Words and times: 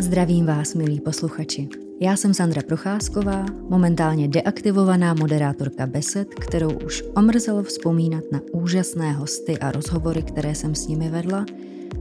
Zdravím 0.00 0.46
vás, 0.46 0.74
milí 0.74 1.00
posluchači. 1.00 1.68
Já 2.00 2.16
jsem 2.16 2.34
Sandra 2.34 2.62
Procházková, 2.62 3.46
momentálně 3.68 4.28
deaktivovaná 4.28 5.14
moderátorka 5.14 5.86
Besed, 5.86 6.34
kterou 6.34 6.72
už 6.72 7.04
omrzelo 7.16 7.62
vzpomínat 7.62 8.24
na 8.32 8.40
úžasné 8.52 9.12
hosty 9.12 9.58
a 9.58 9.72
rozhovory, 9.72 10.22
které 10.22 10.54
jsem 10.54 10.74
s 10.74 10.86
nimi 10.86 11.08
vedla 11.08 11.46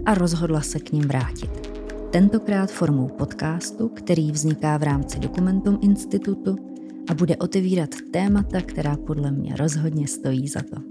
a 0.06 0.14
rozhodla 0.14 0.62
se 0.62 0.80
k 0.80 0.92
ním 0.92 1.04
vrátit. 1.04 1.70
Tentokrát 2.12 2.72
formou 2.72 3.08
podcastu, 3.08 3.90
který 3.90 4.32
vzniká 4.32 4.78
v 4.78 4.84
rámci 4.84 5.20
Dokumentum 5.20 5.80
Institutu 5.82 6.56
a 7.10 7.14
bude 7.14 7.38
otevírat 7.38 7.90
témata, 8.12 8.62
která 8.62 8.98
podle 8.98 9.32
mě 9.32 9.56
rozhodně 9.56 10.08
stojí 10.08 10.48
za 10.48 10.62
to. 10.62 10.82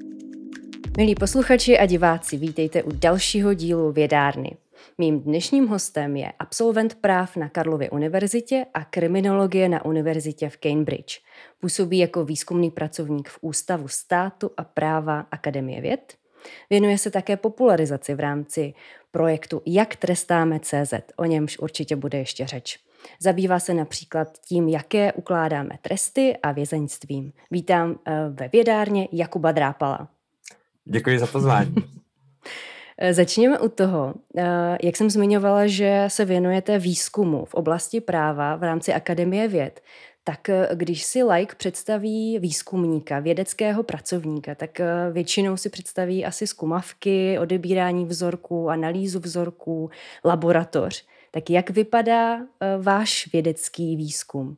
Milí 0.97 1.15
posluchači 1.15 1.79
a 1.79 1.87
diváci, 1.87 2.37
vítejte 2.37 2.83
u 2.83 2.91
dalšího 2.93 3.55
dílu 3.55 3.93
Vědárny. 3.93 4.57
Mým 4.99 5.21
dnešním 5.21 5.67
hostem 5.67 6.17
je 6.17 6.33
absolvent 6.39 6.95
práv 6.95 7.37
na 7.37 7.49
Karlově 7.49 7.91
univerzitě 7.91 8.67
a 8.75 8.85
kriminologie 8.85 9.69
na 9.69 9.85
univerzitě 9.85 10.49
v 10.49 10.57
Cambridge. 10.57 11.21
Působí 11.61 11.99
jako 11.99 12.25
výzkumný 12.25 12.71
pracovník 12.71 13.29
v 13.29 13.39
Ústavu 13.41 13.89
státu 13.89 14.51
a 14.57 14.65
práva 14.65 15.27
Akademie 15.31 15.81
věd. 15.81 16.15
Věnuje 16.71 16.99
se 16.99 17.11
také 17.11 17.37
popularizaci 17.37 18.15
v 18.15 18.21
rámci 18.21 18.75
projektu 19.11 19.63
Jak 19.67 19.97
trestáme 19.97 20.61
CZ, 20.61 20.95
o 21.17 21.25
němž 21.25 21.59
určitě 21.59 21.97
bude 21.97 22.19
ještě 22.19 22.47
řeč. 22.47 22.79
Zabývá 23.21 23.61
se 23.61 23.75
například 23.75 24.39
tím, 24.39 24.69
jaké 24.69 25.13
ukládáme 25.13 25.79
tresty 25.83 26.37
a 26.43 26.53
vězeňstvím. 26.53 27.33
Vítám 27.51 27.99
eh, 28.07 28.13
ve 28.31 28.49
vědárně 28.49 29.09
Jakuba 29.13 29.53
Drápala. 29.53 30.09
Děkuji 30.85 31.19
za 31.19 31.27
pozvání. 31.27 31.75
Eh, 32.99 33.15
začněme 33.15 33.59
u 33.59 33.69
toho, 33.69 34.15
eh, 34.37 34.79
jak 34.83 34.97
jsem 34.97 35.11
zmiňovala, 35.11 35.67
že 35.67 36.05
se 36.09 36.25
věnujete 36.25 36.79
výzkumu 36.79 37.45
v 37.45 37.55
oblasti 37.55 38.01
práva 38.01 38.57
v 38.57 38.63
rámci 38.63 38.93
Akademie 38.93 39.49
věd, 39.49 39.81
tak 40.25 40.49
eh, 40.49 40.69
když 40.75 41.05
si 41.05 41.23
like 41.23 41.55
představí 41.55 42.39
výzkumníka, 42.39 43.19
vědeckého 43.19 43.83
pracovníka, 43.83 44.55
tak 44.55 44.81
většinou 45.13 45.57
si 45.57 45.69
představí 45.71 46.25
asi 46.25 46.47
zkumavky, 46.47 47.39
odebírání 47.39 48.07
vzorků, 48.07 48.71
analýzu 48.71 49.21
vzorků, 49.21 49.91
laboratoř. 50.25 51.07
Tak 51.31 51.51
jak 51.51 51.71
vypadá 51.71 52.39
váš 52.81 53.33
vědecký 53.33 53.97
výzkum? 53.97 54.57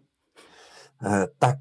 Tak 1.38 1.58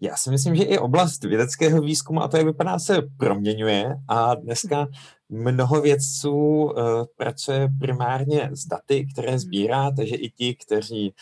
já 0.00 0.16
si 0.16 0.30
myslím, 0.30 0.54
že 0.54 0.62
i 0.62 0.78
oblast 0.78 1.24
vědeckého 1.24 1.80
výzkumu 1.80 2.22
a 2.22 2.28
to, 2.28 2.36
jak 2.36 2.46
vypadá, 2.46 2.78
se 2.78 3.02
proměňuje 3.18 3.96
a 4.08 4.34
dneska 4.34 4.86
mnoho 5.28 5.80
vědců 5.80 6.34
uh, 6.34 6.72
pracuje 7.16 7.68
primárně 7.80 8.50
s 8.52 8.66
daty, 8.66 9.06
které 9.12 9.30
hmm. 9.30 9.38
sbírá, 9.38 9.90
takže 9.96 10.16
i 10.16 10.30
ti, 10.30 10.54
kteří 10.54 11.14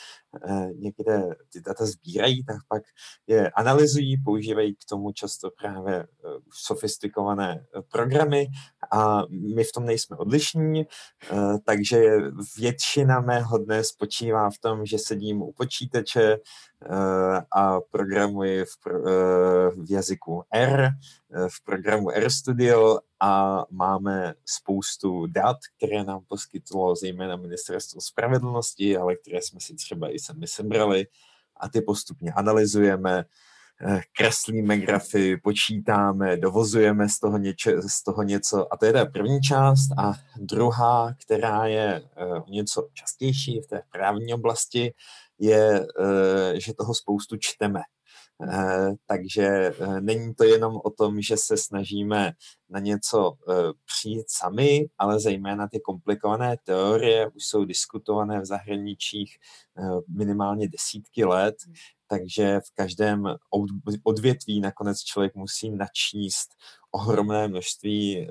uh, 0.49 0.71
někde 0.73 1.23
ty 1.53 1.61
data 1.61 1.87
sbírají, 1.87 2.45
tak 2.45 2.57
pak 2.69 2.83
je 3.27 3.51
analyzují, 3.51 4.17
používají 4.25 4.75
k 4.75 4.85
tomu 4.89 5.13
často 5.13 5.51
právě 5.61 5.99
uh, 5.99 6.31
sofistikované 6.53 7.67
programy 7.93 8.47
a 8.93 9.23
my 9.55 9.65
v 9.65 9.73
tom 9.73 9.87
nejsme 9.87 10.17
odlišní, 10.17 10.87
uh, 11.33 11.57
takže 11.65 12.17
většina 12.59 13.21
mého 13.21 13.59
dne 13.59 13.85
spočívá 13.85 14.51
v 14.51 14.59
tom, 14.59 14.87
že 14.87 14.99
sedím 14.99 15.43
u 15.43 15.53
počítače 15.53 16.37
uh, 16.37 17.39
a 17.57 17.81
programuji 17.91 18.65
v, 18.65 18.81
pro, 18.83 19.01
uh, 19.01 19.85
v 19.85 19.91
jazyku 19.91 20.43
R, 20.53 20.91
v 21.49 21.65
programu 21.65 22.11
RStudio 22.11 22.99
a 23.25 23.65
máme 23.71 24.35
spoustu 24.45 25.27
dat, 25.27 25.57
které 25.77 26.05
nám 26.05 26.21
poskytlo 26.29 26.97
zejména 26.97 27.37
Ministerstvo 27.37 28.01
spravedlnosti, 28.01 28.97
ale 28.97 29.17
které 29.17 29.43
jsme 29.43 29.61
si 29.61 29.75
třeba 29.75 30.15
i 30.15 30.19
sami 30.19 30.47
sebrali 30.47 31.07
a 31.57 31.69
ty 31.69 31.81
postupně 31.81 32.33
analyzujeme, 32.33 33.25
eh, 33.87 34.01
kreslíme 34.17 34.79
grafy, 34.79 35.37
počítáme, 35.37 36.37
dovozujeme 36.37 37.09
z 37.09 37.19
toho, 37.19 37.39
něče, 37.39 37.83
z 37.83 38.03
toho 38.03 38.23
něco. 38.23 38.73
A 38.73 38.77
to 38.77 38.87
je 38.87 38.93
ta 38.93 39.07
první 39.07 39.41
část. 39.41 39.89
A 39.99 40.13
druhá, 40.37 41.15
která 41.25 41.67
je 41.67 42.03
uh, 42.03 42.49
něco 42.49 42.89
častější 42.93 43.61
v 43.61 43.67
té 43.67 43.83
právní 43.93 44.35
oblasti, 44.35 44.95
je, 45.39 45.81
uh, 45.81 46.59
že 46.59 46.75
toho 46.75 46.95
spoustu 46.95 47.37
čteme. 47.41 47.81
Eh, 48.43 48.93
takže 49.07 49.45
eh, 49.47 50.01
není 50.01 50.35
to 50.35 50.45
jenom 50.45 50.81
o 50.85 50.91
tom, 50.91 51.21
že 51.21 51.37
se 51.37 51.57
snažíme 51.57 52.33
na 52.69 52.81
něco 52.81 53.33
eh, 53.49 53.55
přijít 53.85 54.25
sami, 54.29 54.87
ale 54.99 55.21
zejména 55.21 55.69
ty 55.69 55.81
komplikované 55.81 56.57
teorie 56.65 57.29
už 57.29 57.45
jsou 57.45 57.65
diskutované 57.65 58.41
v 58.41 58.45
zahraničích 58.45 59.37
minimálně 60.09 60.69
desítky 60.69 61.25
let, 61.25 61.55
hmm. 61.67 61.75
takže 62.09 62.61
v 62.61 62.75
každém 62.75 63.27
odvětví 64.03 64.61
nakonec 64.61 65.01
člověk 65.01 65.35
musí 65.35 65.71
načíst 65.71 66.49
ohromné 66.91 67.49
množství 67.49 68.29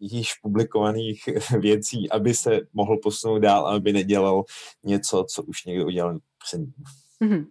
již 0.00 0.34
publikovaných 0.42 1.22
věcí, 1.60 2.10
aby 2.10 2.34
se 2.34 2.60
mohl 2.72 2.96
posunout 3.02 3.38
dál, 3.38 3.66
aby 3.66 3.92
nedělal 3.92 4.44
něco, 4.84 5.24
co 5.34 5.42
už 5.42 5.64
někdo 5.64 5.86
udělal 5.86 6.18
před 6.38 6.58
ním. 6.58 6.74
Mm-hmm. 7.22 7.46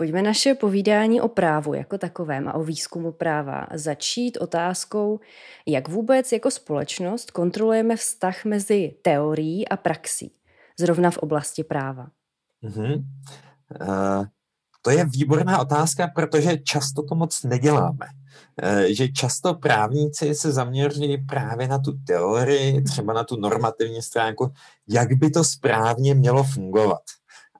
Pojďme 0.00 0.22
naše 0.22 0.54
povídání 0.54 1.20
o 1.20 1.28
právu 1.28 1.74
jako 1.74 1.98
takovém 1.98 2.48
a 2.48 2.54
o 2.54 2.62
výzkumu 2.62 3.12
práva 3.12 3.66
začít 3.74 4.36
otázkou, 4.36 5.20
jak 5.66 5.88
vůbec 5.88 6.32
jako 6.32 6.50
společnost 6.50 7.30
kontrolujeme 7.30 7.96
vztah 7.96 8.44
mezi 8.44 8.94
teorií 9.02 9.68
a 9.68 9.76
praxí, 9.76 10.32
zrovna 10.78 11.10
v 11.10 11.18
oblasti 11.18 11.64
práva. 11.64 12.08
Mm-hmm. 12.64 13.04
Uh, 13.80 14.24
to 14.82 14.90
je 14.90 15.04
výborná 15.04 15.60
otázka, 15.60 16.08
protože 16.14 16.58
často 16.58 17.02
to 17.02 17.14
moc 17.14 17.42
neděláme. 17.42 18.06
Uh, 18.62 18.82
že 18.82 19.08
často 19.08 19.54
právníci 19.54 20.34
se 20.34 20.52
zaměří 20.52 21.18
právě 21.28 21.68
na 21.68 21.78
tu 21.78 21.92
teorii, 22.06 22.82
třeba 22.82 23.12
na 23.12 23.24
tu 23.24 23.36
normativní 23.36 24.02
stránku, 24.02 24.52
jak 24.88 25.12
by 25.12 25.30
to 25.30 25.44
správně 25.44 26.14
mělo 26.14 26.44
fungovat. 26.44 27.02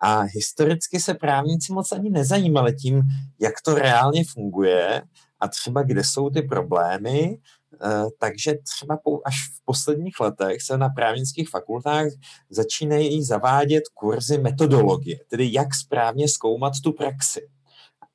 A 0.00 0.21
historicky 0.21 1.00
se 1.00 1.15
právníci 1.15 1.72
moc 1.72 1.93
ani 1.93 2.11
nezajímali 2.11 2.75
tím, 2.75 3.03
jak 3.41 3.55
to 3.65 3.75
reálně 3.75 4.25
funguje 4.25 5.03
a 5.41 5.49
třeba 5.49 5.83
kde 5.83 6.05
jsou 6.05 6.31
ty 6.31 6.43
problémy, 6.43 7.38
eh, 7.83 8.05
takže 8.19 8.55
třeba 8.65 8.99
až 9.25 9.34
v 9.49 9.65
posledních 9.65 10.21
letech 10.21 10.62
se 10.62 10.78
na 10.78 10.89
právnických 10.89 11.49
fakultách 11.49 12.06
začínají 12.50 13.25
zavádět 13.25 13.83
kurzy 13.94 14.39
metodologie, 14.39 15.19
tedy 15.28 15.53
jak 15.53 15.75
správně 15.75 16.28
zkoumat 16.28 16.72
tu 16.84 16.93
praxi. 16.93 17.49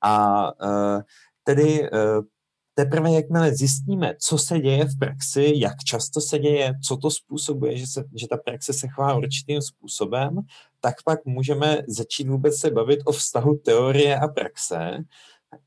A 0.01 0.45
eh, 0.61 1.03
tedy 1.43 1.83
eh, 1.85 1.89
teprve 2.75 3.11
jakmile 3.11 3.55
zjistíme, 3.55 4.15
co 4.19 4.37
se 4.37 4.59
děje 4.59 4.85
v 4.85 4.99
praxi, 4.99 5.53
jak 5.55 5.77
často 5.87 6.21
se 6.21 6.39
děje, 6.39 6.73
co 6.87 6.97
to 6.97 7.11
způsobuje, 7.11 7.77
že, 7.77 7.87
se, 7.87 8.03
že 8.15 8.27
ta 8.27 8.37
praxe 8.37 8.73
se 8.73 8.87
chová 8.87 9.15
určitým 9.15 9.61
způsobem, 9.61 10.39
tak 10.79 10.95
pak 11.05 11.25
můžeme 11.25 11.77
začít 11.87 12.27
vůbec 12.27 12.59
se 12.59 12.71
bavit 12.71 12.99
o 13.05 13.11
vztahu 13.11 13.57
teorie 13.65 14.19
a 14.19 14.27
praxe 14.27 14.97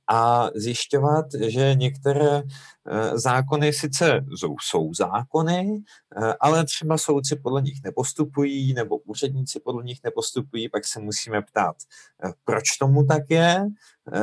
a 0.08 0.50
zjišťovat, 0.54 1.26
že 1.46 1.74
některé 1.74 2.42
eh, 2.42 3.18
zákony 3.18 3.72
sice 3.72 4.24
jsou, 4.60 4.94
zákony, 4.94 5.82
eh, 6.16 6.34
ale 6.40 6.64
třeba 6.64 6.98
soudci 6.98 7.36
podle 7.36 7.62
nich 7.62 7.80
nepostupují 7.84 8.74
nebo 8.74 8.98
úředníci 8.98 9.60
podle 9.60 9.84
nich 9.84 9.98
nepostupují, 10.04 10.68
pak 10.68 10.86
se 10.86 11.00
musíme 11.00 11.42
ptát, 11.42 11.76
eh, 12.24 12.32
proč 12.44 12.64
tomu 12.80 13.04
tak 13.04 13.22
je, 13.28 13.66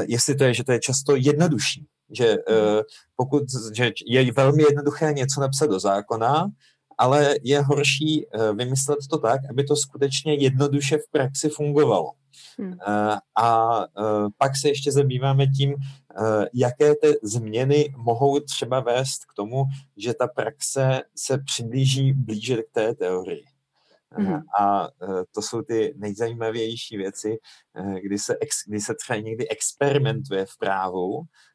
jestli 0.07 0.35
to 0.35 0.43
je, 0.43 0.53
že 0.53 0.63
to 0.63 0.71
je 0.71 0.79
často 0.79 1.15
jednodušší 1.15 1.87
že 2.11 2.37
uh, 2.37 2.81
pokud 3.15 3.43
že 3.73 3.91
je 4.05 4.31
velmi 4.31 4.63
jednoduché 4.63 5.13
něco 5.13 5.41
napsat 5.41 5.65
do 5.65 5.79
zákona, 5.79 6.47
ale 6.97 7.35
je 7.43 7.61
horší 7.61 8.25
uh, 8.25 8.57
vymyslet 8.57 8.99
to 9.09 9.17
tak, 9.17 9.41
aby 9.49 9.63
to 9.63 9.75
skutečně 9.75 10.33
jednoduše 10.33 10.97
v 10.97 11.11
praxi 11.11 11.49
fungovalo. 11.49 12.11
Hmm. 12.59 12.71
Uh, 12.71 13.17
a 13.43 13.79
pak 14.37 14.51
se 14.61 14.69
ještě 14.69 14.91
zabýváme 14.91 15.47
tím, 15.47 15.75
jaké 16.53 16.95
ty 16.95 17.13
změny 17.23 17.93
mohou 17.97 18.39
třeba 18.39 18.79
vést 18.79 19.25
k 19.25 19.33
tomu, 19.35 19.63
že 19.97 20.13
ta 20.13 20.27
praxe 20.27 21.01
se 21.15 21.37
přiblíží 21.37 22.13
blíže 22.13 22.57
k 22.57 22.71
té 22.71 22.95
teorii. 22.95 23.43
Mm. 24.17 24.33
A 24.59 24.89
to 25.31 25.41
jsou 25.41 25.61
ty 25.61 25.93
nejzajímavější 25.97 26.97
věci, 26.97 27.37
kdy 28.01 28.19
se, 28.19 28.37
ex, 28.41 28.55
kdy 28.67 28.79
se 28.79 28.95
třeba 28.95 29.19
někdy 29.19 29.49
experimentuje 29.49 30.45
v 30.45 30.57
právu 30.57 31.25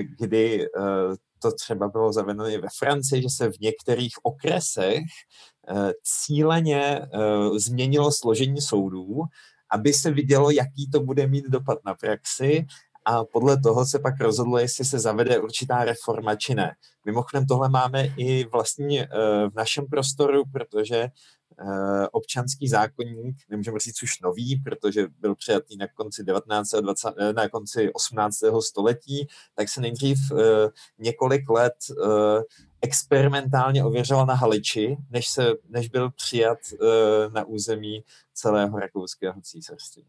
kdy 0.00 0.64
eh, 0.64 1.16
to 1.42 1.52
třeba 1.52 1.88
bylo 1.88 2.12
zavedeno 2.12 2.48
i 2.48 2.58
ve 2.58 2.68
Francii, 2.78 3.22
že 3.22 3.28
se 3.30 3.50
v 3.50 3.60
některých 3.60 4.12
okresech 4.22 5.02
eh, 5.68 5.92
cíleně 6.02 7.00
změnilo 7.56 8.12
složení 8.12 8.60
soudů, 8.60 9.22
aby 9.70 9.92
se 9.92 10.10
vidělo, 10.10 10.50
jaký 10.50 10.90
to 10.92 11.00
bude 11.00 11.26
mít 11.26 11.44
dopad 11.48 11.78
na 11.84 11.94
praxi 11.94 12.66
a 13.04 13.24
podle 13.24 13.60
toho 13.60 13.86
se 13.86 13.98
pak 13.98 14.20
rozhodlo, 14.20 14.58
jestli 14.58 14.84
se 14.84 14.98
zavede 14.98 15.38
určitá 15.38 15.84
reforma 15.84 16.36
či 16.36 16.54
ne. 16.54 16.74
Mimochodem 17.04 17.46
tohle 17.46 17.68
máme 17.68 18.06
i 18.16 18.44
vlastně 18.44 19.08
v 19.48 19.54
našem 19.54 19.86
prostoru, 19.86 20.42
protože 20.52 21.08
občanský 22.12 22.68
zákonník, 22.68 23.36
nemůžeme 23.48 23.78
říct 23.78 24.02
už 24.02 24.20
nový, 24.20 24.56
protože 24.64 25.06
byl 25.18 25.34
přijatý 25.34 25.76
na 25.76 25.86
konci 25.88 26.24
19. 26.24 26.70
20, 26.70 27.08
na 27.36 27.48
konci 27.48 27.92
18. 27.92 28.36
století, 28.60 29.28
tak 29.54 29.68
se 29.68 29.80
nejdřív 29.80 30.18
několik 30.98 31.50
let 31.50 31.74
experimentálně 32.82 33.84
ověřoval 33.84 34.26
na 34.26 34.34
Haliči, 34.34 34.96
než, 35.10 35.28
se, 35.28 35.52
než 35.68 35.88
byl 35.88 36.10
přijat 36.10 36.58
na 37.32 37.44
území 37.44 38.04
celého 38.34 38.78
rakouského 38.78 39.40
císařství. 39.40 40.06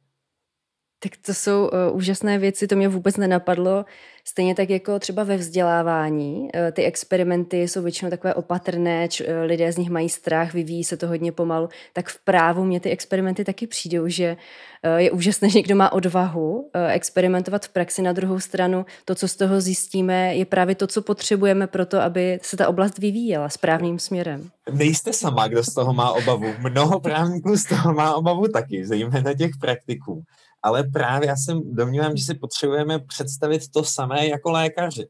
Tak 1.04 1.12
to 1.26 1.34
jsou 1.34 1.64
uh, 1.64 1.98
úžasné 1.98 2.38
věci, 2.38 2.68
to 2.68 2.76
mě 2.76 2.88
vůbec 2.88 3.18
nenapadlo. 3.18 3.86
Stejně 4.26 4.56
tak 4.56 4.70
jako 4.70 5.00
třeba 5.00 5.24
ve 5.24 5.38
vzdělávání. 5.38 6.40
Uh, 6.42 6.50
ty 6.72 6.84
experimenty 6.84 7.68
jsou 7.68 7.82
většinou 7.82 8.12
takové 8.12 8.34
opatrné, 8.34 9.08
č, 9.08 9.26
uh, 9.26 9.32
lidé 9.46 9.72
z 9.72 9.78
nich 9.78 9.90
mají 9.90 10.10
strach, 10.10 10.54
vyvíjí 10.54 10.84
se 10.84 10.98
to 10.98 11.08
hodně 11.08 11.32
pomalu. 11.32 11.70
Tak 11.94 12.08
v 12.10 12.20
právu 12.24 12.64
mě 12.64 12.80
ty 12.80 12.90
experimenty 12.90 13.46
taky 13.46 13.68
přijdou, 13.68 14.08
že 14.08 14.38
uh, 14.86 14.98
je 14.98 15.12
úžasné, 15.12 15.50
že 15.50 15.60
někdo 15.60 15.76
má 15.76 15.92
odvahu 15.92 16.60
uh, 16.60 16.92
experimentovat 16.92 17.66
v 17.66 17.70
praxi. 17.70 18.02
Na 18.02 18.14
druhou 18.14 18.40
stranu 18.40 18.86
to, 19.06 19.16
co 19.16 19.28
z 19.28 19.36
toho 19.36 19.62
zjistíme, 19.62 20.36
je 20.36 20.46
právě 20.46 20.76
to, 20.76 20.88
co 20.88 21.02
potřebujeme 21.02 21.68
pro 21.68 21.86
to, 21.86 22.02
aby 22.02 22.40
se 22.42 22.58
ta 22.58 22.68
oblast 22.68 22.98
vyvíjela 22.98 23.50
správným 23.50 24.00
směrem. 24.00 24.50
Nejste 24.72 25.14
sama, 25.14 25.48
kdo 25.48 25.64
z 25.64 25.74
toho 25.74 25.94
má 25.94 26.12
obavu. 26.12 26.54
Mnoho 26.60 27.00
právníků 27.00 27.58
z 27.58 27.64
toho 27.64 27.94
má 27.94 28.16
obavu 28.16 28.48
taky, 28.48 28.86
zejména 28.86 29.34
těch 29.34 29.52
praktiků 29.62 30.24
ale 30.64 30.84
právě 30.84 31.28
já 31.28 31.36
si 31.36 31.52
domnívám, 31.64 32.18
že 32.18 32.24
si 32.24 32.34
potřebujeme 32.34 33.00
představit 33.00 33.62
to 33.74 33.84
samé 33.84 34.28
jako 34.28 34.52
lékaři. 34.52 35.08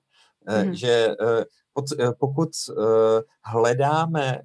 Mm. 0.66 0.76
Že 0.76 1.08
eh, 1.22 1.46
pokud 2.20 2.50
hledáme 3.44 4.42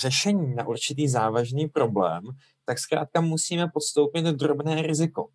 řešení 0.00 0.54
na 0.54 0.66
určitý 0.66 1.08
závažný 1.08 1.68
problém, 1.68 2.22
tak 2.64 2.78
zkrátka 2.78 3.20
musíme 3.20 3.68
podstoupit 3.74 4.24
drobné 4.24 4.82
riziko. 4.82 5.28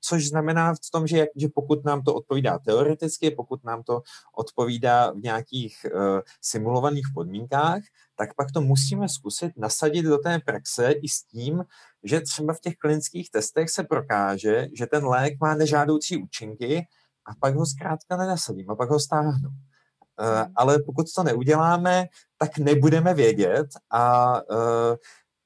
Což 0.00 0.28
znamená 0.28 0.74
v 0.74 0.90
tom, 0.92 1.06
že, 1.06 1.26
že 1.36 1.48
pokud 1.54 1.84
nám 1.84 2.02
to 2.02 2.14
odpovídá 2.14 2.58
teoreticky, 2.58 3.30
pokud 3.30 3.64
nám 3.64 3.82
to 3.82 4.02
odpovídá 4.36 5.10
v 5.10 5.16
nějakých 5.16 5.86
uh, 5.94 6.20
simulovaných 6.40 7.06
podmínkách, 7.14 7.80
tak 8.16 8.34
pak 8.34 8.52
to 8.52 8.60
musíme 8.60 9.08
zkusit 9.08 9.52
nasadit 9.56 10.02
do 10.02 10.18
té 10.18 10.38
praxe 10.38 10.92
i 10.92 11.08
s 11.08 11.24
tím, 11.24 11.64
že 12.04 12.20
třeba 12.20 12.54
v 12.54 12.60
těch 12.60 12.76
klinických 12.76 13.30
testech 13.30 13.70
se 13.70 13.84
prokáže, 13.84 14.68
že 14.76 14.86
ten 14.86 15.04
lék 15.04 15.40
má 15.40 15.54
nežádoucí 15.54 16.22
účinky 16.22 16.86
a 17.26 17.34
pak 17.40 17.54
ho 17.54 17.66
zkrátka 17.66 18.16
nenasadím 18.16 18.70
a 18.70 18.76
pak 18.76 18.90
ho 18.90 19.00
stáhnu. 19.00 19.48
Uh, 19.48 20.52
ale 20.56 20.78
pokud 20.86 21.06
to 21.16 21.22
neuděláme, 21.22 22.06
tak 22.38 22.58
nebudeme 22.58 23.14
vědět 23.14 23.66
a 23.90 24.32
uh, 24.50 24.96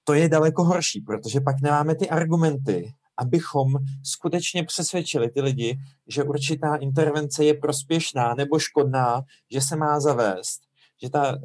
to 0.04 0.14
je 0.14 0.28
daleko 0.28 0.64
horší, 0.64 1.00
protože 1.00 1.40
pak 1.40 1.60
nemáme 1.60 1.94
ty 1.94 2.10
argumenty, 2.10 2.92
abychom 3.16 3.72
skutečně 4.04 4.64
přesvědčili 4.64 5.30
ty 5.30 5.40
lidi, 5.40 5.78
že 6.06 6.22
určitá 6.22 6.76
intervence 6.76 7.44
je 7.44 7.54
prospěšná 7.54 8.34
nebo 8.34 8.58
škodná, 8.58 9.22
že 9.50 9.60
se 9.60 9.76
má 9.76 10.00
zavést, 10.00 10.60
že 11.02 11.10
ta 11.10 11.36
uh, 11.36 11.42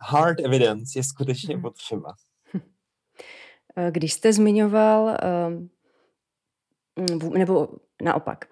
hard 0.00 0.40
evidence 0.40 0.98
je 0.98 1.04
skutečně 1.04 1.54
mhm. 1.54 1.62
potřeba. 1.62 2.14
Eh, 3.78 3.90
když 3.90 4.12
jste 4.12 4.32
zmiňoval, 4.32 5.16
uh, 7.18 7.28
nebo 7.38 7.68
naopak, 8.02 8.44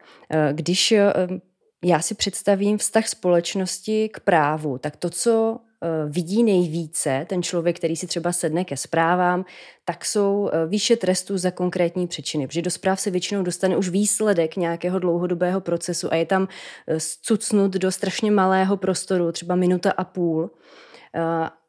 když 0.53 0.95
já 1.85 2.01
si 2.01 2.15
představím 2.15 2.79
vztah 2.79 3.09
společnosti 3.09 4.09
k 4.09 4.21
právu, 4.21 4.79
tak 4.79 4.97
to, 4.97 5.11
co 5.11 5.61
Eh, 5.61 5.74
vidí 6.09 6.43
nejvíce 6.43 7.27
ten 7.29 7.43
člověk, 7.43 7.77
který 7.77 7.97
si 7.97 8.07
třeba 8.07 8.33
sedne 8.33 8.65
ke 8.65 8.77
zprávám, 8.77 9.45
tak 9.85 10.05
jsou 10.05 10.51
eh, 10.53 10.67
výše 10.67 10.97
trestů 10.97 11.39
za 11.39 11.51
konkrétní 11.51 12.07
přečiny. 12.07 12.47
Protože 12.47 12.63
do 12.63 12.71
zpráv 12.71 13.01
se 13.01 13.11
většinou 13.11 13.43
dostane 13.43 13.77
už 13.77 13.89
výsledek 13.89 14.57
nějakého 14.57 14.99
dlouhodobého 14.99 15.61
procesu 15.61 16.13
a 16.13 16.17
je 16.17 16.27
tam 16.27 16.49
eh, 16.89 16.99
cucnut 17.23 17.73
do 17.73 17.93
strašně 17.93 18.31
malého 18.31 18.77
prostoru, 18.77 19.33
třeba 19.33 19.55
minuta 19.55 19.93
a 19.97 20.05
půl 20.05 20.51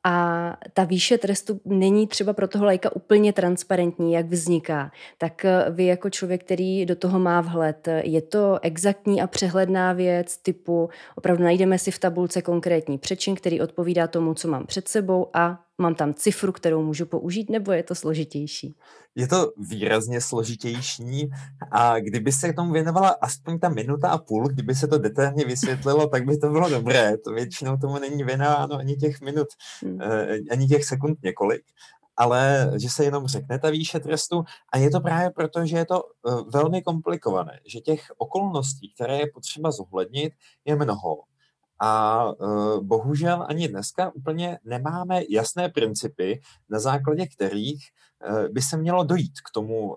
a 0.07 0.57
ta 0.74 0.84
výše 0.84 1.18
trestu 1.18 1.62
není 1.66 2.07
třeba 2.07 2.34
pro 2.34 2.48
toho 2.48 2.66
lajka 2.66 2.96
úplně 2.96 3.34
transparentní, 3.34 4.13
jak 4.13 4.25
vzniká, 4.25 4.92
tak 5.18 5.46
eh, 5.46 5.66
vy 5.69 5.86
jako 5.86 6.10
člověk, 6.10 6.44
který 6.44 6.86
do 6.86 6.96
toho 6.96 7.19
má 7.19 7.42
vhled, 7.42 7.88
je 8.04 8.22
to 8.22 8.60
exaktní 8.62 9.22
a 9.22 9.28
přehledná 9.28 9.94
věc 9.94 10.38
typu 10.38 10.90
opravdu 11.16 11.44
najdeme 11.44 11.80
si 11.80 11.92
v 11.92 12.00
tabulce 12.00 12.42
konkrétní 12.42 12.98
přečin, 12.98 13.36
který 13.36 13.62
odpovídá 13.62 14.07
tomu, 14.07 14.34
co 14.34 14.48
mám 14.48 14.66
před 14.66 14.88
sebou 14.88 15.28
a 15.34 15.60
mám 15.78 15.96
tam 15.96 16.13
cifru, 16.13 16.51
kterou 16.51 16.84
můžu 16.84 17.06
použít, 17.06 17.50
nebo 17.50 17.72
je 17.72 17.84
to 17.84 17.96
složitější? 17.96 18.75
Je 19.16 19.28
to 19.28 19.51
výrazně 19.69 20.22
složitější 20.22 21.30
a 21.72 22.00
kdyby 22.00 22.31
se 22.31 22.54
k 22.54 22.56
tomu 22.56 22.72
věnovala 22.72 23.10
aspoň 23.10 23.60
ta 23.60 23.69
minuta 23.69 24.10
a 24.10 24.18
půl, 24.18 24.48
kdyby 24.48 24.75
se 24.75 24.88
to 24.88 24.98
detailně 24.98 25.46
vysvětlilo, 25.46 26.08
tak 26.08 26.25
by 26.25 26.38
to 26.38 26.50
bylo 26.50 26.69
dobré. 26.69 27.18
To 27.18 27.31
většinou 27.31 27.78
tomu 27.78 28.00
není 28.00 28.24
věnováno 28.24 28.75
ani 28.75 28.96
těch 28.96 29.22
minut, 29.22 29.48
hmm. 30.02 30.12
Eh, 30.12 30.38
ani 30.52 30.68
těch 30.68 30.86
sekund 30.86 31.24
několik 31.24 31.64
ale 32.18 32.72
že 32.76 32.90
se 32.90 33.04
jenom 33.04 33.28
řekne 33.28 33.60
ta 33.60 33.70
výše 33.70 34.00
trestu 34.00 34.44
a 34.74 34.78
je 34.78 34.90
to 34.90 35.00
právě 35.00 35.30
proto, 35.30 35.66
že 35.66 35.78
je 35.78 35.86
to 35.86 36.04
eh, 36.04 36.32
velmi 36.54 36.82
komplikované, 36.82 37.60
že 37.66 37.80
těch 37.80 38.02
okolností, 38.18 38.94
které 38.94 39.18
je 39.18 39.32
potřeba 39.34 39.72
zohlednit, 39.72 40.34
je 40.66 40.76
mnoho 40.76 41.24
a 41.80 42.24
uh, 42.26 42.84
bohužel 42.84 43.46
ani 43.50 43.68
dneska 43.68 44.12
úplně 44.16 44.60
nemáme 44.64 45.22
jasné 45.30 45.70
principy, 45.70 46.42
na 46.70 46.80
základě 46.80 47.28
kterých 47.28 47.84
by 48.52 48.62
se 48.62 48.78
mělo 48.78 49.04
dojít 49.04 49.34
k 49.48 49.52
tomu, 49.54 49.96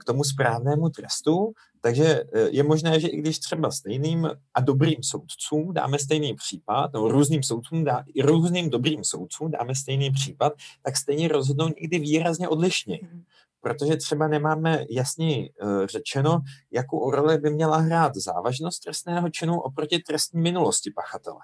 k 0.00 0.04
tomu 0.04 0.24
správnému 0.24 0.88
trestu. 0.88 1.52
Takže 1.80 2.24
je 2.50 2.62
možné, 2.62 3.00
že 3.00 3.08
i 3.08 3.16
když 3.16 3.38
třeba 3.38 3.70
stejným 3.70 4.30
a 4.54 4.60
dobrým 4.60 5.02
soudcům 5.02 5.74
dáme 5.74 5.98
stejný 5.98 6.34
případ, 6.34 6.92
nebo 6.92 7.08
různým 7.08 7.42
soudcům 7.42 7.84
dá, 7.84 8.04
i 8.14 8.22
různým 8.22 8.70
dobrým 8.70 9.04
soudcům 9.04 9.50
dáme 9.50 9.74
stejný 9.74 10.10
případ, 10.10 10.52
tak 10.82 10.96
stejně 10.96 11.28
rozhodnou 11.28 11.68
někdy 11.80 11.98
výrazně 11.98 12.48
odlišně. 12.48 12.98
Mm 13.02 13.22
protože 13.60 13.96
třeba 13.96 14.28
nemáme 14.28 14.84
jasně 14.90 15.50
uh, 15.50 15.86
řečeno, 15.86 16.40
jakou 16.70 17.10
roli 17.10 17.38
by 17.38 17.50
měla 17.50 17.76
hrát 17.76 18.16
závažnost 18.16 18.82
trestného 18.82 19.30
činu 19.30 19.60
oproti 19.60 19.98
trestní 19.98 20.40
minulosti 20.40 20.90
pachatele. 20.90 21.40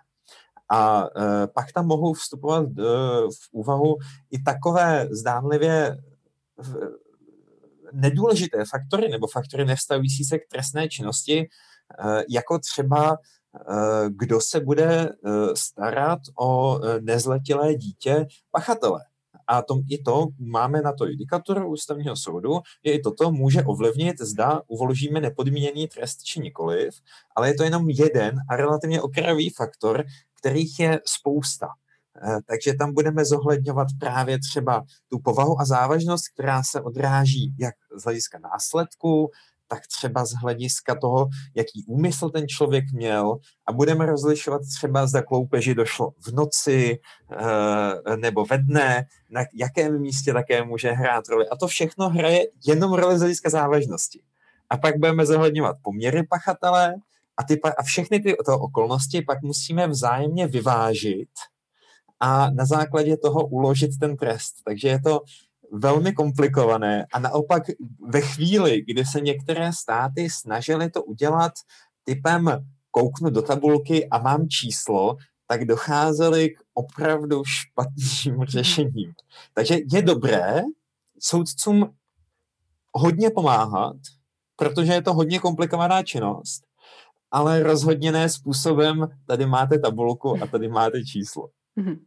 A 0.68 1.02
uh, 1.02 1.10
pak 1.54 1.72
tam 1.72 1.86
mohou 1.86 2.12
vstupovat 2.14 2.66
v 3.42 3.48
úvahu 3.52 3.96
i 4.30 4.42
takové 4.42 5.08
zdánlivě 5.10 5.98
nedůležité 7.94 8.64
faktory 8.70 9.08
nebo 9.08 9.26
faktory 9.26 9.64
nevstavující 9.64 10.24
se 10.24 10.38
k 10.38 10.48
trestné 10.50 10.88
činnosti, 10.88 11.48
jako 12.28 12.58
třeba 12.58 13.16
kdo 14.08 14.40
se 14.40 14.60
bude 14.60 15.08
starat 15.54 16.20
o 16.40 16.80
nezletilé 17.00 17.74
dítě 17.74 18.26
pachatele 18.50 19.00
a 19.46 19.62
tom, 19.62 19.80
i 19.90 20.02
to 20.02 20.26
máme 20.38 20.82
na 20.82 20.92
to 20.92 21.06
judikaturu 21.06 21.70
ústavního 21.70 22.16
soudu, 22.16 22.60
že 22.84 22.92
i 22.92 23.00
toto 23.00 23.32
může 23.32 23.62
ovlivnit, 23.62 24.20
zda 24.20 24.62
uvoložíme 24.66 25.20
nepodmíněný 25.20 25.88
trest 25.88 26.22
či 26.22 26.40
nikoliv, 26.40 26.94
ale 27.36 27.48
je 27.48 27.54
to 27.54 27.64
jenom 27.64 27.90
jeden 27.90 28.36
a 28.50 28.56
relativně 28.56 29.02
okrajový 29.02 29.50
faktor, 29.50 30.04
kterých 30.38 30.80
je 30.80 31.00
spousta. 31.06 31.68
Eh, 32.22 32.38
takže 32.46 32.74
tam 32.74 32.94
budeme 32.94 33.24
zohledňovat 33.24 33.88
právě 34.00 34.38
třeba 34.38 34.84
tu 35.10 35.18
povahu 35.18 35.60
a 35.60 35.64
závažnost, 35.64 36.24
která 36.34 36.62
se 36.62 36.80
odráží 36.80 37.54
jak 37.58 37.74
z 37.96 38.04
hlediska 38.04 38.38
následku, 38.38 39.30
tak 39.68 39.86
třeba 39.86 40.24
z 40.24 40.32
hlediska 40.32 40.94
toho, 40.94 41.28
jaký 41.54 41.84
úmysl 41.86 42.30
ten 42.30 42.48
člověk 42.48 42.84
měl 42.92 43.36
a 43.66 43.72
budeme 43.72 44.06
rozlišovat 44.06 44.60
třeba, 44.76 45.06
zda 45.06 45.22
kloupeži 45.22 45.74
došlo 45.74 46.10
v 46.26 46.32
noci 46.32 46.98
e, 48.10 48.16
nebo 48.16 48.44
ve 48.44 48.58
dne, 48.58 49.06
na 49.30 49.40
jakém 49.54 50.00
místě 50.00 50.32
také 50.32 50.64
může 50.64 50.90
hrát 50.90 51.28
roli. 51.28 51.48
A 51.48 51.56
to 51.56 51.66
všechno 51.66 52.08
hraje 52.08 52.46
jenom 52.66 52.92
roli 52.92 53.18
z 53.18 53.20
hlediska 53.20 53.50
závažnosti. 53.50 54.22
A 54.70 54.76
pak 54.76 54.98
budeme 54.98 55.26
zohledňovat 55.26 55.76
poměry 55.82 56.22
pachatele 56.22 56.94
a, 57.36 57.44
ty, 57.44 57.60
a 57.78 57.82
všechny 57.82 58.20
ty 58.20 58.36
to 58.46 58.58
okolnosti 58.58 59.22
pak 59.22 59.42
musíme 59.42 59.88
vzájemně 59.88 60.46
vyvážit 60.46 61.28
a 62.20 62.50
na 62.50 62.66
základě 62.66 63.16
toho 63.16 63.46
uložit 63.46 63.90
ten 64.00 64.16
trest. 64.16 64.54
Takže 64.64 64.88
je 64.88 65.00
to 65.00 65.20
velmi 65.72 66.12
komplikované 66.12 67.06
a 67.12 67.18
naopak 67.18 67.62
ve 68.08 68.20
chvíli, 68.20 68.82
kdy 68.86 69.04
se 69.04 69.20
některé 69.20 69.72
státy 69.72 70.30
snažily 70.30 70.90
to 70.90 71.02
udělat 71.02 71.52
typem 72.04 72.66
kouknu 72.90 73.30
do 73.30 73.42
tabulky 73.42 74.08
a 74.08 74.18
mám 74.18 74.48
číslo, 74.48 75.16
tak 75.46 75.64
docházeli 75.64 76.50
k 76.50 76.62
opravdu 76.74 77.42
špatným 77.44 78.44
řešením. 78.48 79.12
Takže 79.54 79.78
je 79.92 80.02
dobré 80.02 80.62
soudcům 81.18 81.94
hodně 82.92 83.30
pomáhat, 83.30 83.96
protože 84.56 84.92
je 84.92 85.02
to 85.02 85.14
hodně 85.14 85.38
komplikovaná 85.38 86.02
činnost, 86.02 86.62
ale 87.30 87.62
rozhodně 87.62 88.12
ne 88.12 88.28
způsobem, 88.28 89.06
tady 89.26 89.46
máte 89.46 89.78
tabulku 89.78 90.42
a 90.42 90.46
tady 90.46 90.68
máte 90.68 91.04
číslo. 91.04 91.48
Mm-hmm. 91.78 91.98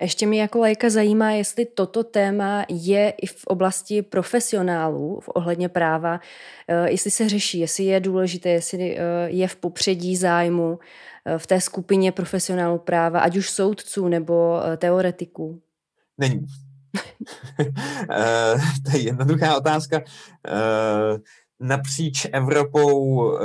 Ještě 0.00 0.26
mě 0.26 0.40
jako 0.40 0.58
lajka 0.58 0.90
zajímá, 0.90 1.30
jestli 1.30 1.66
toto 1.66 2.04
téma 2.04 2.64
je 2.68 3.10
i 3.10 3.26
v 3.26 3.46
oblasti 3.46 4.02
profesionálů 4.02 5.20
v 5.20 5.28
ohledně 5.34 5.68
práva, 5.68 6.20
eh, 6.68 6.90
jestli 6.90 7.10
se 7.10 7.28
řeší, 7.28 7.58
jestli 7.58 7.84
je 7.84 8.00
důležité, 8.00 8.48
jestli 8.48 8.98
eh, 8.98 9.02
je 9.26 9.48
v 9.48 9.56
popředí 9.56 10.16
zájmu 10.16 10.78
eh, 11.24 11.38
v 11.38 11.46
té 11.46 11.60
skupině 11.60 12.12
profesionálů 12.12 12.78
práva, 12.78 13.20
ať 13.20 13.36
už 13.36 13.50
soudců 13.50 14.08
nebo 14.08 14.60
teoretiků. 14.76 15.62
Není. 16.18 16.46
to 18.84 18.96
je 18.96 19.02
jednoduchá 19.02 19.56
otázka 19.56 20.02
napříč 21.60 22.26
Evropou 22.32 22.98
uh, 22.98 23.40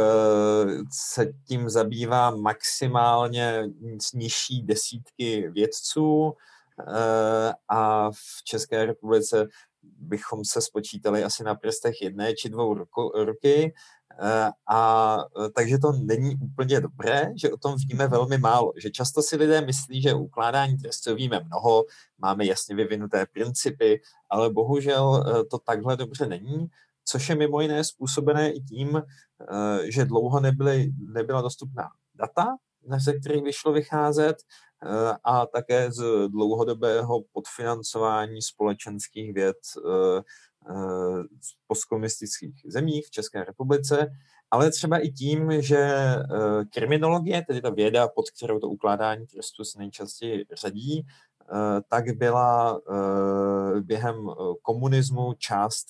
se 0.91 1.31
tím 1.47 1.69
zabývá 1.69 2.35
maximálně 2.35 3.63
nižší 4.13 4.63
desítky 4.63 5.49
vědců 5.49 6.23
uh, 6.23 6.33
a 7.67 8.11
v 8.11 8.43
České 8.43 8.85
republice 8.85 9.47
bychom 9.83 10.45
se 10.45 10.61
spočítali 10.61 11.23
asi 11.23 11.43
na 11.43 11.55
prstech 11.55 12.01
jedné 12.01 12.33
či 12.33 12.49
dvou 12.49 12.73
ruky. 13.13 13.73
Uh, 14.21 14.49
a 14.69 15.17
takže 15.55 15.77
to 15.77 15.91
není 15.91 16.35
úplně 16.35 16.81
dobré, 16.81 17.31
že 17.35 17.51
o 17.51 17.57
tom 17.57 17.75
víme 17.87 18.07
velmi 18.07 18.37
málo. 18.37 18.73
Že 18.77 18.89
často 18.89 19.21
si 19.21 19.35
lidé 19.35 19.61
myslí, 19.61 20.01
že 20.01 20.13
ukládání 20.13 20.77
trestu 20.77 21.15
víme 21.15 21.39
mnoho, 21.39 21.83
máme 22.17 22.45
jasně 22.45 22.75
vyvinuté 22.75 23.25
principy, 23.25 24.01
ale 24.29 24.49
bohužel 24.49 25.25
to 25.51 25.57
takhle 25.59 25.97
dobře 25.97 26.27
není 26.27 26.69
což 27.09 27.29
je 27.29 27.35
mimo 27.35 27.61
jiné 27.61 27.83
způsobené 27.83 28.51
i 28.51 28.59
tím, 28.59 28.97
eh, 28.97 29.91
že 29.91 30.05
dlouho 30.05 30.39
nebyly, 30.39 30.91
nebyla 31.13 31.41
dostupná 31.41 31.89
data, 32.15 32.57
ze 32.97 33.19
kterých 33.19 33.43
vyšlo 33.43 33.73
vycházet, 33.73 34.37
eh, 34.37 35.17
a 35.23 35.45
také 35.45 35.91
z 35.91 36.27
dlouhodobého 36.27 37.21
podfinancování 37.31 38.41
společenských 38.41 39.33
věd 39.33 39.57
v 39.75 40.23
eh, 40.69 41.23
postkomunistických 41.67 42.61
zemích 42.65 43.07
v 43.07 43.11
České 43.11 43.43
republice, 43.43 44.07
ale 44.51 44.71
třeba 44.71 44.97
i 44.97 45.09
tím, 45.09 45.61
že 45.61 46.15
kriminologie, 46.73 47.45
tedy 47.47 47.61
ta 47.61 47.69
věda, 47.69 48.07
pod 48.07 48.25
kterou 48.37 48.59
to 48.59 48.67
ukládání 48.67 49.27
trestu 49.27 49.63
se 49.63 49.79
nejčastěji 49.79 50.45
řadí, 50.53 51.05
tak 51.89 52.17
byla 52.17 52.79
během 53.81 54.15
komunismu 54.61 55.33
část 55.37 55.85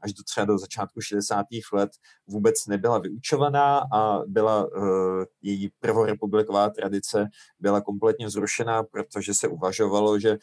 až 0.00 0.12
do 0.12 0.22
třeba 0.22 0.44
do 0.44 0.58
začátku 0.58 1.00
60. 1.00 1.46
let 1.72 1.90
vůbec 2.26 2.66
nebyla 2.66 2.98
vyučovaná 2.98 3.82
a 3.92 4.18
byla 4.26 4.66
eh, 4.76 5.26
její 5.42 5.70
prvorepubliková 5.80 6.70
tradice 6.70 7.28
byla 7.60 7.80
kompletně 7.80 8.30
zrušená, 8.30 8.82
protože 8.82 9.34
se 9.34 9.48
uvažovalo, 9.48 10.18
že 10.18 10.30
eh, 10.30 10.38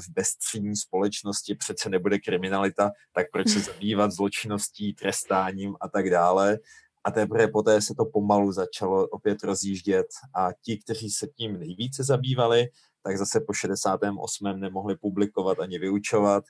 v 0.00 0.08
bezstřední 0.10 0.76
společnosti 0.76 1.54
přece 1.54 1.88
nebude 1.88 2.18
kriminalita, 2.18 2.90
tak 3.12 3.26
proč 3.32 3.48
se 3.48 3.60
zabývat 3.72 4.12
zločinností, 4.12 4.94
trestáním 4.94 5.74
a 5.80 5.88
tak 5.88 6.10
dále. 6.10 6.58
A 7.04 7.10
teprve 7.10 7.48
poté 7.48 7.80
se 7.82 7.94
to 7.94 8.04
pomalu 8.04 8.52
začalo 8.52 9.08
opět 9.08 9.42
rozjíždět 9.44 10.06
a 10.34 10.48
ti, 10.62 10.78
kteří 10.78 11.10
se 11.10 11.26
tím 11.26 11.58
nejvíce 11.58 12.04
zabývali, 12.04 12.68
tak 13.08 13.18
zase 13.18 13.40
po 13.40 13.52
68. 13.52 14.60
nemohli 14.60 14.96
publikovat 14.96 15.60
ani 15.60 15.78
vyučovat, 15.78 16.44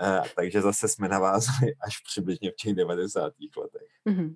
eh, 0.00 0.22
takže 0.36 0.62
zase 0.62 0.88
jsme 0.88 1.08
navázali 1.08 1.74
až 1.86 1.94
přibližně 2.10 2.50
v 2.50 2.54
těch 2.54 2.74
90. 2.74 3.32
letech. 3.56 3.88
Mm-hmm. 4.08 4.34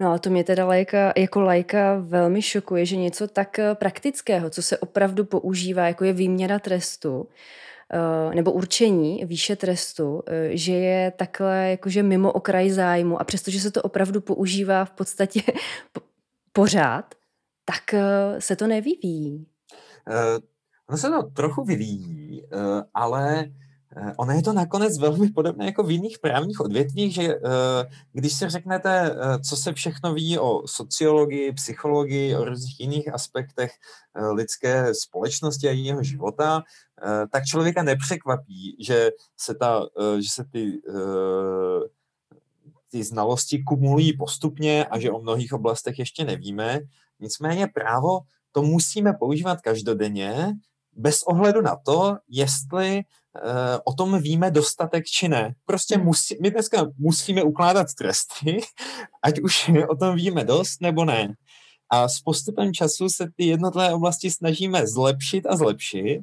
No 0.00 0.08
ale 0.08 0.18
to 0.18 0.30
mě 0.30 0.44
teda 0.44 0.66
lajka, 0.66 1.12
jako 1.16 1.40
lajka 1.40 1.98
velmi 1.98 2.42
šokuje, 2.42 2.86
že 2.86 2.96
něco 2.96 3.28
tak 3.28 3.58
eh, 3.58 3.74
praktického, 3.74 4.50
co 4.50 4.62
se 4.62 4.78
opravdu 4.78 5.24
používá, 5.24 5.86
jako 5.86 6.04
je 6.04 6.12
výměna 6.12 6.58
trestu, 6.58 7.28
eh, 7.92 8.34
nebo 8.34 8.52
určení 8.52 9.24
výše 9.24 9.56
trestu, 9.56 10.22
že 10.50 10.72
je 10.72 11.10
takhle 11.10 11.70
jakože 11.70 12.02
mimo 12.02 12.32
okraj 12.32 12.70
zájmu 12.70 13.20
a 13.20 13.24
přestože 13.24 13.60
se 13.60 13.70
to 13.70 13.82
opravdu 13.82 14.20
používá 14.20 14.84
v 14.84 14.90
podstatě 14.90 15.40
pořád, 16.52 17.14
tak 17.64 18.00
se 18.38 18.56
to 18.56 18.66
nevyvíjí. 18.66 19.46
Ono 20.88 20.98
se 20.98 21.08
to 21.08 21.22
trochu 21.22 21.64
vyvíjí, 21.64 22.42
eh, 22.44 22.82
ale 22.94 23.50
eh, 23.96 24.12
ono 24.16 24.32
je 24.32 24.42
to 24.42 24.52
nakonec 24.52 24.98
velmi 24.98 25.30
podobné 25.30 25.66
jako 25.66 25.82
v 25.82 25.90
jiných 25.90 26.18
právních 26.18 26.60
odvětvích, 26.60 27.14
že 27.14 27.22
eh, 27.22 27.40
když 28.12 28.32
si 28.32 28.48
řeknete, 28.48 29.16
co 29.48 29.56
se 29.56 29.72
všechno 29.72 30.14
ví 30.14 30.38
o 30.38 30.68
sociologii, 30.68 31.52
psychologii, 31.52 32.36
o 32.36 32.44
různých 32.44 32.80
jiných 32.80 33.14
aspektech 33.14 33.72
lidské 34.32 34.94
společnosti 34.94 35.68
a 35.68 35.70
jiného 35.70 36.02
života, 36.02 36.62
tak 37.30 37.44
člověka 37.44 37.82
nepřekvapí, 37.82 38.76
že 38.80 39.10
se, 39.36 39.54
ta, 39.54 39.86
že 40.18 40.28
se 40.30 40.44
ty, 40.44 40.82
ty 42.90 43.04
znalosti 43.04 43.62
kumulují 43.62 44.16
postupně 44.16 44.84
a 44.84 44.98
že 44.98 45.10
o 45.10 45.20
mnohých 45.20 45.52
oblastech 45.52 45.98
ještě 45.98 46.24
nevíme. 46.24 46.80
Nicméně 47.20 47.66
právo 47.66 48.20
to 48.52 48.62
musíme 48.62 49.12
používat 49.12 49.60
každodenně 49.60 50.54
bez 50.98 51.22
ohledu 51.22 51.62
na 51.62 51.76
to, 51.84 52.16
jestli 52.28 52.96
uh, 52.96 53.50
o 53.84 53.92
tom 53.92 54.18
víme 54.18 54.50
dostatek 54.50 55.04
či 55.04 55.28
ne. 55.28 55.54
Prostě 55.64 55.96
hmm. 55.96 56.04
musí, 56.04 56.36
my 56.42 56.50
dneska 56.50 56.86
musíme 56.98 57.42
ukládat 57.42 57.86
tresty, 57.94 58.60
ať 59.22 59.40
už 59.40 59.70
o 59.88 59.96
tom 59.96 60.16
víme 60.16 60.44
dost 60.44 60.80
nebo 60.80 61.04
ne. 61.04 61.34
A 61.90 62.08
s 62.08 62.20
postupem 62.20 62.72
času 62.72 63.08
se 63.08 63.26
ty 63.36 63.46
jednotlivé 63.46 63.94
oblasti 63.94 64.30
snažíme 64.30 64.86
zlepšit 64.86 65.46
a 65.46 65.56
zlepšit, 65.56 66.20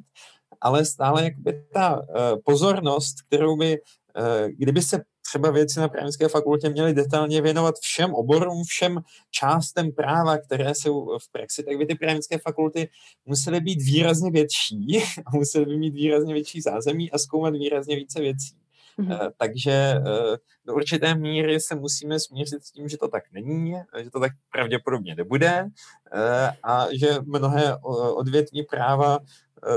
ale 0.60 0.84
stále 0.84 1.24
jakby 1.24 1.64
ta 1.72 1.96
uh, 1.96 2.04
pozornost, 2.44 3.14
kterou 3.26 3.56
by, 3.56 3.78
uh, 3.80 4.48
kdyby 4.48 4.82
se 4.82 5.02
třeba 5.26 5.50
věci 5.50 5.80
na 5.80 5.88
právnické 5.88 6.28
fakultě 6.28 6.70
měly 6.70 6.94
detailně 6.94 7.42
věnovat 7.42 7.74
všem 7.80 8.14
oborům, 8.14 8.64
všem 8.64 9.00
částem 9.30 9.92
práva, 9.92 10.38
které 10.38 10.74
jsou 10.74 11.18
v 11.18 11.32
praxi, 11.32 11.62
tak 11.62 11.78
by 11.78 11.86
ty 11.86 11.94
právnické 11.94 12.38
fakulty 12.38 12.88
musely 13.26 13.60
být 13.60 13.82
výrazně 13.82 14.30
větší 14.30 15.02
a 15.26 15.36
musely 15.36 15.66
by 15.66 15.76
mít 15.76 15.94
výrazně 15.94 16.34
větší 16.34 16.60
zázemí 16.60 17.10
a 17.10 17.18
zkoumat 17.18 17.54
výrazně 17.54 17.96
více 17.96 18.20
věcí. 18.20 18.56
Mm-hmm. 18.98 19.30
Takže 19.36 19.72
eh, 19.72 20.36
do 20.64 20.74
určité 20.74 21.14
míry 21.14 21.60
se 21.60 21.74
musíme 21.74 22.20
smířit 22.20 22.64
s 22.64 22.70
tím, 22.70 22.88
že 22.88 22.96
to 22.96 23.08
tak 23.08 23.22
není, 23.32 23.74
že 24.02 24.10
to 24.10 24.20
tak 24.20 24.32
pravděpodobně 24.52 25.14
nebude 25.14 25.66
eh, 26.12 26.52
a 26.64 26.86
že 26.92 27.18
mnohé 27.24 27.76
odvětví 28.16 28.62
práva 28.62 29.18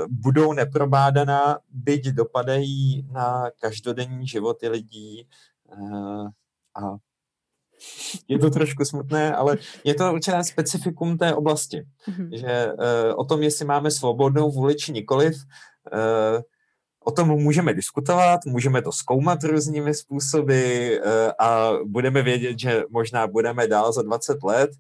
budou 0.10 0.54
neprobádaná, 0.54 1.60
byť 1.70 2.08
dopadají 2.08 3.08
na 3.12 3.52
každodenní 3.62 4.28
životy 4.28 4.68
lidí 4.68 5.28
a 6.76 6.96
je 8.28 8.40
to 8.40 8.50
trošku 8.50 8.86
smutné, 8.86 9.36
ale 9.36 9.58
je 9.84 9.94
to 9.96 10.14
určitě 10.14 10.44
specifikum 10.44 11.18
té 11.18 11.36
oblasti, 11.36 11.86
mm-hmm. 12.08 12.30
že 12.32 12.72
o 13.16 13.26
tom, 13.26 13.44
jestli 13.44 13.66
máme 13.66 13.92
svobodnou 13.92 14.52
vůli 14.52 14.76
či 14.76 14.92
nikoliv, 14.92 15.36
o 17.06 17.12
tom 17.12 17.28
můžeme 17.28 17.74
diskutovat, 17.74 18.46
můžeme 18.46 18.82
to 18.82 18.92
zkoumat 18.92 19.44
různými 19.44 19.94
způsoby 19.94 20.96
a 21.40 21.72
budeme 21.86 22.22
vědět, 22.22 22.60
že 22.60 22.84
možná 22.90 23.28
budeme 23.28 23.68
dál 23.68 23.94
za 23.94 24.02
20 24.02 24.44
let, 24.44 24.72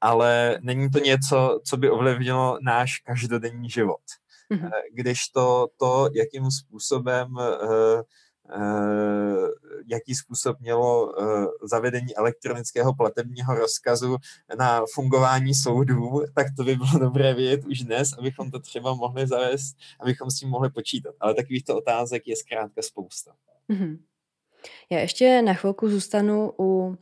ale 0.00 0.58
není 0.60 0.90
to 0.90 0.98
něco, 0.98 1.60
co 1.64 1.76
by 1.76 1.90
ovlivnilo 1.90 2.58
náš 2.62 2.98
každodenní 2.98 3.70
život. 3.70 4.00
Mm-hmm. 4.50 4.70
Když 4.92 5.28
to, 5.28 5.66
to, 5.76 6.08
jakým 6.14 6.50
způsobem 6.50 7.32
uh, 7.32 8.02
Uh, 8.56 9.48
jaký 9.86 10.14
způsob 10.14 10.60
mělo 10.60 11.14
zavedení 11.62 12.16
elektronického 12.16 12.94
platebního 12.94 13.54
rozkazu 13.54 14.16
na 14.58 14.82
fungování 14.94 15.54
soudů, 15.54 16.22
tak 16.34 16.46
to 16.56 16.64
by 16.64 16.76
bylo 16.76 16.98
dobré 17.00 17.34
vědět 17.34 17.64
už 17.64 17.78
dnes, 17.78 18.12
abychom 18.18 18.50
to 18.50 18.58
třeba 18.60 18.94
mohli 18.94 19.26
zavést, 19.26 19.76
abychom 20.00 20.30
s 20.30 20.38
tím 20.38 20.48
mohli 20.48 20.70
počítat. 20.70 21.14
Ale 21.20 21.34
takovýchto 21.34 21.76
otázek 21.76 22.26
je 22.26 22.36
zkrátka 22.36 22.82
spousta. 22.82 23.32
Mm-hmm. 23.70 23.98
Já 24.90 24.98
ještě 24.98 25.42
na 25.42 25.54
chvilku 25.54 25.88
zůstanu 25.88 26.52
u 26.58 26.96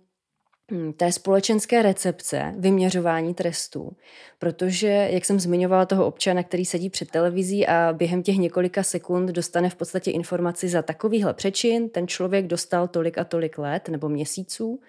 té 0.96 1.12
společenské 1.12 1.82
recepce 1.82 2.54
vyměřování 2.58 3.34
trestů, 3.34 3.96
protože, 4.38 5.08
jak 5.10 5.24
jsem 5.24 5.40
zmiňovala 5.40 5.86
toho 5.86 6.06
občana, 6.06 6.42
který 6.42 6.64
sedí 6.64 6.90
před 6.90 7.10
televizí 7.10 7.66
a 7.66 7.92
během 7.92 8.22
těch 8.22 8.36
několika 8.36 8.82
sekund 8.82 9.26
dostane 9.26 9.70
v 9.70 9.74
podstatě 9.74 10.10
informaci 10.10 10.68
za 10.68 10.82
takovýhle 10.82 11.34
přečin, 11.34 11.88
ten 11.88 12.08
člověk 12.08 12.46
dostal 12.46 12.88
tolik 12.88 13.18
a 13.18 13.24
tolik 13.24 13.58
let 13.58 13.88
nebo 13.88 14.08
měsíců, 14.08 14.80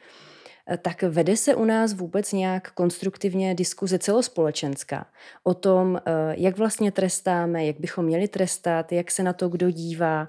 eh, 0.67 0.77
tak 0.77 1.03
vede 1.03 1.38
se 1.38 1.55
u 1.55 1.65
nás 1.65 1.93
vůbec 1.93 2.34
nějak 2.34 2.72
konstruktivně 2.72 3.55
diskuze 3.55 4.00
celospolečenská 4.00 5.05
o 5.43 5.53
tom, 5.53 5.98
eh, 5.98 6.12
jak 6.38 6.57
vlastně 6.57 6.91
trestáme, 6.91 7.65
jak 7.65 7.79
bychom 7.79 8.05
měli 8.05 8.27
trestat, 8.27 8.91
jak 8.91 9.12
se 9.12 9.24
na 9.24 9.34
to 9.34 9.50
kdo 9.50 9.72
dívá. 9.72 10.27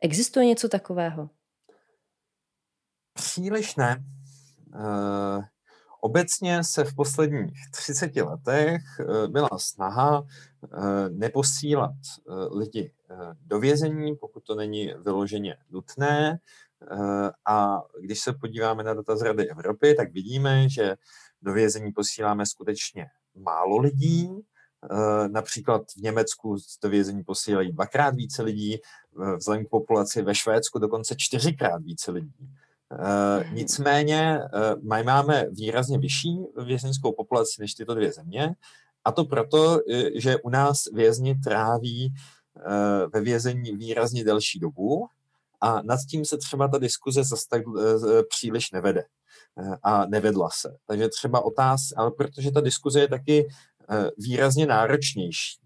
Existuje 0.00 0.46
něco 0.46 0.68
takového? 0.68 1.30
Příliš 3.14 3.76
ne. 3.76 4.17
Obecně 6.00 6.64
se 6.64 6.84
v 6.84 6.94
posledních 6.94 7.70
30 7.70 8.16
letech 8.16 8.82
byla 9.26 9.48
snaha 9.56 10.26
neposílat 11.08 11.94
lidi 12.50 12.92
do 13.46 13.60
vězení, 13.60 14.16
pokud 14.16 14.44
to 14.44 14.54
není 14.54 14.94
vyloženě 15.04 15.56
nutné. 15.70 16.38
A 17.48 17.82
když 18.00 18.20
se 18.20 18.32
podíváme 18.32 18.84
na 18.84 18.94
data 18.94 19.16
z 19.16 19.22
Rady 19.22 19.50
Evropy, 19.50 19.94
tak 19.94 20.12
vidíme, 20.12 20.68
že 20.68 20.96
do 21.42 21.52
vězení 21.52 21.92
posíláme 21.92 22.46
skutečně 22.46 23.06
málo 23.34 23.78
lidí. 23.78 24.30
Například 25.28 25.82
v 25.96 26.02
Německu 26.02 26.56
do 26.82 26.88
vězení 26.88 27.24
posílají 27.24 27.72
dvakrát 27.72 28.14
více 28.14 28.42
lidí, 28.42 28.78
vzhledem 29.36 29.66
k 29.66 29.68
populaci 29.68 30.22
ve 30.22 30.34
Švédsku 30.34 30.78
dokonce 30.78 31.14
čtyřikrát 31.18 31.82
více 31.82 32.10
lidí. 32.10 32.50
Uh, 32.92 33.52
nicméně 33.52 34.40
uh, 34.40 35.04
máme 35.04 35.46
výrazně 35.50 35.98
vyšší 35.98 36.38
vězeňskou 36.64 37.12
populaci 37.12 37.60
než 37.60 37.74
tyto 37.74 37.94
dvě 37.94 38.12
země 38.12 38.54
a 39.04 39.12
to 39.12 39.24
proto, 39.24 39.78
že 40.14 40.36
u 40.36 40.50
nás 40.50 40.84
vězni 40.92 41.34
tráví 41.34 42.14
ve 43.14 43.20
vězení 43.20 43.76
výrazně 43.76 44.24
delší 44.24 44.58
dobu 44.58 45.06
a 45.60 45.82
nad 45.82 45.98
tím 46.10 46.24
se 46.24 46.38
třeba 46.38 46.68
ta 46.68 46.78
diskuze 46.78 47.24
zase 47.24 47.44
tak 47.50 47.62
příliš 48.28 48.70
nevede 48.70 49.04
a 49.82 50.06
nevedla 50.06 50.48
se. 50.52 50.76
Takže 50.86 51.08
třeba 51.08 51.44
otázka, 51.44 51.94
ale 52.00 52.10
protože 52.10 52.50
ta 52.50 52.60
diskuze 52.60 53.00
je 53.00 53.08
taky 53.08 53.48
výrazně 54.18 54.66
náročnější 54.66 55.60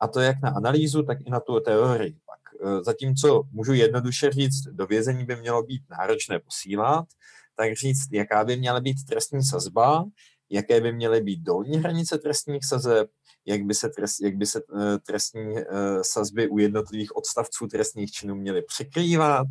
a 0.00 0.08
to 0.08 0.20
jak 0.20 0.42
na 0.42 0.50
analýzu, 0.50 1.02
tak 1.02 1.18
i 1.20 1.30
na 1.30 1.40
tu 1.40 1.60
teorii. 1.60 2.16
Eh, 2.60 2.84
zatímco 2.84 3.42
můžu 3.52 3.72
jednoduše 3.72 4.30
říct, 4.30 4.62
do 4.72 4.86
vězení 4.86 5.24
by 5.24 5.36
mělo 5.36 5.62
být 5.62 5.82
náročné 5.90 6.38
posílat, 6.38 7.04
tak 7.56 7.72
říct, 7.72 8.12
jaká 8.12 8.44
by 8.44 8.56
měla 8.56 8.80
být 8.80 8.96
trestní 9.08 9.42
sazba, 9.42 10.04
jaké 10.50 10.80
by 10.80 10.92
měly 10.92 11.20
být 11.20 11.40
dolní 11.40 11.76
hranice 11.76 12.18
trestních 12.18 12.64
sazeb, 12.64 13.08
jak 13.46 13.62
by 13.62 13.74
se, 13.74 13.88
trest, 13.88 14.20
jak 14.20 14.36
by 14.36 14.46
se 14.46 14.58
eh, 14.60 14.98
trestní 14.98 15.58
eh, 15.58 15.64
sazby 16.02 16.48
u 16.48 16.58
jednotlivých 16.58 17.16
odstavců 17.16 17.66
trestních 17.66 18.10
činů 18.10 18.34
měly 18.34 18.62
překrývat, 18.62 19.46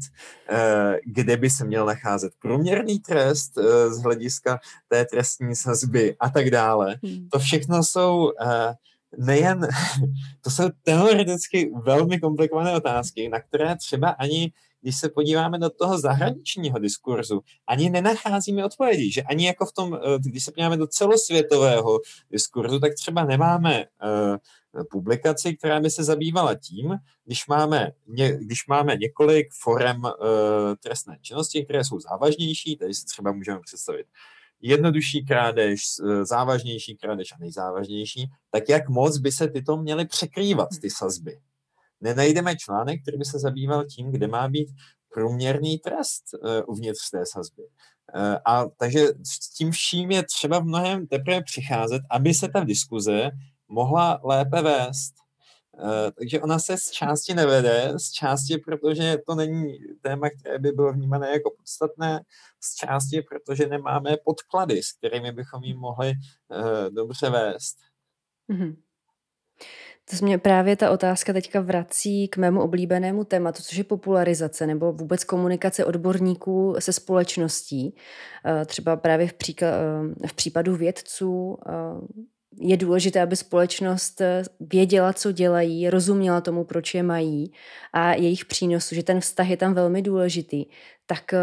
kde 1.05 1.37
by 1.37 1.49
se 1.49 1.65
měl 1.65 1.85
nacházet 1.85 2.33
průměrný 2.39 2.99
trest 2.99 3.51
z 3.89 4.03
hlediska 4.03 4.59
té 4.87 5.05
trestní 5.05 5.55
sazby 5.55 6.15
a 6.19 6.29
tak 6.29 6.49
dále. 6.49 6.95
Hmm. 7.03 7.29
To 7.29 7.39
všechno 7.39 7.83
jsou 7.83 8.31
nejen, 9.17 9.67
to 10.41 10.49
jsou 10.49 10.63
teoreticky 10.83 11.71
velmi 11.83 12.19
komplikované 12.19 12.75
otázky, 12.75 13.29
na 13.29 13.39
které 13.39 13.75
třeba 13.75 14.09
ani, 14.09 14.51
když 14.81 14.97
se 14.97 15.09
podíváme 15.09 15.57
do 15.57 15.69
toho 15.69 15.99
zahraničního 15.99 16.79
diskurzu, 16.79 17.41
ani 17.67 17.89
nenacházíme 17.89 18.65
odpovědi, 18.65 19.11
že 19.11 19.21
ani 19.21 19.45
jako 19.45 19.65
v 19.65 19.71
tom, 19.71 19.93
eh, 19.93 20.19
když 20.19 20.43
se 20.43 20.51
podíváme 20.51 20.77
do 20.77 20.87
celosvětového 20.87 21.99
diskurzu, 22.31 22.79
tak 22.79 22.93
třeba 22.93 23.23
nemáme 23.23 23.85
uh, 23.85 24.37
publikaci, 24.91 25.55
která 25.55 25.79
by 25.79 25.89
se 25.89 26.03
zabývala 26.03 26.55
tím, 26.55 26.95
když 27.25 27.47
máme, 27.47 27.91
když 28.39 28.67
máme 28.67 28.95
několik 28.95 29.47
forem 29.53 30.03
uh, 30.03 30.11
trestné 30.83 31.17
činnosti, 31.21 31.63
které 31.63 31.83
jsou 31.83 31.99
závažnější, 31.99 32.77
tady 32.77 32.93
si 32.93 33.05
třeba 33.05 33.31
můžeme 33.31 33.59
představit 33.59 34.05
jednodušší 34.61 35.25
krádež, 35.25 35.81
e, 36.03 36.25
závažnější 36.25 36.97
krádež 36.97 37.31
a 37.31 37.37
nejzávažnější, 37.39 38.27
tak 38.51 38.69
jak 38.69 38.89
moc 38.89 39.17
by 39.17 39.31
se 39.31 39.47
tyto 39.47 39.77
měly 39.77 40.05
překrývat, 40.05 40.69
ty 40.81 40.89
sazby. 40.89 41.37
Nenajdeme 42.01 42.55
článek, 42.55 43.01
který 43.01 43.17
by 43.17 43.25
se 43.25 43.39
zabýval 43.39 43.85
tím, 43.85 44.11
kde 44.11 44.27
má 44.27 44.47
být 44.47 44.69
průměrný 45.13 45.79
trest 45.79 46.23
uh, 46.33 46.61
uvnitř 46.67 47.09
té 47.09 47.23
sazby. 47.25 47.63
Uh, 47.63 48.35
a 48.45 48.65
takže 48.77 49.07
s 49.23 49.53
tím 49.53 49.71
vším 49.71 50.11
je 50.11 50.23
třeba 50.23 50.59
v 50.59 50.63
mnohem 50.65 51.07
teprve 51.07 51.43
přicházet, 51.43 52.01
aby 52.11 52.33
se 52.33 52.49
ta 52.49 52.59
diskuze 52.63 53.31
mohla 53.67 54.19
lépe 54.23 54.61
vést. 54.61 55.24
Uh, 55.83 56.11
takže 56.19 56.41
ona 56.41 56.59
se 56.59 56.77
z 56.77 56.91
části 56.91 57.33
nevede, 57.33 57.93
z 57.97 58.11
části, 58.11 58.57
protože 58.57 59.17
to 59.27 59.35
není 59.35 59.77
téma, 60.01 60.29
které 60.29 60.59
by 60.59 60.71
bylo 60.71 60.93
vnímané 60.93 61.31
jako 61.31 61.51
podstatné, 61.57 62.19
z 62.63 62.75
části, 62.75 63.21
protože 63.21 63.67
nemáme 63.67 64.17
podklady, 64.25 64.83
s 64.83 64.93
kterými 64.93 65.31
bychom 65.31 65.63
ji 65.63 65.73
mohli 65.73 66.13
uh, 66.49 66.95
dobře 66.95 67.29
vést. 67.29 67.75
Mm-hmm. 68.49 68.75
To 70.09 70.25
mě 70.25 70.37
právě 70.37 70.75
ta 70.75 70.91
otázka 70.91 71.33
teďka 71.33 71.61
vrací 71.61 72.27
k 72.27 72.37
mému 72.37 72.61
oblíbenému 72.61 73.23
tématu, 73.23 73.63
což 73.63 73.77
je 73.77 73.83
popularizace 73.83 74.67
nebo 74.67 74.93
vůbec 74.93 75.23
komunikace 75.23 75.85
odborníků 75.85 76.75
se 76.79 76.93
společností. 76.93 77.95
Třeba 78.65 78.95
právě 78.95 79.27
v, 79.27 79.33
v 80.27 80.33
případu 80.35 80.75
vědců 80.75 81.57
je 82.59 82.77
důležité, 82.77 83.21
aby 83.21 83.35
společnost 83.35 84.21
věděla, 84.59 85.13
co 85.13 85.31
dělají, 85.31 85.89
rozuměla 85.89 86.41
tomu, 86.41 86.63
proč 86.63 86.93
je 86.93 87.03
mají 87.03 87.51
a 87.93 88.13
jejich 88.13 88.45
přínosu, 88.45 88.95
že 88.95 89.03
ten 89.03 89.19
vztah 89.19 89.49
je 89.49 89.57
tam 89.57 89.73
velmi 89.73 90.01
důležitý. 90.01 90.65
Tak 91.05 91.33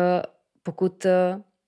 pokud 0.62 1.06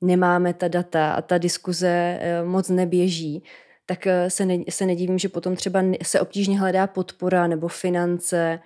nemáme 0.01 0.55
ta 0.55 0.69
data 0.69 1.13
a 1.13 1.23
ta 1.23 1.39
diskuze 1.39 2.21
moc 2.45 2.69
neběží, 2.69 3.43
tak 3.87 4.07
eh, 4.07 4.31
se, 4.31 4.47
ne, 4.47 4.59
se 4.71 4.87
nedivím, 4.87 5.19
že 5.19 5.29
potom 5.29 5.57
třeba 5.57 5.81
se 6.03 6.21
obtížně 6.21 6.61
hledá 6.61 6.87
podpora 6.87 7.47
nebo 7.47 7.69
finance 7.69 8.37
eh, 8.39 8.61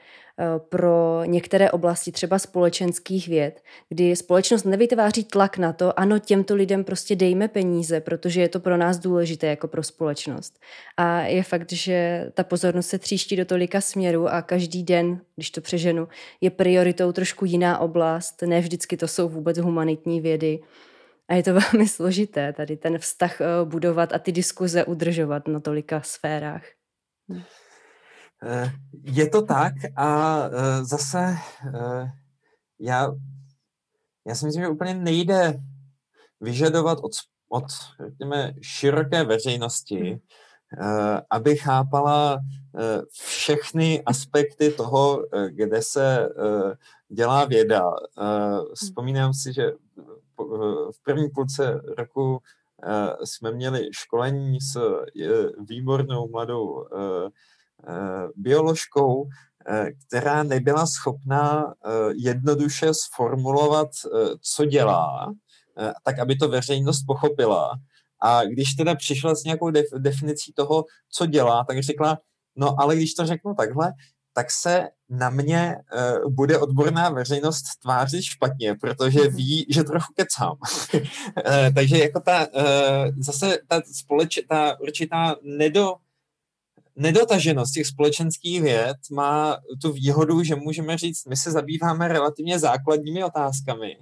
pro 0.58 1.24
některé 1.24 1.70
oblasti, 1.70 2.12
třeba 2.12 2.38
společenských 2.38 3.28
věd, 3.28 3.62
kdy 3.88 4.16
společnost 4.16 4.64
nevytváří 4.64 5.24
tlak 5.24 5.58
na 5.58 5.72
to, 5.72 6.00
ano, 6.00 6.18
těmto 6.18 6.54
lidem 6.54 6.84
prostě 6.84 7.16
dejme 7.16 7.48
peníze, 7.48 8.00
protože 8.00 8.40
je 8.40 8.48
to 8.48 8.60
pro 8.60 8.76
nás 8.76 8.98
důležité 8.98 9.46
jako 9.46 9.68
pro 9.68 9.82
společnost. 9.82 10.60
A 10.96 11.20
je 11.20 11.42
fakt, 11.42 11.72
že 11.72 12.26
ta 12.34 12.44
pozornost 12.44 12.88
se 12.88 12.98
tříští 12.98 13.36
do 13.36 13.44
tolika 13.44 13.80
směrů 13.80 14.28
a 14.28 14.42
každý 14.42 14.82
den, 14.82 15.20
když 15.36 15.50
to 15.50 15.60
přeženu, 15.60 16.08
je 16.40 16.50
prioritou 16.50 17.12
trošku 17.12 17.44
jiná 17.44 17.78
oblast, 17.78 18.42
ne 18.42 18.60
vždycky 18.60 18.96
to 18.96 19.08
jsou 19.08 19.28
vůbec 19.28 19.58
humanitní 19.58 20.20
vědy. 20.20 20.60
A 21.28 21.34
je 21.34 21.42
to 21.42 21.50
velmi 21.72 21.88
složité 21.88 22.52
tady 22.52 22.76
ten 22.76 22.98
vztah 22.98 23.40
eh, 23.40 23.44
budovat 23.64 24.12
a 24.12 24.18
ty 24.18 24.32
diskuze 24.32 24.84
udržovat 24.84 25.48
na 25.48 25.60
tolika 25.60 26.00
sférách. 26.04 26.62
Eh, 28.42 28.72
je 29.04 29.28
to 29.28 29.42
tak 29.42 29.72
a 29.96 30.38
eh, 30.46 30.84
zase 30.84 31.36
já, 32.80 33.08
já 34.26 34.34
si 34.34 34.46
myslím, 34.46 34.62
že 34.62 34.68
úplně 34.68 34.94
nejde 34.94 35.60
vyžadovat 36.40 36.98
od, 37.02 37.12
od 37.48 37.64
řekněme, 38.04 38.54
široké 38.62 39.24
veřejnosti, 39.24 40.20
aby 41.30 41.56
chápala 41.56 42.38
všechny 43.10 44.02
aspekty 44.04 44.70
toho, 44.70 45.26
kde 45.48 45.82
se 45.82 46.28
dělá 47.08 47.44
věda. 47.44 47.82
Vzpomínám 48.74 49.34
si, 49.34 49.52
že 49.52 49.72
v 50.92 51.02
první 51.02 51.28
půlce 51.28 51.80
roku 51.98 52.38
eh, 52.82 53.26
jsme 53.26 53.52
měli 53.52 53.88
školení 53.92 54.60
s 54.60 54.76
eh, 54.76 55.26
výbornou 55.68 56.28
mladou 56.28 56.86
eh, 56.86 57.30
bioložkou, 58.36 59.24
která 60.06 60.42
nebyla 60.42 60.86
schopná 60.86 61.74
jednoduše 62.16 62.94
sformulovat, 62.94 63.88
co 64.40 64.64
dělá, 64.64 65.32
tak 66.04 66.18
aby 66.18 66.36
to 66.36 66.48
veřejnost 66.48 67.04
pochopila. 67.06 67.78
A 68.22 68.44
když 68.44 68.74
teda 68.74 68.94
přišla 68.94 69.34
s 69.34 69.44
nějakou 69.44 69.70
definicí 69.98 70.52
toho, 70.52 70.84
co 71.12 71.26
dělá, 71.26 71.64
tak 71.64 71.82
řekla, 71.82 72.18
no 72.56 72.80
ale 72.80 72.96
když 72.96 73.14
to 73.14 73.26
řeknu 73.26 73.54
takhle, 73.54 73.92
tak 74.34 74.50
se 74.50 74.88
na 75.10 75.30
mě 75.30 75.76
uh, 76.22 76.32
bude 76.32 76.58
odborná 76.58 77.10
veřejnost 77.10 77.64
tvářit 77.82 78.22
špatně, 78.22 78.74
protože 78.74 79.20
mhm. 79.20 79.36
ví, 79.36 79.66
že 79.70 79.84
trochu 79.84 80.12
kecám. 80.16 80.56
uh, 80.94 81.00
takže 81.74 81.98
jako 81.98 82.20
ta, 82.20 82.46
uh, 82.46 82.64
zase 83.18 83.58
ta, 83.68 83.82
společ, 83.92 84.38
ta 84.48 84.80
určitá 84.80 85.36
nedo, 85.42 85.94
nedotaženost 86.98 87.72
těch 87.72 87.86
společenských 87.86 88.62
věd 88.62 88.96
má 89.12 89.56
tu 89.82 89.92
výhodu, 89.92 90.42
že 90.42 90.56
můžeme 90.56 90.98
říct, 90.98 91.26
my 91.26 91.36
se 91.36 91.50
zabýváme 91.50 92.08
relativně 92.08 92.58
základními 92.58 93.24
otázkami, 93.24 93.96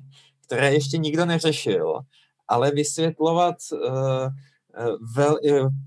které 0.46 0.72
ještě 0.72 0.98
nikdo 0.98 1.26
neřešil, 1.26 2.00
ale 2.48 2.70
vysvětlovat 2.70 3.56
uh, 3.72 3.80
vel, 5.16 5.38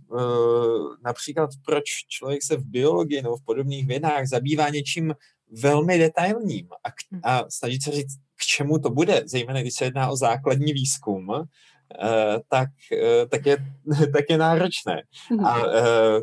uh, 0.08 0.95
například 1.04 1.50
proč 1.65 1.84
člověk 2.08 2.43
se 2.43 2.58
v 2.58 2.65
biologii 2.65 3.22
nebo 3.22 3.38
v 3.38 3.45
podobných 3.45 3.88
vědách 3.88 4.28
zabývá 4.28 4.69
něčím 4.69 5.13
velmi 5.62 5.98
detailním 5.98 6.67
a, 6.84 6.91
k, 6.91 6.95
hm. 7.12 7.19
a 7.24 7.43
snažit 7.50 7.84
se 7.84 7.91
říct, 7.91 8.17
k 8.36 8.45
čemu 8.45 8.80
to 8.80 8.89
bude, 8.89 9.24
zejména 9.26 9.62
když 9.62 9.74
se 9.74 9.86
jedná 9.86 10.10
o 10.10 10.15
základní 10.15 10.74
výzkum, 10.74 11.30
uh, 11.30 11.38
tak, 12.50 12.69
uh, 12.91 13.30
tak, 13.30 13.45
je, 13.45 13.58
tak 14.13 14.26
je 14.30 14.38
náročné. 14.38 15.02
Mhm. 15.32 15.45
A 15.45 15.65
uh, 15.65 16.22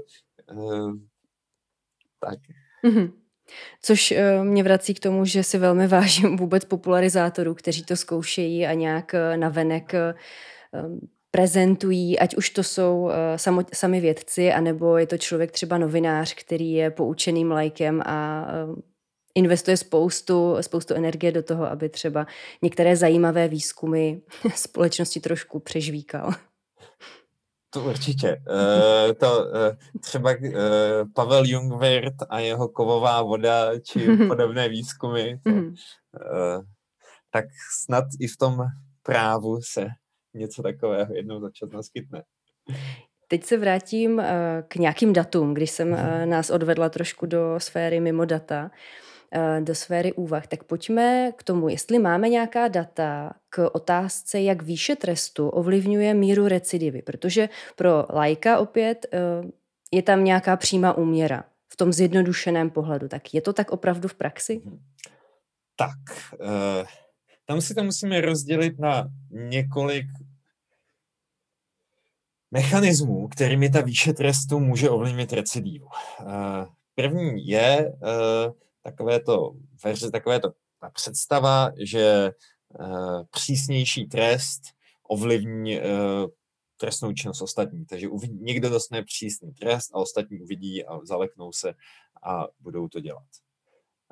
tak. 2.20 2.38
Mm-hmm. 2.84 3.12
Což 3.82 4.10
uh, 4.10 4.44
mě 4.44 4.62
vrací 4.62 4.94
k 4.94 5.00
tomu, 5.00 5.24
že 5.24 5.42
si 5.42 5.58
velmi 5.58 5.86
vážím 5.86 6.36
vůbec 6.36 6.64
popularizátorů, 6.64 7.54
kteří 7.54 7.84
to 7.84 7.96
zkoušejí 7.96 8.66
a 8.66 8.72
nějak 8.72 9.14
uh, 9.14 9.36
navenek 9.36 9.92
uh, 10.72 10.98
prezentují, 11.30 12.18
ať 12.18 12.36
už 12.36 12.50
to 12.50 12.62
jsou 12.62 13.10
samo, 13.36 13.62
sami 13.74 14.00
vědci, 14.00 14.52
anebo 14.52 14.96
je 14.96 15.06
to 15.06 15.18
člověk 15.18 15.52
třeba 15.52 15.78
novinář, 15.78 16.34
který 16.34 16.72
je 16.72 16.90
poučeným 16.90 17.50
lajkem 17.50 18.02
a 18.06 18.46
investuje 19.34 19.76
spoustu, 19.76 20.56
spoustu 20.60 20.94
energie 20.94 21.32
do 21.32 21.42
toho, 21.42 21.66
aby 21.66 21.88
třeba 21.88 22.26
některé 22.62 22.96
zajímavé 22.96 23.48
výzkumy 23.48 24.16
společnosti 24.54 25.20
trošku 25.20 25.60
přežvíkal. 25.60 26.32
To 27.76 27.82
určitě. 27.82 28.42
Uh, 28.48 29.12
to 29.12 29.38
uh, 29.38 30.00
třeba 30.00 30.30
uh, 30.30 30.52
Pavel 31.14 31.44
Jungwirth 31.46 32.26
a 32.28 32.38
jeho 32.38 32.68
kovová 32.68 33.22
voda 33.22 33.80
či 33.80 34.16
podobné 34.28 34.68
výzkumy, 34.68 35.38
to, 35.44 35.50
uh, 35.50 36.64
tak 37.30 37.44
snad 37.82 38.04
i 38.20 38.26
v 38.26 38.36
tom 38.36 38.64
právu 39.02 39.58
se 39.62 39.86
něco 40.34 40.62
takového 40.62 41.14
jednou 41.14 41.40
za 41.40 41.50
čas 41.50 41.70
naskytne. 41.72 42.22
Teď 43.28 43.44
se 43.44 43.58
vrátím 43.58 44.22
k 44.68 44.76
nějakým 44.76 45.12
datům, 45.12 45.54
když 45.54 45.70
jsem 45.70 45.90
mhm. 45.90 46.30
nás 46.30 46.50
odvedla 46.50 46.88
trošku 46.88 47.26
do 47.26 47.54
sféry 47.58 48.00
mimo 48.00 48.24
data. 48.24 48.70
Eh, 49.32 49.60
do 49.60 49.74
sféry 49.74 50.12
úvah. 50.12 50.46
Tak 50.46 50.64
pojďme 50.64 51.32
k 51.36 51.42
tomu, 51.42 51.68
jestli 51.68 51.98
máme 51.98 52.28
nějaká 52.28 52.68
data 52.68 53.32
k 53.48 53.70
otázce, 53.72 54.40
jak 54.40 54.62
výše 54.62 54.96
trestu 54.96 55.48
ovlivňuje 55.48 56.14
míru 56.14 56.48
recidivy, 56.48 57.02
protože 57.02 57.48
pro 57.76 58.06
lajka 58.10 58.58
opět 58.58 59.06
eh, 59.12 59.18
je 59.92 60.02
tam 60.02 60.24
nějaká 60.24 60.56
přímá 60.56 60.92
úměra 60.92 61.44
v 61.68 61.76
tom 61.76 61.92
zjednodušeném 61.92 62.70
pohledu. 62.70 63.08
Tak 63.08 63.34
je 63.34 63.40
to 63.40 63.52
tak 63.52 63.70
opravdu 63.70 64.08
v 64.08 64.14
praxi? 64.14 64.60
Mhm. 64.64 64.78
Tak, 65.76 65.98
eh, 66.40 66.84
tam 67.44 67.60
si 67.60 67.74
to 67.74 67.84
musíme 67.84 68.20
rozdělit 68.20 68.78
na 68.78 69.08
několik 69.30 70.06
mechanismů, 72.50 73.28
kterými 73.28 73.70
ta 73.70 73.80
výše 73.80 74.12
trestu 74.12 74.60
může 74.60 74.90
ovlivnit 74.90 75.32
recidivu. 75.32 75.88
První 76.94 77.46
je 77.46 77.92
takové 78.86 79.20
to, 79.20 79.52
verze, 79.84 80.10
takové 80.10 80.40
to 80.40 80.52
ta 80.80 80.90
představa, 80.90 81.70
že 81.78 82.30
uh, 82.80 83.22
přísnější 83.30 84.06
trest 84.06 84.62
ovlivní 85.08 85.80
uh, 85.80 85.84
trestnou 86.76 87.12
činnost 87.12 87.42
ostatní. 87.42 87.86
Takže 87.86 88.08
uvidí, 88.08 88.38
někdo 88.40 88.70
dostane 88.70 89.02
přísný 89.02 89.52
trest 89.52 89.90
a 89.94 89.98
ostatní 89.98 90.40
uvidí 90.40 90.86
a 90.86 90.98
zaleknou 91.04 91.52
se 91.52 91.74
a 92.22 92.46
budou 92.60 92.88
to 92.88 93.00
dělat. 93.00 93.26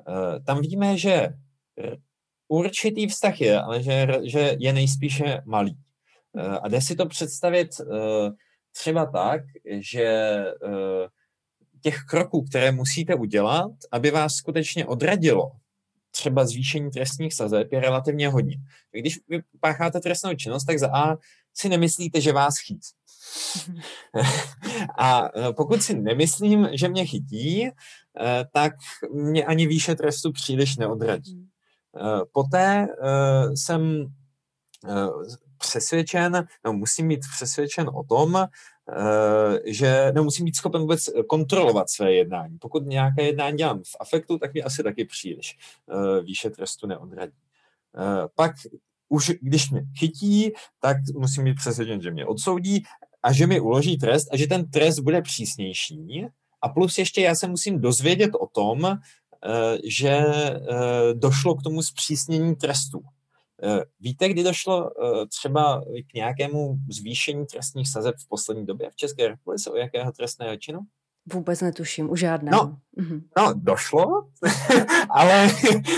Uh, 0.07 0.43
tam 0.45 0.61
víme, 0.61 0.97
že 0.97 1.29
určitý 2.47 3.07
vztah 3.07 3.41
je, 3.41 3.61
ale 3.61 3.83
že, 3.83 4.07
že 4.23 4.55
je 4.59 4.73
nejspíše 4.73 5.41
malý. 5.45 5.77
Uh, 6.33 6.57
a 6.61 6.67
jde 6.67 6.81
si 6.81 6.95
to 6.95 7.05
představit 7.05 7.69
uh, 7.79 8.29
třeba 8.71 9.05
tak, 9.05 9.41
že 9.65 10.35
uh, 10.63 11.07
těch 11.85 12.03
kroků, 12.09 12.41
které 12.41 12.71
musíte 12.71 13.15
udělat, 13.15 13.71
aby 13.91 14.11
vás 14.11 14.33
skutečně 14.33 14.85
odradilo 14.85 15.51
třeba 16.11 16.45
zvýšení 16.45 16.91
trestních 16.91 17.33
sazeb, 17.33 17.71
je 17.71 17.79
relativně 17.79 18.29
hodně. 18.29 18.57
Když 18.91 19.19
vy 19.29 19.39
pácháte 19.59 19.99
trestnou 19.99 20.33
činnost, 20.33 20.65
tak 20.65 20.79
za 20.79 20.89
A 20.95 21.17
si 21.53 21.69
nemyslíte, 21.69 22.21
že 22.21 22.33
vás 22.33 22.57
chytí. 22.57 22.89
A 24.97 25.29
e, 25.39 25.53
pokud 25.53 25.83
si 25.83 25.93
nemyslím, 25.93 26.67
že 26.73 26.89
mě 26.89 27.05
chytí, 27.05 27.67
e, 27.67 27.71
tak 28.53 28.73
mě 29.13 29.45
ani 29.45 29.67
výše 29.67 29.95
trestu 29.95 30.31
příliš 30.31 30.77
neodradí. 30.77 31.37
E, 31.37 31.45
poté 32.33 32.87
jsem 33.55 34.05
přesvědčen, 35.57 36.47
no 36.65 36.73
musím 36.73 37.07
být 37.07 37.21
přesvědčen 37.35 37.89
o 37.93 38.03
tom, 38.03 38.47
že 39.65 40.11
nemusím 40.15 40.45
být 40.45 40.55
schopen 40.55 40.81
vůbec 40.81 41.09
kontrolovat 41.27 41.89
své 41.89 42.13
jednání. 42.13 42.57
Pokud 42.57 42.85
nějaké 42.85 43.23
jednání 43.23 43.57
dělám 43.57 43.79
v 43.79 43.95
afektu, 43.99 44.37
tak 44.37 44.53
mi 44.53 44.63
asi 44.63 44.83
taky 44.83 45.05
příliš 45.05 45.57
eh, 45.89 46.21
výše 46.21 46.49
trestu 46.49 46.87
neodradí. 46.87 47.37
Eh, 47.97 48.27
pak 48.35 48.51
už 49.09 49.31
když 49.41 49.71
mě 49.71 49.83
chytí, 49.99 50.51
tak 50.79 50.97
musím 51.13 51.43
být 51.43 51.55
přesvědčen, 51.55 52.01
že 52.01 52.11
mě 52.11 52.25
odsoudí 52.25 52.83
a 53.23 53.33
že 53.33 53.47
mi 53.47 53.59
uloží 53.59 53.97
trest 53.97 54.27
a 54.31 54.37
že 54.37 54.47
ten 54.47 54.69
trest 54.69 54.99
bude 54.99 55.21
přísnější. 55.21 56.25
A 56.61 56.69
plus 56.69 56.97
ještě 56.97 57.21
já 57.21 57.35
se 57.35 57.47
musím 57.47 57.81
dozvědět 57.81 58.31
o 58.39 58.47
tom, 58.47 58.97
že 59.83 60.25
došlo 61.13 61.55
k 61.55 61.63
tomu 61.63 61.81
zpřísnění 61.81 62.55
trestu. 62.55 63.01
Eh, 63.65 63.83
víte, 63.99 64.29
kdy 64.29 64.43
došlo 64.43 64.89
eh, 64.89 65.27
třeba 65.27 65.83
k 66.11 66.13
nějakému 66.13 66.77
zvýšení 66.89 67.45
trestních 67.45 67.89
sazeb 67.89 68.15
v 68.17 68.27
poslední 68.27 68.65
době 68.65 68.89
v 68.89 68.95
České 68.95 69.27
republice? 69.27 69.71
O 69.71 69.75
jakého 69.75 70.11
trestného 70.11 70.57
činu? 70.57 70.79
Vůbec 71.33 71.61
netuším, 71.61 72.09
u 72.09 72.15
žádného. 72.15 72.63
No, 72.63 72.77
mhm. 72.95 73.21
no 73.37 73.53
došlo, 73.55 74.05
ale, 75.09 75.49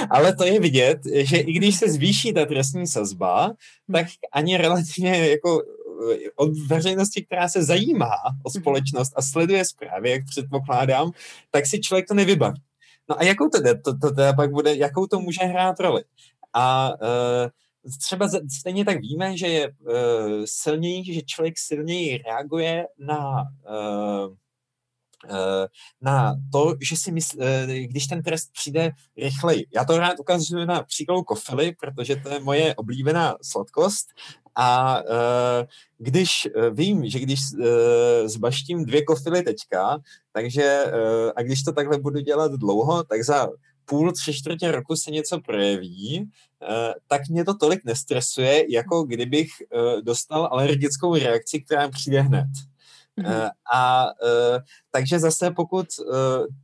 ale 0.09 0.35
to 0.35 0.45
je 0.45 0.59
vidět, 0.59 0.99
že 1.13 1.37
i 1.37 1.53
když 1.53 1.75
se 1.75 1.91
zvýší 1.91 2.33
ta 2.33 2.45
trestní 2.45 2.87
sazba, 2.87 3.53
tak 3.91 4.07
ani 4.31 4.57
relativně 4.57 5.29
jako 5.29 5.61
eh, 6.13 6.17
od 6.35 6.49
veřejnosti, 6.67 7.25
která 7.25 7.49
se 7.49 7.63
zajímá 7.63 8.15
o 8.43 8.49
mhm. 8.49 8.61
společnost 8.61 9.13
a 9.15 9.21
sleduje 9.21 9.65
zprávy, 9.65 10.09
jak 10.09 10.25
předpokládám, 10.25 11.11
tak 11.51 11.65
si 11.65 11.79
člověk 11.79 12.07
to 12.07 12.13
nevybaví. 12.13 12.61
No 13.09 13.19
a 13.19 13.23
jakou 13.23 13.49
to, 13.49 13.61
to, 13.61 13.97
to, 13.97 14.15
to 14.15 14.21
pak 14.35 14.51
bude, 14.51 14.75
jakou 14.75 15.07
to 15.07 15.19
může 15.19 15.45
hrát 15.45 15.79
roli? 15.79 16.03
A 16.53 16.91
uh, 17.01 17.49
třeba 17.99 18.29
stejně 18.59 18.85
tak 18.85 19.01
víme, 19.01 19.37
že 19.37 19.47
je 19.47 19.69
uh, 19.69 19.93
silnější, 20.45 21.13
že 21.13 21.21
člověk 21.21 21.53
silněji 21.57 22.17
reaguje 22.17 22.85
na 22.99 23.43
uh, 23.69 24.35
na 26.01 26.35
to, 26.51 26.75
že 26.89 26.97
si 26.97 27.11
mysl, 27.11 27.37
když 27.85 28.07
ten 28.07 28.23
trest 28.23 28.49
přijde 28.53 28.91
rychleji. 29.17 29.65
Já 29.75 29.85
to 29.85 29.97
rád 29.97 30.19
ukazuju 30.19 30.65
na 30.65 30.83
příkladu 30.83 31.23
kofely, 31.23 31.75
protože 31.79 32.15
to 32.15 32.29
je 32.29 32.39
moje 32.39 32.75
oblíbená 32.75 33.35
sladkost 33.41 34.07
a 34.55 35.01
když 35.97 36.47
vím, 36.71 37.09
že 37.09 37.19
když 37.19 37.39
zbaštím 38.25 38.85
dvě 38.85 39.03
kofily 39.03 39.43
teďka, 39.43 39.99
takže 40.31 40.85
a 41.35 41.41
když 41.41 41.63
to 41.63 41.71
takhle 41.71 41.99
budu 41.99 42.19
dělat 42.19 42.51
dlouho, 42.51 43.03
tak 43.03 43.23
za 43.23 43.49
půl, 43.89 44.11
tři 44.11 44.33
čtvrtě 44.33 44.71
roku 44.71 44.95
se 44.95 45.11
něco 45.11 45.41
projeví, 45.41 46.31
eh, 46.61 46.93
tak 47.07 47.21
mě 47.29 47.45
to 47.45 47.57
tolik 47.57 47.85
nestresuje, 47.85 48.73
jako 48.73 49.03
kdybych 49.03 49.49
eh, 49.61 50.01
dostal 50.01 50.49
alergickou 50.51 51.15
reakci, 51.15 51.61
která 51.61 51.89
přijde 51.89 52.21
hned. 52.21 52.47
Mm-hmm. 53.17 53.49
A 53.73 54.05
takže 54.91 55.19
zase 55.19 55.51
pokud 55.51 55.87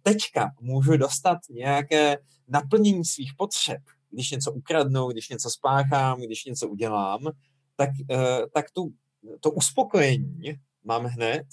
teďka 0.01 0.51
můžu 0.61 0.97
dostat 0.97 1.37
nějaké 1.49 2.17
naplnění 2.47 3.05
svých 3.05 3.31
potřeb, 3.37 3.81
když 4.11 4.31
něco 4.31 4.51
ukradnu, 4.51 5.07
když 5.07 5.29
něco 5.29 5.49
spáchám, 5.49 6.21
když 6.21 6.45
něco 6.45 6.67
udělám, 6.67 7.31
tak, 7.75 7.89
tak 8.53 8.71
tu, 8.71 8.93
to 9.39 9.51
uspokojení 9.51 10.53
mám 10.83 11.05
hned, 11.05 11.43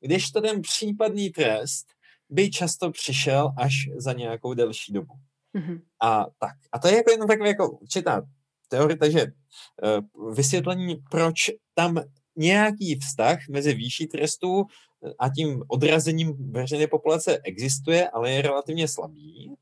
když 0.00 0.30
to 0.30 0.40
ten 0.40 0.62
případný 0.62 1.30
trest 1.30 1.86
by 2.28 2.50
často 2.50 2.90
přišel 2.90 3.52
až 3.58 3.72
za 3.96 4.12
nějakou 4.12 4.54
delší 4.54 4.92
dobu. 4.92 5.14
Mm-hmm. 5.54 5.80
A 6.02 6.26
tak. 6.38 6.56
A 6.72 6.78
to 6.78 6.88
je 6.88 6.96
jako 6.96 7.10
jenom 7.10 7.28
taková 7.28 7.48
jako 7.48 7.70
určitá 7.70 8.22
teorie, 8.68 9.10
že 9.10 9.26
uh, 9.26 10.34
vysvětlení, 10.34 10.96
proč 11.10 11.50
tam 11.74 12.00
nějaký 12.36 12.98
vztah 13.00 13.38
mezi 13.50 13.74
výší 13.74 14.06
trestů 14.06 14.64
eh, 14.64 15.12
a 15.18 15.28
tím 15.28 15.62
odrazením 15.68 16.52
veřejné 16.52 16.86
populace 16.86 17.38
existuje, 17.44 18.08
ale 18.08 18.30
je 18.30 18.42
relativně 18.42 18.88
slabý. 18.88 19.54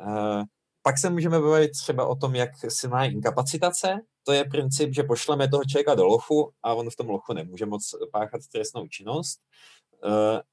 Uh, 0.00 0.42
pak 0.82 0.98
se 0.98 1.10
můžeme 1.10 1.40
bavit 1.40 1.70
třeba 1.70 2.06
o 2.06 2.16
tom, 2.16 2.34
jak 2.34 2.50
silná 2.68 3.04
je 3.04 3.10
inkapacitace. 3.10 4.00
To 4.22 4.32
je 4.32 4.44
princip, 4.44 4.94
že 4.94 5.02
pošleme 5.02 5.48
toho 5.48 5.64
člověka 5.64 5.94
do 5.94 6.04
lochu 6.04 6.52
a 6.62 6.74
on 6.74 6.90
v 6.90 6.96
tom 6.96 7.08
lochu 7.08 7.32
nemůže 7.32 7.66
moc 7.66 7.90
páchat 8.12 8.40
trestnou 8.52 8.86
činnost. 8.86 9.40
Eh, 9.40 9.77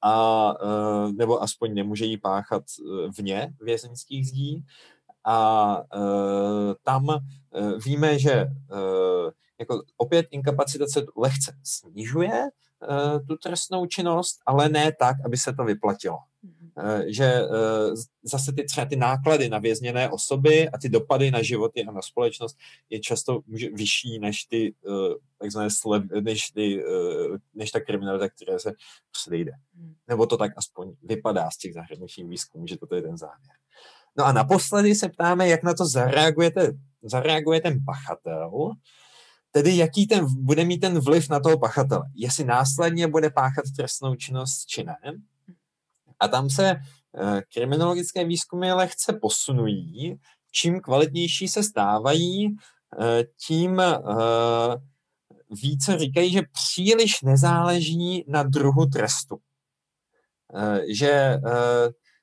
a, 0.02 0.54
eh, 0.62 1.14
nebo 1.14 1.44
aspoň 1.44 1.74
nemůže 1.74 2.06
ji 2.06 2.18
páchat 2.18 2.64
eh, 2.80 3.10
vně 3.18 3.54
vězeňských 3.62 4.28
zdí. 4.28 4.66
A 5.28 5.82
tam 6.84 7.08
víme, 7.86 8.20
že 8.20 8.48
jako 9.60 9.84
opět 9.98 10.26
inkapacitace 10.32 11.06
lehce 11.18 11.58
snižuje 11.64 12.50
tu 13.28 13.38
trestnou 13.38 13.86
činnost, 13.86 14.40
ale 14.46 14.70
ne 14.70 14.92
tak, 15.00 15.16
aby 15.26 15.38
se 15.38 15.54
to 15.54 15.64
vyplatilo. 15.64 16.18
Eh, 16.78 17.04
že 17.08 17.26
eh, 17.26 17.48
zase 18.24 18.54
ty 18.54 18.64
třeba 18.64 18.86
ty 18.86 18.96
náklady 18.96 19.50
na 19.50 19.60
vězněné 19.60 20.10
osoby 20.10 20.70
a 20.70 20.78
ty 20.78 20.90
dopady 20.90 21.32
na 21.32 21.42
životy 21.42 21.86
a 21.86 21.92
na 21.92 22.02
společnost 22.02 22.58
je 22.90 23.00
často 23.00 23.40
vyšší 23.74 24.20
než 24.20 24.44
ty 24.44 24.74
eh, 24.88 25.16
takzvané 25.38 25.70
slev, 25.70 26.04
než, 26.22 26.50
ty, 26.50 26.84
než 27.54 27.72
ta 27.72 27.80
kriminalita, 27.80 28.30
která 28.30 28.60
se 28.60 28.72
předejde. 29.12 29.52
Hmm. 29.76 29.96
Nebo 30.08 30.26
to 30.26 30.38
tak 30.38 30.52
aspoň 30.58 30.94
vypadá 31.04 31.52
z 31.52 31.58
těch 31.58 31.74
zahraničních 31.74 32.28
výzkumů, 32.28 32.68
že 32.68 32.78
toto 32.78 32.96
je 32.96 33.02
ten 33.02 33.18
závěr. 33.18 33.56
No 34.18 34.26
a 34.26 34.32
naposledy 34.32 34.96
se 34.96 35.10
ptáme, 35.10 35.48
jak 35.48 35.64
na 35.64 35.74
to 35.74 35.86
zareagujete, 35.86 36.72
zareaguje 37.04 37.62
ten 37.62 37.80
pachatel, 37.86 38.72
tedy 39.52 39.78
jaký 39.78 40.08
ten 40.08 40.26
bude 40.38 40.66
mít 40.66 40.80
ten 40.80 41.00
vliv 41.00 41.30
na 41.30 41.40
toho 41.40 41.60
pachatele. 41.60 42.06
Jestli 42.16 42.46
následně 42.46 43.08
bude 43.08 43.30
páchat 43.30 43.66
trestnou 43.78 44.16
činnost 44.16 44.66
či 44.66 44.84
ne. 44.84 44.98
A 46.20 46.28
tam 46.28 46.50
se 46.50 46.70
eh, 46.70 47.42
kriminologické 47.54 48.26
výzkumy 48.26 48.74
lehce 48.74 49.14
posunují. 49.22 50.20
Čím 50.52 50.82
kvalitnější 50.82 51.48
se 51.48 51.64
stávají, 51.64 52.56
eh, 53.02 53.24
tím 53.48 53.80
eh, 53.80 53.98
více 55.62 55.98
říkají, 55.98 56.32
že 56.32 56.42
příliš 56.52 57.22
nezáleží 57.22 58.26
na 58.28 58.44
druhu 58.44 58.86
trestu. 58.86 59.38
Že 60.88 61.40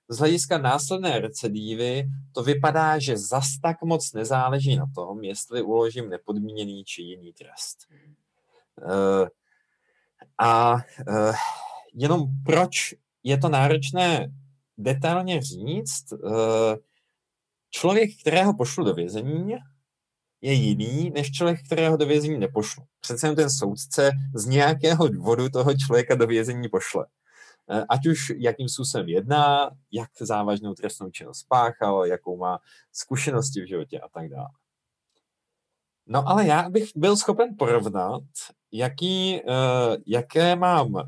z 0.08 0.18
hlediska 0.18 0.58
následné 0.58 1.20
recidívy 1.20 2.08
to 2.32 2.42
vypadá, 2.42 2.98
že 2.98 3.18
zas 3.18 3.46
tak 3.62 3.82
moc 3.82 4.12
nezáleží 4.12 4.76
na 4.76 4.86
tom, 4.94 5.24
jestli 5.24 5.62
uložím 5.62 6.10
nepodmíněný 6.10 6.84
či 6.84 7.02
jiný 7.02 7.32
trest. 7.32 7.78
A 10.38 10.76
jenom 11.94 12.26
proč 12.44 12.94
je 13.24 13.38
to 13.38 13.48
náročné 13.48 14.32
detailně 14.78 15.42
říct, 15.42 16.12
uh, 16.12 16.30
člověk, 17.70 18.10
kterého 18.20 18.54
pošlu 18.54 18.84
do 18.84 18.94
vězení, 18.94 19.54
je 20.40 20.52
jiný, 20.52 21.10
než 21.10 21.30
člověk, 21.30 21.66
kterého 21.66 21.96
do 21.96 22.06
vězení 22.06 22.38
nepošlu. 22.38 22.84
Přece 23.00 23.34
ten 23.34 23.50
soudce 23.50 24.10
z 24.34 24.46
nějakého 24.46 25.08
důvodu 25.08 25.48
toho 25.48 25.74
člověka 25.74 26.14
do 26.14 26.26
vězení 26.26 26.68
pošle. 26.68 27.06
Eh, 27.70 27.84
ať 27.88 28.06
už 28.06 28.32
jakým 28.36 28.68
způsobem 28.68 29.08
jedná, 29.08 29.70
jak 29.92 30.08
závažnou 30.20 30.74
trestnou 30.74 31.10
činnost 31.10 31.38
spáchal, 31.38 32.06
jakou 32.06 32.36
má 32.36 32.58
zkušenosti 32.92 33.60
v 33.60 33.68
životě 33.68 34.00
a 34.00 34.08
tak 34.08 34.28
dále. 34.28 34.48
No 36.06 36.28
ale 36.28 36.46
já 36.46 36.70
bych 36.70 36.90
byl 36.96 37.16
schopen 37.16 37.48
porovnat, 37.58 38.22
jaký, 38.72 39.40
uh, 39.42 39.96
jaké 40.06 40.56
mám, 40.56 40.94
uh, 40.94 41.02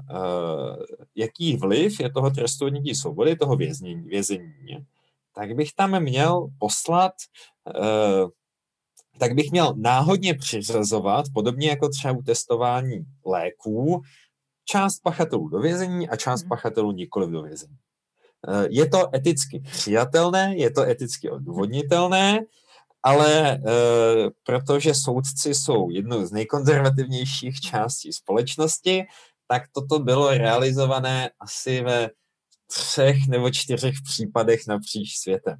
jaký 1.14 1.56
vliv 1.56 2.00
je 2.00 2.12
toho 2.12 2.30
trestu 2.30 2.64
odnětí 2.64 2.94
svobody, 2.94 3.36
toho 3.36 3.56
věznění, 3.56 4.08
vězení, 4.08 4.86
tak 5.34 5.54
bych 5.54 5.72
tam 5.72 6.00
měl 6.00 6.46
poslat, 6.58 7.12
uh, 7.80 8.30
tak 9.18 9.34
bych 9.34 9.50
měl 9.50 9.74
náhodně 9.76 10.34
přiřazovat, 10.34 11.26
podobně 11.34 11.68
jako 11.68 11.88
třeba 11.88 12.14
u 12.14 12.22
testování 12.22 13.04
léků, 13.26 14.02
část 14.64 15.00
pachatelů 15.00 15.48
do 15.48 15.58
vězení 15.58 16.08
a 16.08 16.16
část 16.16 16.42
mhm. 16.42 16.48
pachatelů 16.48 16.92
nikoli 16.92 17.30
do 17.30 17.42
vězení. 17.42 17.76
Eh, 18.48 18.66
je 18.70 18.88
to 18.88 19.14
eticky 19.14 19.60
přijatelné, 19.60 20.54
je 20.56 20.70
to 20.70 20.82
eticky 20.82 21.30
odůvodnitelné, 21.30 22.40
ale 23.04 23.52
e, 23.52 23.60
protože 24.42 24.94
soudci 24.94 25.54
jsou 25.54 25.90
jednou 25.90 26.26
z 26.26 26.32
nejkonzervativnějších 26.32 27.60
částí 27.60 28.12
společnosti, 28.12 29.04
tak 29.48 29.62
toto 29.72 29.98
bylo 29.98 30.30
realizované 30.30 31.30
asi 31.40 31.82
ve 31.82 32.10
třech 32.66 33.16
nebo 33.28 33.50
čtyřech 33.50 33.94
případech 34.04 34.60
napříč 34.68 35.16
světem. 35.16 35.56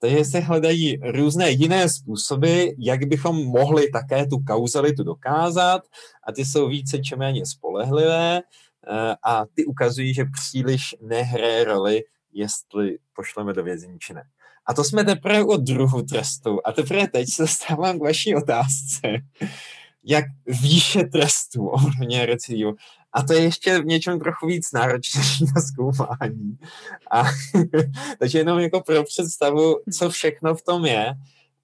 Takže 0.00 0.24
se 0.24 0.40
hledají 0.40 0.96
různé 0.96 1.50
jiné 1.50 1.88
způsoby, 1.88 2.66
jak 2.78 3.04
bychom 3.04 3.46
mohli 3.46 3.90
také 3.90 4.26
tu 4.26 4.38
kauzalitu 4.38 5.04
dokázat 5.04 5.82
a 6.28 6.32
ty 6.32 6.44
jsou 6.44 6.68
více 6.68 6.98
či 6.98 7.16
méně 7.16 7.46
spolehlivé 7.46 8.36
eh, 8.38 9.16
a 9.24 9.44
ty 9.54 9.64
ukazují, 9.64 10.14
že 10.14 10.24
příliš 10.24 10.94
nehraje 11.00 11.64
roli, 11.64 12.02
jestli 12.32 12.98
pošleme 13.12 13.52
do 13.52 13.64
vězení 13.64 13.98
či 13.98 14.14
ne. 14.14 14.22
A 14.66 14.74
to 14.74 14.84
jsme 14.84 15.04
teprve 15.04 15.44
o 15.44 15.56
druhu 15.56 16.02
trestu. 16.02 16.60
A 16.64 16.72
teprve 16.72 17.08
teď 17.08 17.28
se 17.28 17.42
dostávám 17.42 17.98
k 17.98 18.02
vaší 18.02 18.34
otázce. 18.34 19.00
Jak 20.04 20.24
výše 20.46 21.04
trestu 21.04 21.66
ovlivňuje 21.66 22.26
recidivu. 22.26 22.74
A 23.12 23.22
to 23.22 23.32
je 23.32 23.42
ještě 23.42 23.78
v 23.78 23.84
něčem 23.84 24.20
trochu 24.20 24.46
víc 24.46 24.72
náročnější 24.72 25.44
na 25.44 25.62
zkoumání. 25.62 26.58
A, 27.10 27.24
takže 28.18 28.38
jenom 28.38 28.58
jako 28.58 28.80
pro 28.80 29.04
představu, 29.04 29.76
co 29.98 30.10
všechno 30.10 30.54
v 30.54 30.62
tom 30.62 30.84
je 30.84 31.14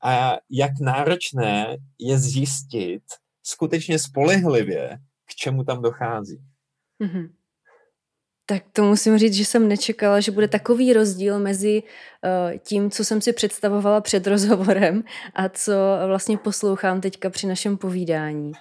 a 0.02 0.36
jak 0.50 0.70
náročné 0.80 1.76
je 1.98 2.18
zjistit 2.18 3.02
skutečně 3.42 3.98
spolehlivě, 3.98 4.98
k 5.26 5.34
čemu 5.34 5.64
tam 5.64 5.82
dochází. 5.82 6.40
Mm-hmm. 7.00 7.28
Tak 8.50 8.62
to 8.72 8.84
musím 8.84 9.18
říct, 9.18 9.34
že 9.34 9.44
jsem 9.44 9.68
nečekala, 9.68 10.20
že 10.20 10.32
bude 10.32 10.48
takový 10.48 10.92
rozdíl 10.92 11.38
mezi 11.38 11.82
uh, 11.82 12.58
tím, 12.58 12.90
co 12.90 13.04
jsem 13.04 13.20
si 13.20 13.32
představovala 13.32 14.00
před 14.00 14.26
rozhovorem 14.26 15.02
a 15.34 15.48
co 15.48 15.72
vlastně 16.06 16.38
poslouchám 16.38 17.00
teďka 17.00 17.30
při 17.30 17.46
našem 17.46 17.76
povídání. 17.76 18.52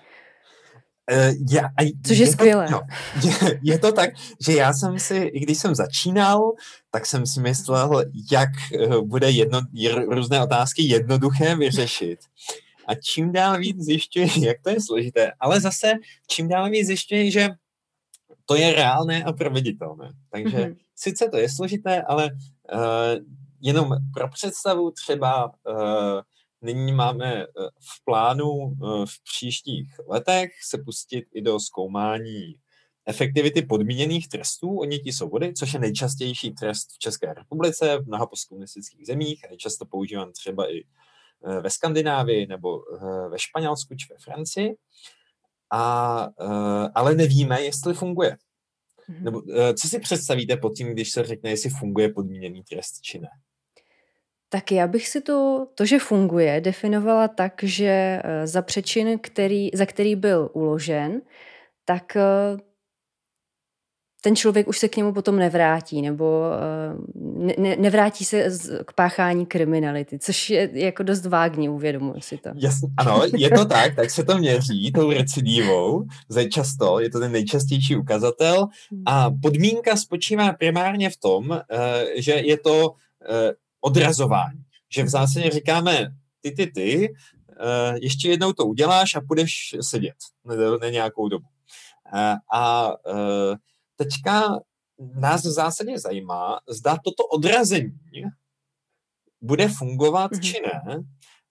Uh, 1.11 1.33
já, 1.51 1.69
Což 2.07 2.17
je, 2.17 2.25
je 2.25 2.31
skvělé. 2.31 2.65
To, 2.67 2.71
no, 2.71 2.81
je, 3.23 3.59
je 3.63 3.79
to 3.79 3.91
tak, 3.91 4.09
že 4.45 4.53
já 4.53 4.73
jsem 4.73 4.99
si, 4.99 5.15
i 5.15 5.39
když 5.39 5.57
jsem 5.57 5.75
začínal, 5.75 6.51
tak 6.91 7.05
jsem 7.05 7.25
si 7.25 7.41
myslel, 7.41 8.03
jak 8.31 8.49
uh, 8.87 9.07
bude 9.07 9.31
jedno, 9.31 9.61
různé 10.07 10.43
otázky 10.43 10.83
jednoduché 10.83 11.55
vyřešit. 11.55 12.19
A 12.87 12.95
čím 12.95 13.31
dál 13.31 13.57
víc 13.57 13.79
zjišťuji, 13.79 14.29
jak 14.45 14.57
to 14.63 14.69
je 14.69 14.81
složité. 14.81 15.31
Ale 15.39 15.61
zase, 15.61 15.93
čím 16.27 16.47
dál 16.47 16.69
víc 16.69 16.87
zjišťuji, 16.87 17.31
že 17.31 17.49
to 18.49 18.55
je 18.55 18.73
reálné 18.73 19.23
a 19.23 19.33
proveditelné. 19.33 20.11
Takže 20.31 20.57
mm-hmm. 20.57 20.75
sice 20.95 21.29
to 21.31 21.37
je 21.37 21.49
složité, 21.49 22.01
ale 22.01 22.29
uh, 22.73 22.79
jenom 23.61 23.89
pro 24.13 24.29
představu 24.29 24.91
třeba 24.91 25.45
uh, 25.45 26.21
Nyní 26.61 26.93
máme 26.93 27.43
eh, 27.43 27.45
v 27.79 28.05
plánu 28.05 28.71
eh, 28.71 29.05
v 29.05 29.23
příštích 29.23 29.95
letech 30.07 30.51
se 30.63 30.77
pustit 30.77 31.25
i 31.33 31.41
do 31.41 31.59
zkoumání 31.59 32.55
efektivity 33.05 33.61
podmíněných 33.61 34.29
trestů 34.29 34.79
odnětí 34.79 35.11
svobody, 35.11 35.53
což 35.53 35.73
je 35.73 35.79
nejčastější 35.79 36.51
trest 36.51 36.87
v 36.95 36.99
České 36.99 37.33
republice, 37.33 37.97
v 37.97 38.07
mnoha 38.07 38.25
postkomunistických 38.25 39.05
zemích 39.07 39.45
a 39.45 39.51
je 39.51 39.57
často 39.57 39.85
používán 39.85 40.31
třeba 40.31 40.71
i 40.73 40.83
ve 41.61 41.69
Skandinávii 41.69 42.47
nebo 42.47 42.79
ve 43.29 43.39
Španělsku 43.39 43.95
či 43.95 44.07
ve 44.13 44.19
Francii. 44.19 44.75
A, 45.71 46.29
ale 46.95 47.15
nevíme, 47.15 47.61
jestli 47.61 47.93
funguje. 47.93 48.37
Mhm. 49.07 49.23
Nebo, 49.23 49.41
co 49.79 49.87
si 49.87 49.99
představíte 49.99 50.57
pod 50.57 50.75
tím, 50.75 50.91
když 50.91 51.11
se 51.11 51.23
řekne, 51.23 51.49
jestli 51.49 51.69
funguje 51.69 52.09
podmíněný 52.09 52.63
trest 52.63 53.01
či 53.01 53.19
ne? 53.19 53.29
Tak 54.49 54.71
já 54.71 54.87
bych 54.87 55.07
si 55.07 55.21
to, 55.21 55.67
to, 55.75 55.85
že 55.85 55.99
funguje, 55.99 56.61
definovala 56.61 57.27
tak, 57.27 57.53
že 57.63 58.21
eh, 58.23 58.47
za 58.47 58.61
přečin, 58.61 59.19
který, 59.19 59.69
za 59.73 59.85
který 59.85 60.15
byl 60.15 60.49
uložen, 60.53 61.21
tak 61.85 62.15
eh, 62.15 62.21
ten 64.21 64.35
člověk 64.35 64.67
už 64.67 64.77
se 64.77 64.87
k 64.87 64.97
němu 64.97 65.13
potom 65.13 65.35
nevrátí, 65.35 66.01
nebo 66.01 66.43
eh, 66.53 66.95
ne, 67.15 67.53
ne, 67.57 67.75
nevrátí 67.75 68.25
se 68.25 68.49
k 68.85 68.93
páchání 68.93 69.45
kriminality, 69.45 70.19
což 70.19 70.49
je 70.49 70.69
jako 70.73 71.03
dost 71.03 71.25
vágní, 71.25 71.69
uvědomuji 71.69 72.21
si 72.21 72.37
to. 72.37 72.49
Jasně, 72.55 72.89
ano, 72.97 73.21
je 73.37 73.49
to 73.49 73.65
tak, 73.65 73.95
tak 73.95 74.09
se 74.09 74.23
to 74.23 74.37
měří 74.37 74.91
tou 74.91 75.11
recidívou, 75.11 76.05
často, 76.51 76.99
je 76.99 77.09
to 77.09 77.19
ten 77.19 77.31
nejčastější 77.31 77.95
ukazatel 77.95 78.67
a 79.05 79.27
hmm. 79.27 79.39
podmínka 79.41 79.95
spočívá 79.95 80.53
primárně 80.53 81.09
v 81.09 81.17
tom, 81.17 81.59
že 82.15 82.31
je 82.31 82.57
to 82.57 82.93
odrazování. 83.81 84.59
Že 84.95 85.03
v 85.03 85.09
zásadě 85.09 85.49
říkáme, 85.49 86.11
ty, 86.41 86.51
ty, 86.51 86.67
ty, 86.67 87.13
ještě 88.01 88.29
jednou 88.29 88.53
to 88.53 88.65
uděláš 88.65 89.15
a 89.15 89.21
půjdeš 89.21 89.75
sedět 89.81 90.15
na, 90.81 90.89
nějakou 90.89 91.29
dobu. 91.29 91.45
A 92.53 92.87
uh, 92.87 93.55
teďka 93.99 94.59
nás 95.15 95.45
v 95.45 95.51
zásadě 95.51 95.99
zajímá, 95.99 96.59
zda 96.69 96.97
toto 97.05 97.25
odrazení 97.25 97.99
bude 99.41 99.67
fungovat 99.67 100.31
mm-hmm. 100.31 100.41
či 100.41 100.61
ne. 100.61 101.03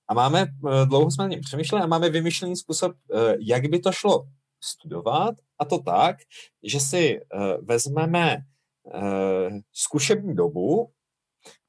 A 0.09 0.15
máme, 0.15 0.47
dlouho 0.85 1.11
jsme 1.11 1.25
na 1.25 1.29
něm 1.29 1.41
přemýšleli 1.41 1.85
a 1.85 1.87
máme 1.87 2.11
vymyšlený 2.11 2.57
způsob, 2.57 2.93
jak 3.41 3.69
by 3.69 3.79
to 3.79 3.93
šlo 3.93 4.25
studovat, 4.65 5.35
a 5.59 5.65
to 5.65 5.79
tak, 5.79 6.17
že 6.63 6.81
si 6.81 7.21
vezmeme 7.63 8.37
zkušební 9.73 10.35
dobu, 10.35 10.93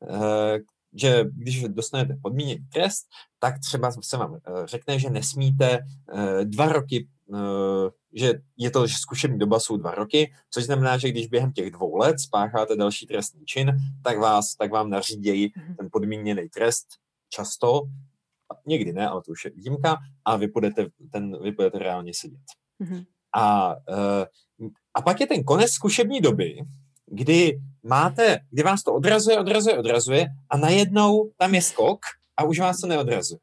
Eh, 0.09 0.59
že 0.93 1.23
když 1.33 1.63
dostanete 1.63 2.15
podmíněný 2.21 2.65
trest, 2.73 3.07
tak 3.39 3.59
třeba 3.59 3.91
se 3.91 4.17
vám 4.17 4.35
eh, 4.35 4.67
řekne, 4.67 4.99
že 4.99 5.09
nesmíte 5.09 5.79
eh, 6.15 6.45
dva 6.45 6.65
roky, 6.65 7.07
že 8.13 8.33
je 8.57 8.71
to, 8.71 8.87
že 8.87 8.95
zkušební 8.97 9.39
doba 9.39 9.59
jsou 9.59 9.77
dva 9.77 9.91
roky, 9.91 10.33
což 10.49 10.63
znamená, 10.63 10.97
že 10.97 11.09
když 11.09 11.27
během 11.27 11.51
těch 11.51 11.71
dvou 11.71 11.97
let 11.97 12.19
spácháte 12.19 12.75
další 12.75 13.07
trestný 13.07 13.45
čin, 13.45 13.77
tak, 14.03 14.19
vás, 14.19 14.55
tak 14.55 14.71
vám 14.71 14.89
nařídějí 14.89 15.51
mhm. 15.57 15.75
ten 15.75 15.89
podmíněný 15.91 16.49
trest 16.49 16.87
často, 17.29 17.81
někdy 18.65 18.93
ne, 18.93 19.07
ale 19.07 19.21
to 19.21 19.31
už 19.31 19.45
je 19.45 19.51
výjimka, 19.51 19.97
a 20.25 20.35
vy 20.35 20.47
budete, 20.47 20.87
ten, 21.11 21.43
vy 21.43 21.51
budete 21.51 21.79
reálně 21.79 22.13
sedět. 22.13 22.39
Mm-hmm. 22.83 23.05
A, 23.35 23.75
a 24.93 25.01
pak 25.01 25.19
je 25.19 25.27
ten 25.27 25.43
konec 25.43 25.71
zkušební 25.71 26.21
doby, 26.21 26.65
kdy 27.05 27.61
máte, 27.83 28.39
kdy 28.49 28.63
vás 28.63 28.83
to 28.83 28.93
odrazuje, 28.93 29.39
odrazuje, 29.39 29.77
odrazuje 29.77 30.27
a 30.49 30.57
najednou 30.57 31.31
tam 31.37 31.55
je 31.55 31.61
skok 31.61 31.99
a 32.37 32.43
už 32.43 32.59
vás 32.59 32.79
to 32.79 32.87
neodrazuje. 32.87 33.39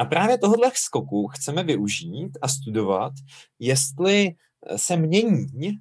A 0.00 0.04
právě 0.04 0.38
tohohle 0.38 0.70
skoku 0.74 1.26
chceme 1.26 1.62
využít 1.62 2.38
a 2.42 2.48
studovat, 2.48 3.12
jestli 3.58 4.30
se 4.76 4.96
mění 4.96 5.78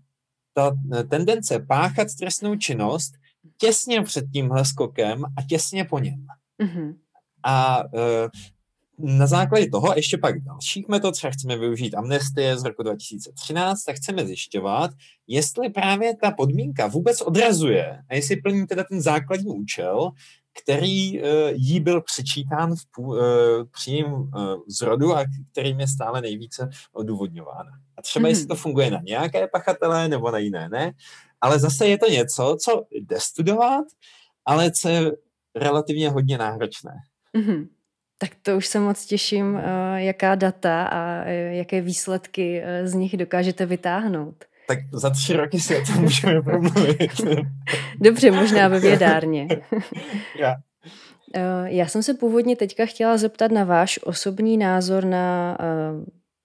ta 0.53 0.71
tendence 1.10 1.60
páchat 1.60 2.08
trestnou 2.19 2.55
činnost 2.55 3.13
těsně 3.58 4.01
před 4.01 4.25
tímhle 4.34 4.65
skokem 4.65 5.23
a 5.38 5.41
těsně 5.49 5.86
po 5.86 5.99
něm. 5.99 6.25
Mm-hmm. 6.63 6.95
A 7.43 7.84
e, 7.95 8.29
na 8.99 9.27
základě 9.27 9.69
toho 9.69 9.93
ještě 9.95 10.17
pak 10.17 10.43
dalších 10.43 10.88
metod, 10.88 11.15
třeba 11.15 11.32
chceme 11.32 11.58
využít 11.58 11.95
amnestie 11.95 12.58
z 12.58 12.63
roku 12.63 12.84
2013, 12.84 13.84
tak 13.84 13.95
chceme 13.95 14.25
zjišťovat, 14.25 14.91
jestli 15.27 15.69
právě 15.69 16.15
ta 16.15 16.32
podmínka 16.32 16.88
vůbec 16.88 17.21
odrazuje 17.21 18.03
a 18.10 18.15
jestli 18.15 18.36
plní 18.36 18.67
teda 18.67 18.84
ten 18.84 19.01
základní 19.01 19.55
účel, 19.55 20.12
který 20.63 21.21
uh, 21.21 21.27
jí 21.51 21.79
byl 21.79 22.01
přečítán 22.01 22.75
v 22.75 22.91
pů, 22.91 23.01
uh, 23.01 23.17
při 23.71 24.03
uh, 24.03 24.29
zrodu 24.67 25.15
a 25.15 25.25
kterým 25.51 25.79
je 25.79 25.88
stále 25.88 26.21
nejvíce 26.21 26.69
odůvodňována. 26.93 27.71
A 27.97 28.01
třeba 28.01 28.25
mm-hmm. 28.25 28.29
jestli 28.29 28.47
to 28.47 28.55
funguje 28.55 28.91
na 28.91 28.99
nějaké 29.03 29.47
pachatele 29.47 30.07
nebo 30.07 30.31
na 30.31 30.38
jiné 30.38 30.69
ne, 30.69 30.91
ale 31.41 31.59
zase 31.59 31.88
je 31.88 31.97
to 31.97 32.09
něco, 32.09 32.57
co 32.63 32.83
jde 32.91 33.19
studovat, 33.19 33.85
ale 34.45 34.71
co 34.71 34.89
je 34.89 35.12
relativně 35.55 36.09
hodně 36.09 36.38
náročné. 36.38 36.91
Mm-hmm. 37.38 37.67
Tak 38.17 38.29
to 38.41 38.57
už 38.57 38.67
se 38.67 38.79
moc 38.79 39.05
těším, 39.05 39.59
jaká 39.95 40.35
data 40.35 40.85
a 40.85 41.25
jaké 41.29 41.81
výsledky 41.81 42.63
z 42.83 42.93
nich 42.93 43.17
dokážete 43.17 43.65
vytáhnout. 43.65 44.45
Tak 44.69 44.79
za 44.93 45.10
tři 45.10 45.34
roky 45.34 45.60
si 45.60 45.77
o 45.77 45.86
tom 45.86 46.01
můžeme 46.01 46.41
promluvit. 46.41 47.12
Dobře, 47.99 48.32
možná 48.32 48.67
ve 48.67 48.79
vědárně. 48.79 49.47
Já. 50.39 50.55
Já 51.65 51.88
jsem 51.88 52.03
se 52.03 52.13
původně 52.13 52.55
teďka 52.55 52.86
chtěla 52.86 53.17
zeptat 53.17 53.51
na 53.51 53.63
váš 53.63 53.99
osobní 54.03 54.58
názor 54.58 55.05
na 55.05 55.58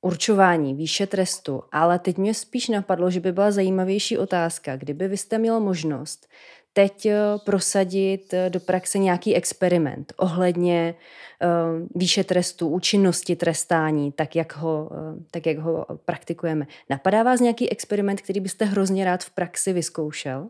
určování 0.00 0.74
výše 0.74 1.06
trestu, 1.06 1.62
ale 1.72 1.98
teď 1.98 2.18
mě 2.18 2.34
spíš 2.34 2.68
napadlo, 2.68 3.10
že 3.10 3.20
by 3.20 3.32
byla 3.32 3.50
zajímavější 3.50 4.18
otázka, 4.18 4.76
kdyby 4.76 5.08
vy 5.08 5.16
jste 5.16 5.38
měl 5.38 5.60
možnost 5.60 6.26
teď 6.74 7.06
eh, 7.06 7.18
prosadit 7.44 8.34
eh, 8.34 8.50
do 8.50 8.60
praxe 8.60 8.98
nějaký 8.98 9.34
experiment 9.34 10.12
ohledně 10.16 10.94
uh, 11.42 11.88
výše 11.94 12.24
trestu, 12.24 12.68
účinnosti 12.68 13.36
trestání, 13.36 14.12
tak 14.12 14.36
jak, 14.36 14.56
ho, 14.56 14.90
tak 15.30 15.46
jak 15.46 15.58
ho 15.58 15.86
praktikujeme. 16.04 16.66
Napadá 16.90 17.22
vás 17.22 17.40
nějaký 17.40 17.70
experiment, 17.70 18.20
který 18.20 18.40
byste 18.40 18.64
hrozně 18.64 19.04
rád 19.04 19.24
v 19.24 19.30
praxi 19.30 19.72
vyzkoušel? 19.72 20.48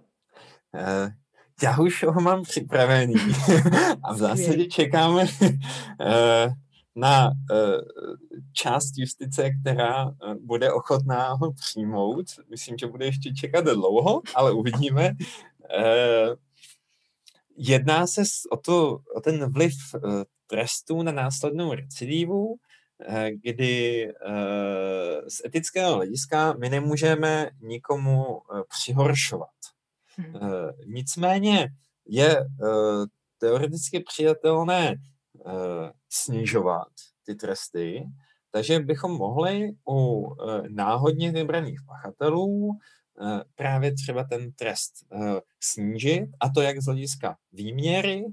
Já 1.63 1.81
už 1.81 2.05
ho 2.05 2.21
mám 2.21 2.43
připravený 2.43 3.15
a 4.03 4.15
v 4.15 4.17
zásadě 4.17 4.67
čekáme 4.67 5.27
na 6.97 7.31
část 8.53 8.93
justice, 8.97 9.51
která 9.51 10.13
bude 10.41 10.73
ochotná 10.73 11.33
ho 11.33 11.53
přijmout. 11.53 12.27
Myslím, 12.51 12.79
že 12.79 12.87
bude 12.87 13.05
ještě 13.07 13.35
čekat 13.35 13.65
dlouho, 13.65 14.23
ale 14.35 14.53
uvidíme. 14.53 15.13
Uh, 15.65 16.37
jedná 17.57 18.07
se 18.07 18.23
o, 18.51 18.57
to, 18.57 18.99
o 19.17 19.21
ten 19.21 19.53
vliv 19.53 19.75
uh, 19.95 20.23
trestu 20.47 21.03
na 21.03 21.13
následnou 21.13 21.75
recidivu, 21.75 22.47
uh, 22.47 22.57
kdy 23.43 24.09
z 25.29 25.45
etického 25.45 25.95
hlediska 25.95 26.53
my 26.53 26.71
nemůžeme 26.71 27.51
nikomu 27.61 28.41
přihoršovat. 28.69 29.49
Hmm. 30.17 30.41
Nicméně 30.87 31.69
je 32.07 32.47
teoreticky 33.39 34.01
přijatelné 34.01 34.97
snižovat 36.09 36.89
ty 37.27 37.35
tresty, 37.35 38.05
takže 38.51 38.81
bychom 38.81 39.13
mohli 39.13 39.73
u 39.89 40.29
náhodně 40.69 41.33
vybraných 41.33 41.81
pachatelů 41.87 42.71
Eh, 42.73 43.04
právě 43.55 43.95
třeba 43.95 44.25
ten 44.25 44.53
trest 44.53 44.93
eh, 45.13 45.41
snížit, 45.61 46.29
a 46.41 46.49
to 46.49 46.63
jak 46.63 46.81
z 46.81 46.85
hlediska 46.85 47.37
výměry, 47.53 48.25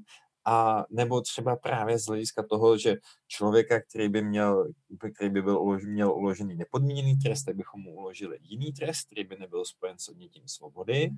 a 0.45 0.85
nebo 0.89 1.21
třeba 1.21 1.55
právě 1.55 1.99
z 1.99 2.05
hlediska 2.05 2.43
toho, 2.43 2.77
že 2.77 2.95
člověka, 3.27 3.81
který 3.81 4.09
by, 4.09 4.21
měl, 4.21 4.67
který 5.15 5.29
by 5.29 5.41
byl 5.41 5.61
ulož, 5.61 5.85
měl 5.85 6.13
uložený 6.13 6.55
nepodmíněný 6.55 7.17
trest, 7.17 7.43
tak 7.43 7.55
bychom 7.55 7.81
mu 7.81 7.95
uložili 7.95 8.37
jiný 8.41 8.73
trest, 8.73 9.05
který 9.05 9.23
by 9.23 9.37
nebyl 9.39 9.65
spojen 9.65 9.97
s 9.99 10.07
odnětím 10.07 10.47
svobody. 10.47 11.09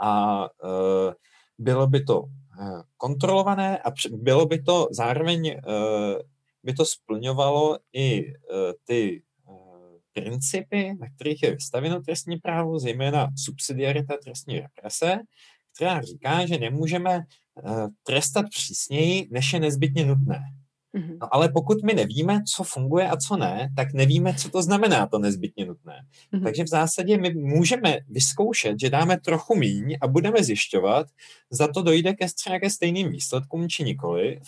A 0.00 0.44
e, 0.64 1.14
bylo 1.58 1.86
by 1.86 2.04
to 2.04 2.24
kontrolované 2.96 3.78
a 3.78 3.92
bylo 4.10 4.46
by 4.46 4.62
to 4.62 4.88
zároveň 4.90 5.46
e, 5.46 5.60
by 6.62 6.72
to 6.72 6.84
splňovalo 6.86 7.78
i 7.92 8.28
e, 8.28 8.34
ty 8.84 9.22
principy, 10.12 10.94
na 11.00 11.06
kterých 11.14 11.42
je 11.42 11.54
vystaveno 11.54 12.02
trestní 12.02 12.36
právo, 12.36 12.78
zejména 12.78 13.28
subsidiarita 13.36 14.14
trestní 14.24 14.60
represe, 14.60 15.18
která 15.74 16.02
říká, 16.02 16.46
že 16.46 16.58
nemůžeme 16.58 17.18
uh, 17.18 17.86
trestat 18.02 18.46
přísněji, 18.50 19.28
než 19.30 19.52
je 19.52 19.60
nezbytně 19.60 20.04
nutné. 20.04 20.42
Mm-hmm. 20.94 21.16
No 21.20 21.34
ale 21.34 21.48
pokud 21.48 21.82
my 21.82 21.94
nevíme, 21.94 22.42
co 22.56 22.64
funguje 22.64 23.08
a 23.08 23.16
co 23.16 23.36
ne, 23.36 23.68
tak 23.76 23.92
nevíme, 23.92 24.34
co 24.34 24.50
to 24.50 24.62
znamená 24.62 25.06
to 25.06 25.18
nezbytně 25.18 25.66
nutné. 25.66 26.06
Mm-hmm. 26.32 26.42
Takže 26.42 26.64
v 26.64 26.68
zásadě 26.68 27.18
my 27.18 27.34
můžeme 27.34 27.98
vyzkoušet, 28.08 28.80
že 28.80 28.90
dáme 28.90 29.20
trochu 29.20 29.54
míň 29.54 29.96
a 30.00 30.08
budeme 30.08 30.44
zjišťovat, 30.44 31.06
za 31.50 31.68
to 31.68 31.82
dojde 31.82 32.14
ke 32.14 32.26
ke 32.60 32.70
stejným 32.70 33.10
výsledkům 33.10 33.68
či 33.68 33.84
nikoliv. 33.84 34.42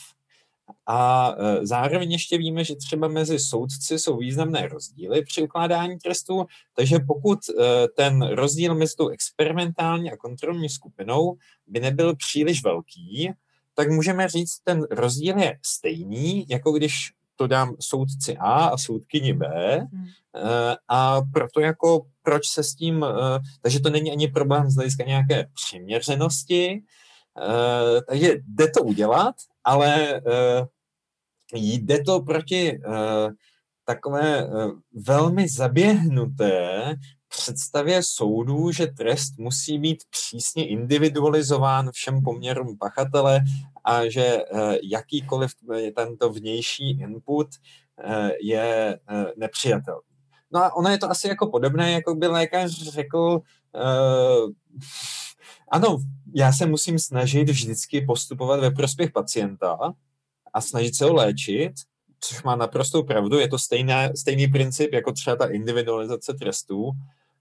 A 0.86 1.30
e, 1.38 1.66
zároveň 1.66 2.12
ještě 2.12 2.38
víme, 2.38 2.64
že 2.64 2.76
třeba 2.76 3.08
mezi 3.08 3.38
soudci 3.38 3.98
jsou 3.98 4.16
významné 4.16 4.68
rozdíly 4.68 5.24
při 5.24 5.42
ukládání 5.42 5.98
trestů, 5.98 6.44
takže 6.76 6.98
pokud 7.06 7.38
e, 7.48 7.88
ten 7.88 8.22
rozdíl 8.22 8.74
mezi 8.74 8.96
tou 8.96 9.08
experimentální 9.08 10.12
a 10.12 10.16
kontrolní 10.16 10.68
skupinou 10.68 11.36
by 11.66 11.80
nebyl 11.80 12.16
příliš 12.16 12.64
velký, 12.64 13.32
tak 13.74 13.90
můžeme 13.90 14.28
říct, 14.28 14.58
ten 14.64 14.86
rozdíl 14.90 15.38
je 15.38 15.58
stejný, 15.62 16.46
jako 16.48 16.72
když 16.72 17.12
to 17.36 17.46
dám 17.46 17.76
soudci 17.80 18.36
A 18.36 18.64
a 18.64 18.78
soudkyni 18.78 19.32
B 19.32 19.46
hmm. 19.92 20.04
e, 20.04 20.76
a 20.88 21.20
proto 21.32 21.60
jako 21.60 22.06
proč 22.22 22.46
se 22.48 22.64
s 22.64 22.74
tím, 22.74 23.06
takže 23.62 23.80
to 23.80 23.90
není 23.90 24.12
ani 24.12 24.28
problém 24.28 24.70
z 24.70 24.74
hlediska 24.74 25.04
nějaké 25.04 25.46
přiměřenosti, 25.54 26.82
takže 28.08 28.34
jde 28.46 28.70
to 28.70 28.82
udělat, 28.82 29.34
ale 29.64 30.20
uh, 30.20 30.66
jde 31.54 32.02
to 32.04 32.20
proti 32.20 32.78
uh, 32.78 33.32
takové 33.84 34.46
uh, 34.46 34.72
velmi 35.06 35.48
zaběhnuté 35.48 36.94
představě 37.28 38.02
soudů, 38.02 38.72
že 38.72 38.86
trest 38.86 39.38
musí 39.38 39.78
být 39.78 40.04
přísně 40.10 40.68
individualizován 40.68 41.90
všem 41.92 42.22
poměrům 42.22 42.78
pachatele 42.78 43.40
a 43.84 44.08
že 44.08 44.44
uh, 44.44 44.74
jakýkoliv 44.82 45.50
tento 45.96 46.30
vnější 46.30 46.90
input 46.90 47.46
uh, 48.04 48.28
je 48.40 48.98
uh, 49.10 49.24
nepřijatelný. 49.36 50.02
No 50.54 50.64
a 50.64 50.76
ono 50.76 50.88
je 50.88 50.98
to 50.98 51.10
asi 51.10 51.28
jako 51.28 51.46
podobné, 51.46 51.92
jako 51.92 52.14
by 52.14 52.26
lékař 52.26 52.70
řekl, 52.70 53.18
uh, 53.18 54.50
ano, 55.72 55.98
já 56.34 56.52
se 56.52 56.66
musím 56.66 56.98
snažit 56.98 57.48
vždycky 57.48 58.00
postupovat 58.00 58.60
ve 58.60 58.70
prospěch 58.70 59.12
pacienta 59.12 59.78
a 60.54 60.60
snažit 60.60 60.96
se 60.96 61.04
ho 61.04 61.14
léčit, 61.14 61.72
což 62.20 62.42
má 62.42 62.56
naprostou 62.56 63.02
pravdu, 63.02 63.38
je 63.38 63.48
to 63.48 63.58
stejná, 63.58 64.08
stejný 64.16 64.48
princip 64.48 64.92
jako 64.92 65.12
třeba 65.12 65.36
ta 65.36 65.46
individualizace 65.46 66.34
trestů, 66.34 66.90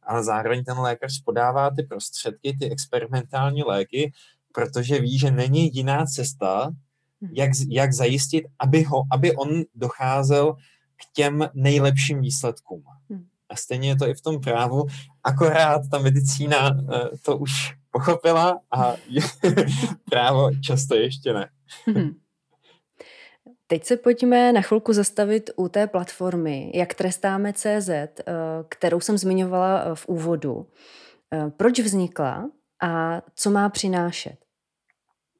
ale 0.04 0.24
zároveň 0.24 0.64
ten 0.64 0.80
lékař 0.80 1.24
podává 1.24 1.70
ty 1.70 1.84
prostředky, 1.84 2.58
ty 2.60 2.72
experimentální 2.72 3.64
léky, 3.64 4.12
protože 4.54 5.00
ví, 5.00 5.20
že 5.20 5.32
není 5.32 5.76
jiná 5.76 6.06
cesta, 6.06 6.72
hmm. 7.22 7.32
jak, 7.34 7.52
jak 7.70 7.94
zajistit, 7.94 8.46
aby, 8.60 8.84
ho, 8.84 9.04
aby 9.12 9.36
on 9.36 9.50
docházel 9.76 10.54
k 10.96 11.14
těm 11.14 11.50
nejlepším 11.54 12.22
výsledkům. 12.22 12.84
Hmm. 13.10 13.26
A 13.50 13.56
stejně 13.56 13.90
je 13.90 13.96
to 13.96 14.08
i 14.08 14.14
v 14.14 14.22
tom 14.22 14.40
právu, 14.40 14.86
akorát 15.24 15.82
ta 15.92 16.00
medicína 16.00 16.70
eh, 16.70 17.10
to 17.26 17.38
už 17.38 17.81
pochopila 17.92 18.60
a 18.72 18.96
právo 20.10 20.50
často 20.66 20.96
ještě 20.96 21.34
ne. 21.34 21.50
Hmm. 21.86 22.12
Teď 23.68 23.86
se 23.86 23.98
pojďme 23.98 24.54
na 24.54 24.62
chvilku 24.62 24.94
zastavit 24.94 25.50
u 25.56 25.68
té 25.68 25.88
platformy, 25.88 26.72
jak 26.76 26.94
trestáme 26.94 27.54
CZ, 27.54 27.90
eh, 27.90 28.14
kterou 28.70 29.00
jsem 29.00 29.18
zmiňovala 29.18 29.84
eh, 29.84 29.96
v 29.96 30.08
úvodu. 30.08 30.68
Proč 31.58 31.80
vznikla 31.80 32.50
a 32.82 33.22
co 33.36 33.52
má 33.52 33.70
přinášet? 33.70 34.36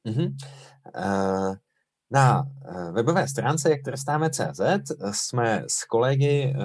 Mm-hmm. 0.06 0.34
Uh, 0.96 1.56
Na 2.12 2.44
eh, 2.64 2.92
webové 2.92 3.28
stránce, 3.28 3.70
jak 3.70 3.82
trestáme.cz, 3.82 4.60
jsme 5.10 5.64
s 5.66 5.84
kolegy 5.84 6.54
uh, 6.56 6.64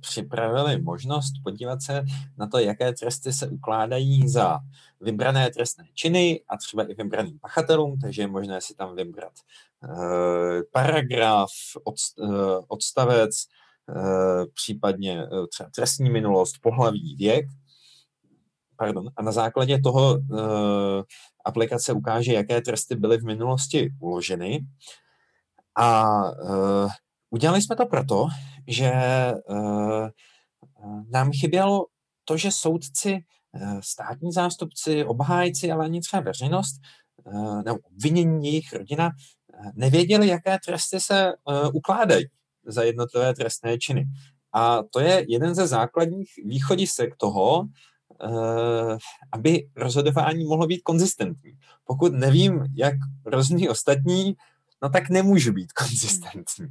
připravili 0.00 0.82
možnost 0.82 1.32
podívat 1.44 1.82
se 1.82 2.04
na 2.38 2.46
to, 2.46 2.58
jaké 2.58 2.92
tresty 2.92 3.32
se 3.32 3.48
ukládají 3.48 4.28
za 4.28 4.60
vybrané 5.00 5.50
trestné 5.50 5.84
činy 5.94 6.40
a 6.48 6.56
třeba 6.56 6.82
i 6.82 6.94
vybraným 6.94 7.38
pachatelům, 7.38 7.98
takže 8.00 8.22
je 8.22 8.26
možné 8.26 8.60
si 8.60 8.74
tam 8.74 8.96
vybrat 8.96 9.32
uh, 9.82 10.60
paragraf, 10.72 11.50
odst, 11.84 12.18
odstavec, 12.68 13.46
případně 14.54 15.26
třeba 15.50 15.70
trestní 15.74 16.10
minulost, 16.10 16.54
pohlaví, 16.62 17.16
věk. 17.16 17.46
Pardon. 18.76 19.10
A 19.16 19.22
na 19.22 19.32
základě 19.32 19.80
toho 19.80 20.18
aplikace 21.44 21.92
ukáže, 21.92 22.32
jaké 22.32 22.60
tresty 22.60 22.96
byly 22.96 23.18
v 23.18 23.24
minulosti 23.24 23.90
uloženy. 24.00 24.66
A 25.76 26.20
uh, 26.22 26.90
udělali 27.30 27.62
jsme 27.62 27.76
to 27.76 27.86
proto, 27.86 28.26
že 28.68 28.92
uh, 29.48 30.08
nám 31.10 31.30
chybělo 31.40 31.86
to, 32.24 32.36
že 32.36 32.50
soudci, 32.50 33.18
uh, 33.52 33.80
státní 33.80 34.32
zástupci, 34.32 35.04
obhájci, 35.04 35.72
ale 35.72 35.84
ani 35.84 36.00
třeba 36.00 36.22
veřejnost, 36.22 36.80
nebo 37.64 37.78
obvinění 37.78 38.46
jejich 38.46 38.72
rodina, 38.72 39.10
nevěděli, 39.74 40.28
jaké 40.28 40.58
tresty 40.66 41.00
se 41.00 41.32
ukládají 41.72 42.24
za 42.66 42.82
jednotlivé 42.82 43.34
trestné 43.34 43.78
činy. 43.78 44.04
A 44.52 44.82
to 44.92 45.00
je 45.00 45.24
jeden 45.28 45.54
ze 45.54 45.66
základních 45.66 46.28
východisek 46.44 47.16
toho, 47.16 47.64
Eh, 47.64 47.93
aby 49.32 49.68
rozhodování 49.76 50.44
mohlo 50.44 50.66
být 50.66 50.82
konzistentní. 50.82 51.58
Pokud 51.84 52.12
nevím, 52.12 52.64
jak 52.74 52.94
rozhodní 53.24 53.68
ostatní, 53.68 54.36
no 54.82 54.90
tak 54.90 55.10
nemůžu 55.10 55.52
být 55.52 55.72
konzistentní. 55.78 56.66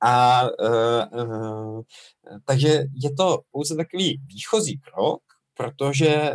A 0.00 0.42
uh, 0.42 1.22
uh, 1.22 1.82
takže 2.44 2.84
je 2.94 3.14
to 3.16 3.40
pouze 3.50 3.76
takový 3.76 4.20
výchozí 4.26 4.78
krok, 4.78 5.22
protože 5.54 6.32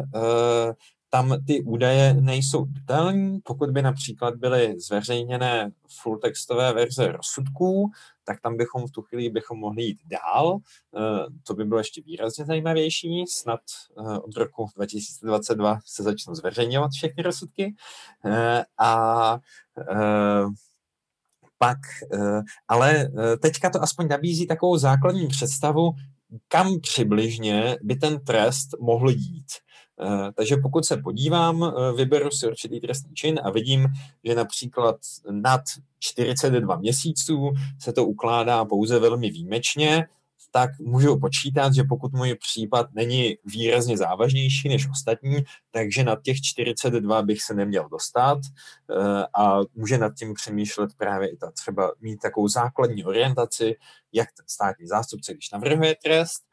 tam 1.16 1.45
ty 1.47 1.63
údaje 1.63 2.13
nejsou 2.13 2.66
detailní. 2.66 3.39
Pokud 3.43 3.70
by 3.72 3.82
například 3.82 4.36
byly 4.36 4.80
zveřejněné 4.80 5.72
full 6.01 6.18
textové 6.18 6.74
verze 6.74 7.11
rozsudků, 7.11 7.91
tak 8.24 8.41
tam 8.41 8.57
bychom 8.57 8.88
v 8.88 8.91
tu 8.91 9.01
chvíli 9.01 9.30
bychom 9.30 9.59
mohli 9.59 9.84
jít 9.84 9.99
dál. 10.05 10.57
Eh, 10.97 11.26
to 11.47 11.53
by 11.53 11.66
bylo 11.66 11.80
ještě 11.80 12.01
výrazně 12.01 12.45
zajímavější. 12.45 13.26
Snad 13.30 13.59
eh, 13.99 14.20
od 14.20 14.38
roku 14.38 14.68
2022 14.76 15.80
se 15.86 16.03
začnou 16.03 16.36
zveřejňovat 16.36 16.91
všechny 16.91 17.24
rozsudky. 17.24 17.76
Eh, 18.26 18.63
a 18.78 19.39
pak, 21.57 21.78
ale 22.68 23.09
teďka 23.41 23.70
to 23.70 23.84
aspoň 23.84 24.07
nabízí 24.07 24.47
takovou 24.47 24.78
základní 24.78 25.28
představu, 25.28 25.91
kam 26.47 26.80
přibližně 26.82 27.78
by 27.82 27.95
ten 27.95 28.20
trest 28.26 28.70
mohl 28.80 29.09
jít. 29.09 29.47
Eh, 30.01 30.31
takže 30.35 30.57
pokud 30.57 30.85
se 30.85 30.97
podívám, 30.97 31.63
eh, 31.63 31.93
vyberu 31.93 32.31
si 32.31 32.47
určitý 32.47 32.79
trestný 32.79 33.13
čin 33.13 33.39
a 33.43 33.51
vidím, 33.51 33.87
že 34.23 34.35
například 34.35 34.95
nad 35.31 35.61
42 35.99 36.75
měsíců 36.75 37.51
se 37.79 37.93
to 37.93 38.05
ukládá 38.05 38.65
pouze 38.65 38.99
velmi 38.99 39.29
výjimečně, 39.29 40.07
tak 40.55 40.79
můžu 40.79 41.19
počítat, 41.19 41.73
že 41.73 41.83
pokud 41.83 42.13
můj 42.13 42.35
případ 42.35 42.87
není 42.93 43.37
výrazně 43.45 43.97
závažnější 43.97 44.69
než 44.69 44.89
ostatní, 44.89 45.37
takže 45.71 46.03
nad 46.03 46.21
těch 46.21 46.41
42 46.41 47.21
bych 47.21 47.41
se 47.41 47.53
neměl 47.53 47.89
dostat 47.89 48.37
eh, 48.39 49.25
a 49.37 49.59
může 49.73 49.97
nad 49.97 50.13
tím 50.15 50.33
přemýšlet 50.33 50.89
právě 50.97 51.29
i 51.29 51.37
ta 51.37 51.51
třeba 51.51 51.91
mít 52.01 52.17
takovou 52.17 52.47
základní 52.47 53.05
orientaci, 53.05 53.75
jak 54.13 54.27
ten 54.37 54.45
státní 54.47 54.87
zástupce, 54.87 55.33
když 55.33 55.51
navrhuje 55.51 55.95
trest, 56.03 56.43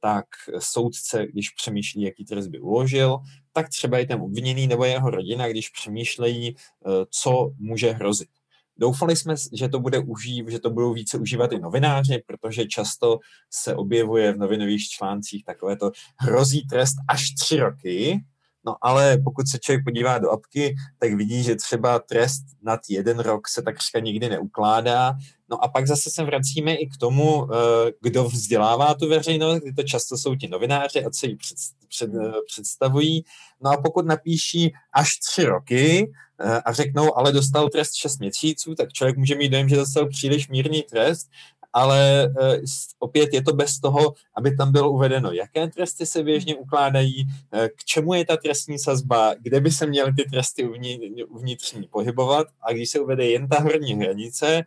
tak 0.00 0.26
soudce, 0.58 1.26
když 1.26 1.50
přemýšlí, 1.50 2.02
jaký 2.02 2.24
trest 2.24 2.46
by 2.46 2.60
uložil, 2.60 3.18
tak 3.52 3.68
třeba 3.68 3.98
i 3.98 4.06
ten 4.06 4.20
obviněný 4.20 4.66
nebo 4.66 4.84
jeho 4.84 5.10
rodina, 5.10 5.48
když 5.48 5.68
přemýšlejí, 5.68 6.54
eh, 6.56 6.90
co 7.10 7.50
může 7.58 7.90
hrozit. 7.90 8.28
Doufali 8.76 9.16
jsme, 9.16 9.34
že 9.52 9.68
to, 9.68 9.80
bude 9.80 9.98
užív, 9.98 10.48
že 10.48 10.58
to 10.58 10.70
budou 10.70 10.92
více 10.92 11.18
užívat 11.18 11.52
i 11.52 11.58
novináři, 11.58 12.22
protože 12.26 12.66
často 12.66 13.18
se 13.50 13.74
objevuje 13.74 14.32
v 14.32 14.38
novinových 14.38 14.88
článcích 14.88 15.44
takové 15.44 15.76
to 15.76 15.90
hrozí 16.18 16.66
trest 16.66 16.96
až 17.08 17.30
tři 17.30 17.56
roky, 17.56 18.20
No 18.68 18.76
ale 18.80 19.18
pokud 19.24 19.48
se 19.48 19.58
člověk 19.58 19.84
podívá 19.84 20.18
do 20.18 20.30
apky, 20.30 20.76
tak 20.98 21.14
vidí, 21.14 21.42
že 21.42 21.56
třeba 21.56 21.98
trest 21.98 22.44
nad 22.62 22.80
jeden 22.88 23.18
rok 23.18 23.48
se 23.48 23.62
takřka 23.62 23.98
nikdy 23.98 24.28
neukládá. 24.28 25.14
No 25.50 25.64
a 25.64 25.68
pak 25.68 25.86
zase 25.86 26.10
se 26.10 26.24
vracíme 26.24 26.74
i 26.74 26.86
k 26.86 26.96
tomu, 26.96 27.48
eh, 27.52 27.92
kdo 28.00 28.24
vzdělává 28.24 28.94
tu 28.94 29.08
veřejnost, 29.08 29.58
kdy 29.62 29.72
to 29.72 29.82
často 29.82 30.18
jsou 30.18 30.36
ti 30.36 30.48
novináři 30.48 31.04
a 31.04 31.10
co 31.10 31.26
ji 31.26 31.36
před, 31.36 31.56
před, 31.88 32.10
eh, 32.14 32.32
představují. 32.46 33.24
No 33.60 33.70
a 33.70 33.76
pokud 33.76 34.06
napíší 34.06 34.72
až 34.92 35.18
tři 35.18 35.44
roky 35.44 36.12
eh, 36.40 36.60
a 36.64 36.72
řeknou, 36.72 37.18
ale 37.18 37.32
dostal 37.32 37.68
trest 37.68 37.94
6 37.94 38.18
měsíců, 38.18 38.74
tak 38.74 38.92
člověk 38.92 39.16
může 39.16 39.34
mít 39.34 39.48
dojem, 39.48 39.68
že 39.68 39.76
dostal 39.76 40.08
příliš 40.08 40.48
mírný 40.48 40.82
trest 40.82 41.28
ale 41.72 42.28
uh, 42.28 42.54
opět 42.98 43.32
je 43.32 43.42
to 43.42 43.52
bez 43.52 43.80
toho, 43.80 44.14
aby 44.36 44.56
tam 44.56 44.72
bylo 44.72 44.90
uvedeno, 44.90 45.32
jaké 45.32 45.68
tresty 45.68 46.06
se 46.06 46.22
běžně 46.22 46.56
ukládají, 46.56 47.24
uh, 47.24 47.66
k 47.66 47.84
čemu 47.84 48.14
je 48.14 48.24
ta 48.24 48.36
trestní 48.36 48.78
sazba, 48.78 49.34
kde 49.34 49.60
by 49.60 49.70
se 49.70 49.86
měly 49.86 50.12
ty 50.14 50.24
tresty 50.24 50.68
uvnitř, 50.68 51.22
uvnitřní 51.28 51.88
pohybovat 51.88 52.46
a 52.62 52.72
když 52.72 52.90
se 52.90 53.00
uvede 53.00 53.26
jen 53.26 53.48
ta 53.48 53.60
horní 53.60 53.94
hranice, 53.94 54.62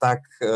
tak 0.00 0.18
uh, 0.42 0.48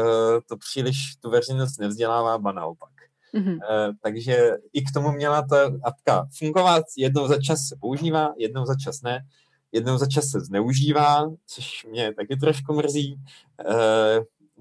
to 0.48 0.56
příliš 0.56 0.96
tu 1.20 1.30
veřejnost 1.30 1.78
nevzdělává, 1.78 2.38
ba 2.38 2.52
naopak. 2.52 2.90
Mm-hmm. 3.34 3.58
Takže 4.02 4.50
i 4.72 4.82
k 4.82 4.92
tomu 4.94 5.12
měla 5.12 5.42
ta 5.42 5.70
apka 5.82 6.26
fungovat, 6.38 6.84
jednou 6.96 7.28
za 7.28 7.40
čas 7.40 7.60
se 7.68 7.76
používá, 7.80 8.34
jednou 8.38 8.66
za 8.66 8.74
čas 8.84 9.02
ne, 9.02 9.26
jednou 9.72 9.98
za 9.98 10.06
čas 10.06 10.24
se 10.28 10.40
zneužívá, 10.40 11.30
což 11.46 11.84
mě 11.84 12.14
taky 12.14 12.36
trošku 12.36 12.72
mrzí. 12.72 13.20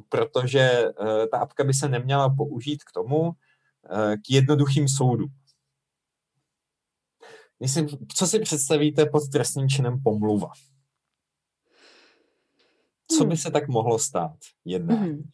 Protože 0.09 0.89
uh, 0.99 1.07
ta 1.31 1.37
apka 1.37 1.63
by 1.63 1.73
se 1.73 1.89
neměla 1.89 2.29
použít 2.29 2.83
k 2.83 2.91
tomu, 2.91 3.21
uh, 3.21 3.33
k 4.15 4.29
jednoduchým 4.29 4.87
soudům. 4.87 5.29
Myslím, 7.59 7.87
co 8.15 8.27
si 8.27 8.39
představíte 8.39 9.05
pod 9.05 9.29
trestným 9.31 9.69
činem 9.69 10.01
pomluva? 10.03 10.49
Co 13.07 13.23
by 13.23 13.29
hmm. 13.29 13.37
se 13.37 13.51
tak 13.51 13.67
mohlo 13.67 13.99
stát 13.99 14.35
jedná? 14.65 14.95
Hmm. 14.95 15.29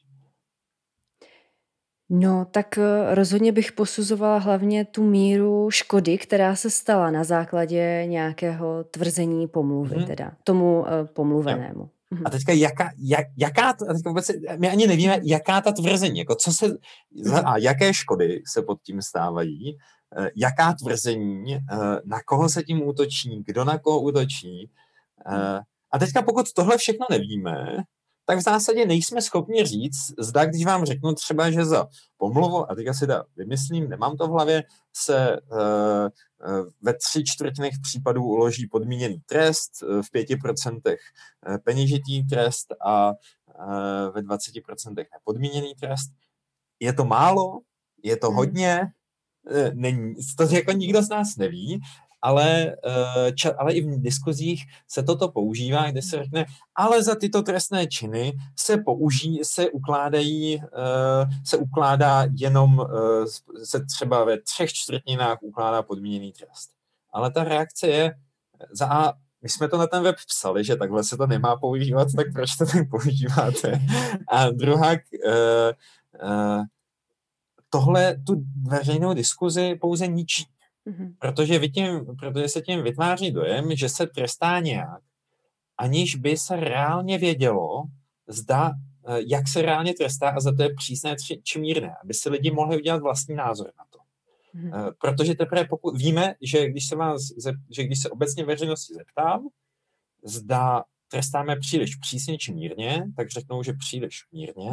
No, 2.10 2.46
tak 2.52 2.78
eh, 2.78 3.16
rozhodně 3.16 3.52
bych 3.52 3.72
posuzovala 3.72 4.38
hlavně 4.38 4.86
tu 4.86 5.04
míru 5.04 5.72
škody, 5.72 6.18
která 6.18 6.56
se 6.56 6.70
stala 6.70 7.12
na 7.12 7.24
základě 7.24 8.04
nějakého 8.06 8.84
tvrzení 8.84 9.48
pomluvy, 9.48 9.96
hmm. 9.96 10.08
teda 10.08 10.38
tomu 10.44 10.86
pomluvenému. 11.14 11.90
A 12.26 12.30
teďka 12.30 12.54
jaká, 12.54 12.92
jak, 12.98 13.28
jaká 13.38 13.74
to, 13.74 13.86
teďka 13.86 14.10
vůbec, 14.10 14.32
my 14.58 14.70
ani 14.70 14.88
nevíme, 14.88 15.20
jaká 15.24 15.62
ta 15.62 15.72
tvrzení, 15.72 16.20
jako 16.20 16.36
co 16.36 16.52
se, 16.52 16.78
a 17.46 17.58
jaké 17.58 17.94
škody 17.94 18.42
se 18.48 18.62
pod 18.62 18.82
tím 18.82 19.02
stávají, 19.02 19.78
eh, 20.18 20.30
jaká 20.36 20.74
tvrzení, 20.74 21.56
eh, 21.56 21.60
na 22.06 22.22
koho 22.26 22.50
se 22.50 22.64
tím 22.64 22.88
útočí, 22.88 23.44
kdo 23.46 23.64
na 23.64 23.78
koho 23.78 24.02
útočí. 24.02 24.72
Eh, 25.28 25.60
a 25.92 26.00
teďka 26.00 26.22
pokud 26.22 26.54
tohle 26.54 26.78
všechno 26.78 27.06
nevíme, 27.10 27.78
tak 28.32 28.40
v 28.40 28.44
zásadě 28.44 28.86
nejsme 28.86 29.22
schopni 29.22 29.66
říct, 29.66 30.14
zda 30.20 30.46
když 30.46 30.66
vám 30.66 30.86
řeknu 30.86 31.14
třeba, 31.14 31.52
že 31.52 31.66
za 31.66 31.88
pomluvu, 32.18 32.72
a 32.72 32.76
teďka 32.76 32.94
si 32.94 33.08
to 33.08 33.24
vymyslím, 33.36 33.90
nemám 33.90 34.18
to 34.18 34.28
v 34.28 34.32
hlavě, 34.32 34.64
se 34.94 35.42
uh, 35.42 35.58
uh, 35.58 36.70
ve 36.82 36.94
tři 36.94 37.24
čtvrtinech 37.24 37.74
případů 37.84 38.24
uloží 38.24 38.68
podmíněný 38.68 39.22
trest, 39.26 39.72
uh, 39.84 40.02
v 40.02 40.12
pěti 40.12 40.36
procentech 40.36 41.00
peněžitý 41.64 42.24
trest 42.24 42.68
a 42.86 43.12
ve 44.12 44.22
20% 44.22 45.06
nepodmíněný 45.14 45.76
trest. 45.76 46.12
Je 46.80 46.94
to 46.94 47.06
málo? 47.06 47.60
Je 48.04 48.18
to 48.18 48.28
hmm. 48.28 48.38
hodně? 48.38 48.82
Není, 49.74 50.16
to 50.38 50.56
jako 50.56 50.72
nikdo 50.72 51.02
z 51.02 51.10
nás 51.10 51.36
neví 51.38 51.82
ale, 52.22 52.76
eh, 52.86 53.32
ča, 53.32 53.54
ale 53.58 53.74
i 53.74 53.82
v 53.82 54.02
diskuzích 54.02 54.64
se 54.88 55.04
toto 55.04 55.32
používá, 55.32 55.92
kde 55.92 56.02
se 56.02 56.18
řekne, 56.24 56.46
ale 56.76 57.04
za 57.04 57.16
tyto 57.16 57.42
trestné 57.42 57.88
činy 57.88 58.34
se 58.60 58.78
použijí, 58.78 59.40
se 59.44 59.70
ukládají, 59.70 60.62
eh, 60.62 61.28
se 61.46 61.58
ukládá 61.58 62.28
jenom, 62.40 62.82
eh, 62.82 63.66
se 63.66 63.86
třeba 63.86 64.24
ve 64.24 64.42
třech 64.42 64.74
čtvrtinách 64.74 65.38
ukládá 65.42 65.84
podmíněný 65.84 66.32
trest. 66.32 66.70
Ale 67.14 67.32
ta 67.32 67.44
reakce 67.44 67.88
je 67.88 68.16
za 68.72 68.88
A, 68.88 69.14
my 69.42 69.50
jsme 69.50 69.68
to 69.68 69.78
na 69.78 69.88
ten 69.88 70.04
web 70.04 70.16
psali, 70.28 70.64
že 70.64 70.76
takhle 70.76 71.04
se 71.04 71.18
to 71.18 71.28
nemá 71.28 71.56
používat, 71.56 72.08
tak 72.16 72.28
proč 72.34 72.56
to 72.56 72.66
tak 72.66 72.90
používáte? 72.90 73.82
A 74.28 74.50
druhá, 74.50 74.92
tohle 77.70 78.18
tu 78.28 78.44
veřejnou 78.70 79.14
diskuzi 79.14 79.76
pouze 79.76 80.08
ničí. 80.08 80.51
Mm-hmm. 80.88 81.16
Protože, 81.20 81.60
vy 81.60 81.70
tím, 81.70 82.06
protože 82.20 82.48
se 82.48 82.62
tím 82.62 82.84
vytváří 82.84 83.32
dojem, 83.32 83.76
že 83.76 83.90
se 83.90 84.08
trestá 84.08 84.60
nějak, 84.60 85.02
aniž 85.78 86.16
by 86.16 86.38
se 86.38 86.56
reálně 86.56 87.18
vědělo, 87.18 87.84
zda, 88.28 88.72
jak 89.28 89.48
se 89.48 89.62
reálně 89.62 89.94
trestá 89.94 90.30
a 90.30 90.40
za 90.40 90.56
to 90.56 90.64
je 90.64 90.70
přísné 90.78 91.16
či 91.44 91.60
mírné, 91.60 91.96
aby 92.04 92.14
si 92.14 92.30
lidi 92.30 92.52
mohli 92.52 92.78
udělat 92.78 93.02
vlastní 93.02 93.36
názor 93.36 93.72
na 93.78 93.86
to. 93.90 94.00
Hmm. 94.54 94.72
Protože 95.02 95.36
teprve 95.36 95.66
pokud 95.66 95.98
víme, 95.98 96.36
že 96.42 96.70
když 96.70 96.88
se 96.88 96.96
vás, 96.96 97.22
že 97.76 97.84
když 97.84 98.02
se 98.02 98.10
obecně 98.10 98.46
veřejnosti 98.46 98.94
zeptám, 98.94 99.48
zda 100.24 100.84
trestáme 101.12 101.56
příliš 101.56 101.96
přísně 101.96 102.38
či 102.38 102.54
mírně, 102.54 103.04
tak 103.16 103.30
řeknou, 103.30 103.64
že 103.64 103.74
příliš 103.74 104.20
mírně. 104.32 104.70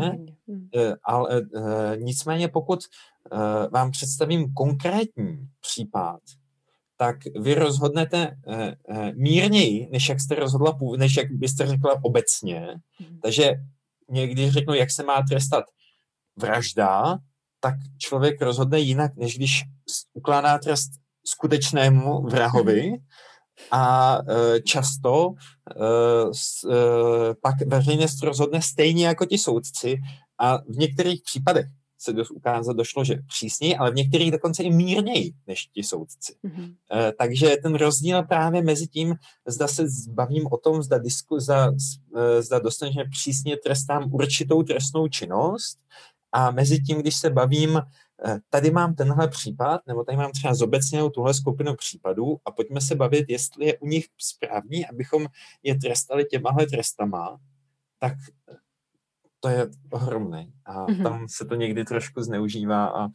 Hmm. 0.49 0.69
Ale 1.03 1.43
nicméně 1.97 2.49
pokud 2.49 2.81
vám 3.73 3.91
představím 3.91 4.55
konkrétní 4.55 5.49
případ, 5.61 6.21
tak 6.97 7.17
vy 7.41 7.55
rozhodnete 7.55 8.37
mírněji, 9.15 9.89
než 9.93 10.09
jak 10.09 10.21
jste 10.21 10.35
rozhodla, 10.35 10.79
než 10.97 11.17
jak 11.17 11.33
byste 11.33 11.67
řekla 11.67 12.05
obecně. 12.05 12.67
Hmm. 12.99 13.21
Takže 13.23 13.55
někdy 14.11 14.51
řeknu, 14.51 14.75
jak 14.75 14.91
se 14.91 15.03
má 15.03 15.23
trestat 15.29 15.65
vražda, 16.37 17.19
tak 17.61 17.75
člověk 17.99 18.43
rozhodne 18.43 18.81
jinak, 18.81 19.17
než 19.17 19.37
když 19.37 19.63
ukládá 20.13 20.59
trest 20.59 20.91
skutečnému 21.25 22.23
vrahovi. 22.23 22.93
a 23.71 24.19
e, 24.29 24.61
často 24.61 25.35
e, 25.71 25.85
e, 26.73 27.35
pak 27.43 27.55
veřejnost 27.67 28.23
rozhodne 28.23 28.63
stejně 28.63 29.07
jako 29.07 29.25
ti 29.25 29.39
soudci 29.39 29.99
a 30.39 30.59
v 30.59 30.77
některých 30.77 31.23
případech 31.23 31.67
se 32.01 32.13
ukázat 32.13 32.77
došlo, 32.77 33.05
že 33.05 33.19
přísněji, 33.27 33.77
ale 33.77 33.91
v 33.91 33.95
některých 33.95 34.31
dokonce 34.31 34.63
i 34.63 34.71
mírněji 34.71 35.33
než 35.47 35.67
ti 35.67 35.83
soudci. 35.83 36.35
Mm-hmm. 36.45 36.75
E, 36.93 37.13
takže 37.19 37.57
ten 37.63 37.75
rozdíl 37.75 38.23
právě 38.23 38.63
mezi 38.63 38.87
tím, 38.87 39.15
zda 39.47 39.69
se 39.69 39.89
zbavím 39.89 40.47
o 40.53 40.57
tom, 40.57 40.83
zda, 40.83 40.99
disku, 40.99 41.41
zda, 41.41 41.73
zda 42.41 42.59
dostatečně 42.59 43.05
přísně 43.11 43.57
trestám 43.57 44.15
určitou 44.15 44.63
trestnou 44.63 45.09
činnost, 45.09 45.79
a 46.33 46.51
mezi 46.51 46.83
tím, 46.83 46.99
když 46.99 47.17
se 47.17 47.31
bavím, 47.31 47.81
tady 48.51 48.71
mám 48.71 48.95
tenhle 48.95 49.29
případ, 49.29 49.81
nebo 49.87 50.05
tady 50.05 50.19
mám 50.19 50.31
třeba 50.33 50.55
zobecněnou 50.55 51.11
tuhle 51.11 51.35
skupinu 51.35 51.77
případů 51.77 52.37
a 52.45 52.51
pojďme 52.51 52.81
se 52.81 52.95
bavit, 52.95 53.25
jestli 53.29 53.67
je 53.67 53.79
u 53.79 53.87
nich 53.87 54.07
správný, 54.19 54.87
abychom 54.87 55.27
je 55.63 55.79
trestali 55.79 56.25
těmahle 56.25 56.67
trestama, 56.67 57.39
tak 57.99 58.13
to 59.41 59.49
je 59.49 59.69
ohromný. 59.91 60.53
A 60.65 60.87
mm-hmm. 60.87 61.03
tam 61.03 61.27
se 61.29 61.45
to 61.45 61.55
někdy 61.55 61.85
trošku 61.85 62.23
zneužívá 62.23 62.87
a 62.87 63.09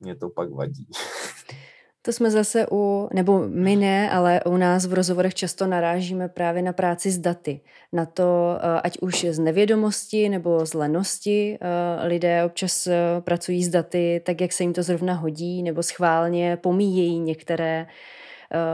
mě 0.00 0.16
to 0.16 0.30
pak 0.30 0.50
vadí. 0.50 0.88
To 2.02 2.12
jsme 2.12 2.30
zase 2.30 2.66
u, 2.70 3.08
nebo 3.12 3.48
my 3.48 3.76
ne, 3.76 4.10
ale 4.10 4.40
u 4.46 4.56
nás 4.56 4.86
v 4.86 4.92
rozhovorech 4.92 5.34
často 5.34 5.66
narážíme 5.66 6.28
právě 6.28 6.62
na 6.62 6.72
práci 6.72 7.10
s 7.10 7.18
daty. 7.18 7.60
Na 7.92 8.06
to, 8.06 8.58
eh, 8.58 8.80
ať 8.80 8.98
už 8.98 9.24
z 9.24 9.38
nevědomosti 9.38 10.28
nebo 10.28 10.66
z 10.66 10.74
lenosti, 10.74 11.58
eh, 11.60 12.06
lidé 12.06 12.44
občas 12.44 12.86
eh, 12.86 12.96
pracují 13.20 13.64
s 13.64 13.68
daty 13.68 14.22
tak, 14.24 14.40
jak 14.40 14.52
se 14.52 14.62
jim 14.62 14.72
to 14.72 14.82
zrovna 14.82 15.14
hodí, 15.14 15.62
nebo 15.62 15.82
schválně 15.82 16.56
pomíjejí 16.56 17.18
některé 17.18 17.86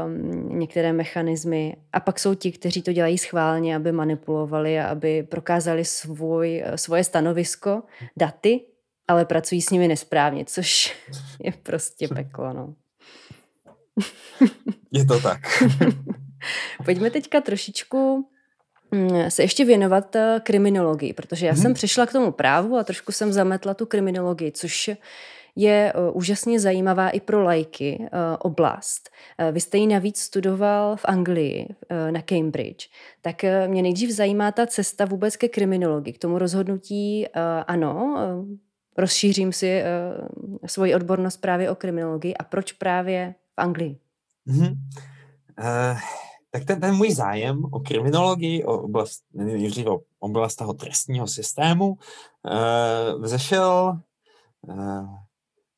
um, 0.06 0.58
některé 0.58 0.92
mechanismy. 0.92 1.76
A 1.92 2.00
pak 2.00 2.18
jsou 2.18 2.34
ti, 2.34 2.52
kteří 2.52 2.82
to 2.82 2.92
dělají 2.92 3.18
schválně, 3.18 3.76
aby 3.76 3.92
manipulovali 3.92 4.80
a 4.80 4.86
aby 4.86 5.22
prokázali 5.22 5.84
svůj, 5.84 6.64
svoje 6.76 7.04
stanovisko, 7.04 7.82
daty, 8.16 8.60
ale 9.08 9.24
pracují 9.24 9.62
s 9.62 9.70
nimi 9.70 9.88
nesprávně, 9.88 10.44
což 10.44 10.96
je 11.40 11.52
prostě 11.52 12.08
peklo. 12.08 12.52
No. 12.52 12.74
Je 14.92 15.04
to 15.06 15.20
tak. 15.20 15.40
Pojďme 16.84 17.10
teďka 17.10 17.40
trošičku 17.40 18.28
mm, 18.90 19.30
se 19.30 19.42
ještě 19.42 19.64
věnovat 19.64 20.16
eh, 20.16 20.40
kriminologii, 20.42 21.12
protože 21.12 21.46
já 21.46 21.52
hmm. 21.52 21.62
jsem 21.62 21.74
přišla 21.74 22.06
k 22.06 22.12
tomu 22.12 22.32
právu 22.32 22.76
a 22.76 22.84
trošku 22.84 23.12
jsem 23.12 23.32
zametla 23.32 23.74
tu 23.74 23.86
kriminologii, 23.86 24.52
což 24.52 24.90
je 25.56 25.92
eh, 25.94 26.10
úžasně 26.12 26.60
zajímavá 26.60 27.10
i 27.10 27.20
pro 27.20 27.42
lajky 27.42 27.98
eh, 28.02 28.08
oblast. 28.38 29.10
Vy 29.52 29.60
jste 29.60 29.78
ji 29.78 29.86
navíc 29.86 30.18
studoval 30.18 30.96
v 30.96 31.04
Anglii, 31.04 31.68
na 32.10 32.22
Cambridge. 32.22 32.88
Tak 33.22 33.44
mě 33.66 33.82
nejdřív 33.82 34.10
zajímá 34.10 34.52
ta 34.52 34.66
cesta 34.66 35.04
vůbec 35.04 35.36
ke 35.36 35.48
kriminologii, 35.48 36.12
k 36.12 36.18
tomu 36.18 36.38
rozhodnutí, 36.38 37.26
ano, 37.66 38.16
rozšířím 38.96 39.52
si 39.52 39.82
svoji 40.66 40.94
odbornost 40.94 41.36
právě 41.36 41.70
o 41.70 41.74
kriminologii 41.74 42.34
a 42.34 42.44
proč 42.44 42.72
právě 42.72 43.34
v 43.56 43.60
Anglii. 43.60 43.98
Mm-hmm. 44.48 44.76
Uh, 45.58 45.98
tak 46.50 46.64
ten, 46.64 46.80
ten 46.80 46.94
můj 46.94 47.12
zájem 47.12 47.64
o 47.64 47.80
kriminologii, 47.80 48.64
o 48.64 48.82
oblast, 48.82 49.22
nejdřív 49.32 49.86
o 49.86 50.00
oblast 50.18 50.56
toho 50.56 50.74
trestního 50.74 51.26
systému, 51.26 51.86
uh, 51.88 53.22
vzešel 53.22 54.00
uh, 54.60 55.08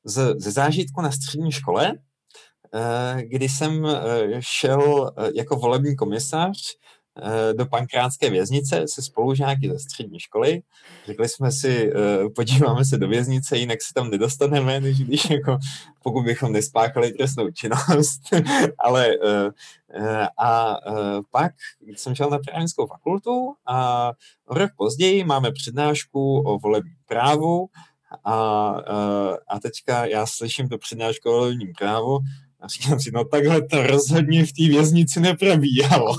z, 0.04 0.34
ze 0.40 0.50
zážitku 0.50 1.00
na 1.00 1.10
střední 1.10 1.52
škole, 1.52 1.92
kdy 3.20 3.48
jsem 3.48 3.86
šel 4.40 5.12
jako 5.34 5.56
volební 5.56 5.96
komisař 5.96 6.56
Eh, 6.56 6.95
do 7.52 7.66
pankrátské 7.66 8.30
věznice 8.30 8.84
se 8.88 9.02
spolužáky 9.02 9.70
ze 9.70 9.78
střední 9.78 10.20
školy. 10.20 10.62
Řekli 11.06 11.28
jsme 11.28 11.52
si, 11.52 11.92
eh, 11.92 12.28
podíváme 12.34 12.84
se 12.84 12.98
do 12.98 13.08
věznice, 13.08 13.58
jinak 13.58 13.82
se 13.82 13.94
tam 13.94 14.10
nedostaneme, 14.10 14.80
než 14.80 14.98
když 14.98 15.30
jako, 15.30 15.58
pokud 16.02 16.22
bychom 16.22 16.52
nespáchali 16.52 17.12
trestnou 17.12 17.50
činnost. 17.50 18.20
Ale 18.78 19.08
eh, 19.08 19.50
a 20.38 20.76
pak 21.30 21.52
jsem 21.96 22.14
šel 22.14 22.30
na 22.30 22.38
právnickou 22.38 22.86
fakultu 22.86 23.54
a 23.66 24.12
rok 24.50 24.70
později 24.76 25.24
máme 25.24 25.52
přednášku 25.52 26.38
o 26.40 26.58
volebním 26.58 26.96
právu 27.06 27.66
a, 28.24 28.36
a 29.48 29.60
teďka 29.60 30.04
já 30.04 30.26
slyším 30.26 30.68
to 30.68 30.78
přednášku 30.78 31.30
o 31.30 31.32
volebním 31.32 31.72
právu 31.78 32.18
a 32.66 32.68
říkám 32.68 33.00
si, 33.00 33.10
no 33.10 33.24
takhle 33.24 33.62
to 33.62 33.82
rozhodně 33.82 34.46
v 34.46 34.52
té 34.52 34.68
věznici 34.68 35.20
neprobíhalo. 35.20 36.14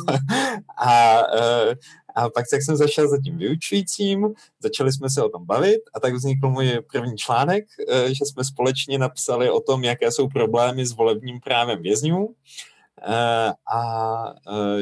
a, 0.78 1.20
e, 1.20 1.76
a 2.16 2.30
pak 2.30 2.46
tak 2.52 2.64
jsem 2.64 2.76
zašel 2.76 3.10
za 3.10 3.18
tím 3.24 3.38
vyučujícím, 3.38 4.34
začali 4.60 4.94
jsme 4.94 5.10
se 5.10 5.24
o 5.24 5.30
tom 5.30 5.46
bavit 5.46 5.82
a 5.94 6.00
tak 6.00 6.14
vznikl 6.14 6.50
můj 6.50 6.80
první 6.92 7.18
článek, 7.18 7.66
e, 7.90 8.14
že 8.14 8.26
jsme 8.26 8.44
společně 8.44 8.98
napsali 8.98 9.50
o 9.50 9.60
tom, 9.60 9.84
jaké 9.84 10.12
jsou 10.12 10.28
problémy 10.28 10.86
s 10.86 10.92
volebním 10.92 11.40
právem 11.40 11.82
vězňů 11.82 12.28
e, 12.28 13.54
a 13.74 14.34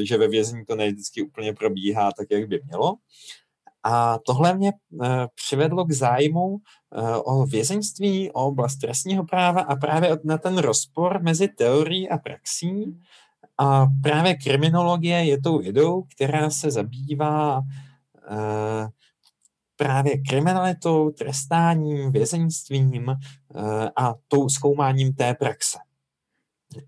že 0.04 0.18
ve 0.18 0.28
vězení 0.28 0.66
to 0.66 0.76
ne 0.76 0.92
vždycky 0.92 1.22
úplně 1.22 1.54
probíhá 1.54 2.12
tak, 2.12 2.28
jak 2.32 2.48
by 2.48 2.62
mělo. 2.66 2.96
A 3.88 4.20
tohle 4.26 4.54
mě 4.54 4.74
přivedlo 5.36 5.86
k 5.86 5.92
zájmu 5.92 6.58
o 7.24 7.46
vězeňství, 7.46 8.32
o 8.32 8.46
oblast 8.46 8.76
trestního 8.76 9.26
práva 9.26 9.62
a 9.62 9.76
právě 9.76 10.18
na 10.24 10.38
ten 10.38 10.58
rozpor 10.58 11.22
mezi 11.24 11.48
teorií 11.48 12.10
a 12.10 12.18
praxí. 12.18 13.00
A 13.58 13.88
právě 14.04 14.36
kriminologie 14.36 15.26
je 15.26 15.42
tou 15.42 15.60
vědou, 15.60 16.04
která 16.16 16.50
se 16.50 16.72
zabývá 16.72 17.62
právě 19.78 20.18
kriminalitou, 20.18 21.12
trestáním, 21.12 22.12
vězeňstvím 22.12 23.16
a 23.96 24.14
tou 24.28 24.50
zkoumáním 24.50 25.14
té 25.14 25.34
praxe. 25.34 25.78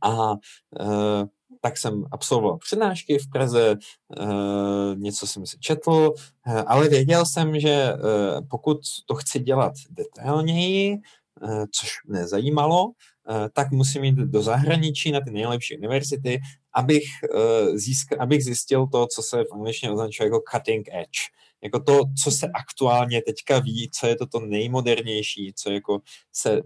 A 0.02 0.36
tak 1.62 1.78
jsem 1.78 2.06
absolvoval 2.12 2.58
přednášky 2.58 3.18
v 3.18 3.30
Praze, 3.30 3.76
eh, 4.20 4.26
něco 4.96 5.28
jsem 5.28 5.46
si 5.46 5.58
četl, 5.60 6.14
eh, 6.48 6.64
ale 6.64 6.90
věděl 6.90 7.26
jsem, 7.26 7.60
že 7.60 7.70
eh, 7.70 7.98
pokud 8.50 8.78
to 9.06 9.16
chci 9.16 9.40
dělat 9.40 9.74
detailněji, 9.90 10.98
což 11.72 11.90
mě 12.06 12.28
zajímalo, 12.28 12.92
tak 13.54 13.72
musím 13.72 14.04
jít 14.04 14.16
do 14.16 14.42
zahraničí 14.42 15.12
na 15.12 15.20
ty 15.22 15.32
nejlepší 15.32 15.78
univerzity, 15.78 16.40
abych, 16.74 17.04
získ, 17.74 18.14
abych 18.20 18.44
zjistil 18.44 18.88
to, 18.88 19.08
co 19.16 19.24
se 19.24 19.44
v 19.44 19.54
angličtině 19.54 19.92
označuje 19.92 20.28
jako 20.28 20.42
cutting 20.52 20.88
edge. 20.92 21.20
Jako 21.64 21.80
to, 21.80 22.02
co 22.24 22.32
se 22.32 22.48
aktuálně 22.48 23.22
teďka 23.22 23.60
ví, 23.60 23.90
co 23.94 24.08
je 24.08 24.16
to 24.16 24.26
to 24.26 24.40
nejmodernější, 24.40 25.54
co, 25.56 25.72
jako 25.72 26.00
se, 26.34 26.62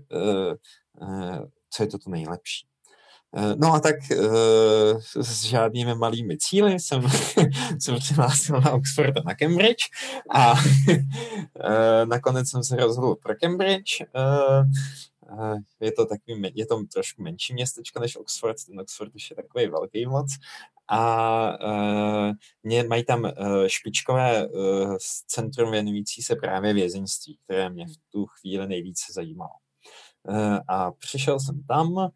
co 1.70 1.84
je 1.84 1.88
to 1.88 1.98
to 1.98 2.10
nejlepší. 2.10 2.71
Eh, 3.36 3.56
no 3.58 3.74
a 3.74 3.80
tak 3.80 3.96
eh, 4.12 4.16
s 5.22 5.44
žádnými 5.44 5.96
malými 5.96 6.38
cíly 6.38 6.80
jsem, 6.80 7.02
jsem 7.80 7.96
přihlásil 8.00 8.62
na 8.62 8.72
Oxford 8.72 9.18
a 9.18 9.22
na 9.26 9.36
Cambridge 9.36 9.84
a 10.36 10.54
eh, 10.90 12.06
nakonec 12.06 12.50
jsem 12.50 12.64
se 12.64 12.76
rozhodl 12.76 13.16
pro 13.16 13.36
Cambridge. 13.36 14.02
Je 15.80 15.92
to 15.92 16.06
takový, 16.06 16.52
je 16.56 16.66
to 16.66 16.84
trošku 16.94 17.24
menší 17.24 17.54
městečko 17.54 18.00
než 18.00 18.16
Oxford, 18.16 18.66
ten 18.66 18.80
Oxford 18.80 19.16
už 19.16 19.30
je 19.30 19.36
takový 19.36 19.68
velký 19.68 20.06
moc 20.06 20.28
a 20.90 21.58
mě 22.64 22.84
mají 22.84 23.06
tam 23.06 23.32
špičkové 23.68 24.48
centrum 25.28 25.72
věnující 25.72 26.22
se 26.22 26.36
právě 26.36 26.74
vězeňství, 26.74 27.38
které 27.44 27.70
mě 27.70 27.88
v 27.88 28.12
tu 28.12 28.26
chvíli 28.26 28.68
nejvíce 28.68 29.14
zajímalo. 29.14 29.54
A 30.68 30.92
přišel 30.92 31.40
jsem 31.40 31.64
tam, 31.68 32.12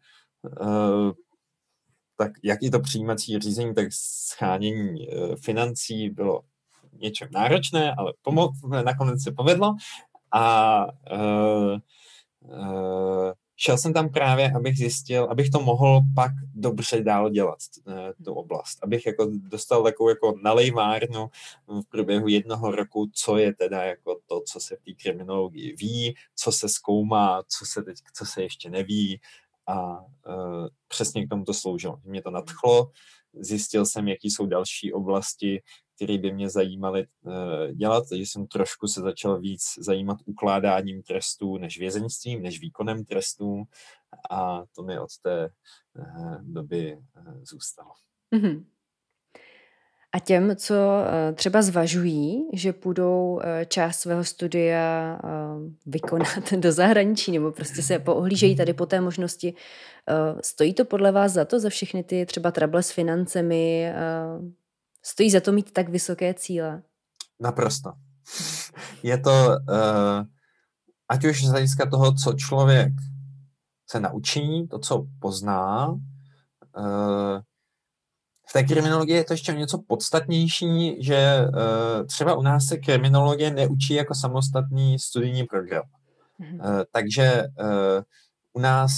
tak 2.16 2.32
jak 2.42 2.62
i 2.62 2.70
to 2.70 2.80
přijímací 2.80 3.38
řízení, 3.38 3.74
tak 3.74 3.86
schánění 3.90 5.08
eh, 5.10 5.36
financí 5.36 6.10
bylo 6.10 6.40
něčem 6.92 7.28
náročné, 7.32 7.94
ale 7.94 8.12
pomo- 8.26 8.84
nakonec 8.84 9.22
se 9.22 9.32
povedlo 9.32 9.74
a 10.32 10.86
uh, 11.12 11.78
uh, 12.40 13.32
šel 13.56 13.78
jsem 13.78 13.92
tam 13.92 14.08
právě, 14.08 14.52
abych 14.52 14.76
zjistil, 14.76 15.24
abych 15.24 15.50
to 15.50 15.60
mohl 15.60 16.00
pak 16.14 16.30
dobře 16.54 17.02
dál 17.02 17.30
dělat, 17.30 17.58
eh, 17.88 18.12
tu 18.24 18.34
oblast. 18.34 18.78
Abych 18.82 19.06
jako 19.06 19.30
dostal 19.32 19.82
takovou 19.82 20.08
jako 20.08 20.34
nalejvárnu 20.42 21.30
v 21.66 21.82
průběhu 21.88 22.28
jednoho 22.28 22.70
roku, 22.70 23.10
co 23.12 23.38
je 23.38 23.54
teda 23.54 23.84
jako 23.84 24.20
to, 24.26 24.40
co 24.40 24.60
se 24.60 24.76
v 24.76 24.80
té 24.80 24.92
kriminologii 25.02 25.76
ví, 25.76 26.14
co 26.34 26.52
se 26.52 26.68
zkoumá, 26.68 27.42
co 27.48 27.66
se, 27.66 27.82
teď, 27.82 27.96
co 28.14 28.24
se 28.24 28.42
ještě 28.42 28.70
neví 28.70 29.20
a 29.66 30.00
uh, 30.00 30.68
přesně 30.88 31.26
k 31.26 31.28
tomu 31.28 31.44
to 31.44 31.54
sloužilo. 31.54 32.00
Mě 32.04 32.22
to 32.22 32.30
nadchlo, 32.30 32.90
zjistil 33.40 33.86
jsem, 33.86 34.08
jaký 34.08 34.30
jsou 34.30 34.46
další 34.46 34.92
oblasti, 34.92 35.62
které 35.96 36.18
by 36.18 36.32
mě 36.32 36.50
zajímaly 36.50 37.06
uh, 37.06 37.32
dělat, 37.72 38.04
takže 38.08 38.22
jsem 38.22 38.46
trošku 38.46 38.86
se 38.86 39.00
začal 39.00 39.40
víc 39.40 39.62
zajímat 39.78 40.18
ukládáním 40.24 41.02
trestů 41.02 41.58
než 41.58 41.78
vězeňstvím, 41.78 42.42
než 42.42 42.60
výkonem 42.60 43.04
trestů 43.04 43.64
a 44.30 44.62
to 44.76 44.82
mi 44.82 44.98
od 44.98 45.10
té 45.22 45.48
uh, 45.98 46.36
doby 46.42 46.96
uh, 46.96 47.34
zůstalo. 47.42 47.90
Mm-hmm. 48.34 48.64
A 50.16 50.18
těm, 50.18 50.56
co 50.56 50.74
třeba 51.34 51.62
zvažují, 51.62 52.48
že 52.52 52.72
půjdou 52.72 53.40
část 53.68 54.00
svého 54.00 54.24
studia 54.24 55.18
vykonat 55.86 56.52
do 56.56 56.72
zahraničí 56.72 57.32
nebo 57.32 57.52
prostě 57.52 57.82
se 57.82 57.98
poohlížejí 57.98 58.56
tady 58.56 58.72
po 58.72 58.86
té 58.86 59.00
možnosti, 59.00 59.54
stojí 60.42 60.74
to 60.74 60.84
podle 60.84 61.12
vás 61.12 61.32
za 61.32 61.44
to, 61.44 61.60
za 61.60 61.68
všechny 61.68 62.02
ty 62.04 62.26
třeba 62.26 62.50
trable 62.50 62.82
s 62.82 62.90
financemi, 62.90 63.92
Stojí 65.08 65.30
za 65.30 65.40
to 65.40 65.52
mít 65.52 65.72
tak 65.72 65.88
vysoké 65.88 66.34
cíle? 66.34 66.82
Naprosto. 67.40 67.92
Je 69.02 69.18
to, 69.18 69.56
ať 71.08 71.24
už 71.24 71.46
z 71.46 71.50
hlediska 71.50 71.86
toho, 71.90 72.14
co 72.14 72.32
člověk 72.32 72.92
se 73.90 74.00
naučí, 74.00 74.68
to, 74.70 74.78
co 74.78 75.06
pozná, 75.18 75.94
v 78.48 78.52
té 78.52 78.62
kriminologii 78.62 79.16
je 79.16 79.24
to 79.24 79.32
ještě 79.32 79.52
něco 79.52 79.78
podstatnější, 79.78 80.96
že 81.00 81.46
uh, 81.48 82.06
třeba 82.06 82.34
u 82.34 82.42
nás 82.42 82.66
se 82.66 82.76
kriminologie 82.76 83.50
neučí 83.50 83.94
jako 83.94 84.14
samostatný 84.14 84.98
studijní 84.98 85.44
program. 85.44 85.82
Mm-hmm. 86.40 86.54
Uh, 86.54 86.82
takže 86.92 87.42
uh, 87.60 88.02
u 88.52 88.60
nás 88.60 88.92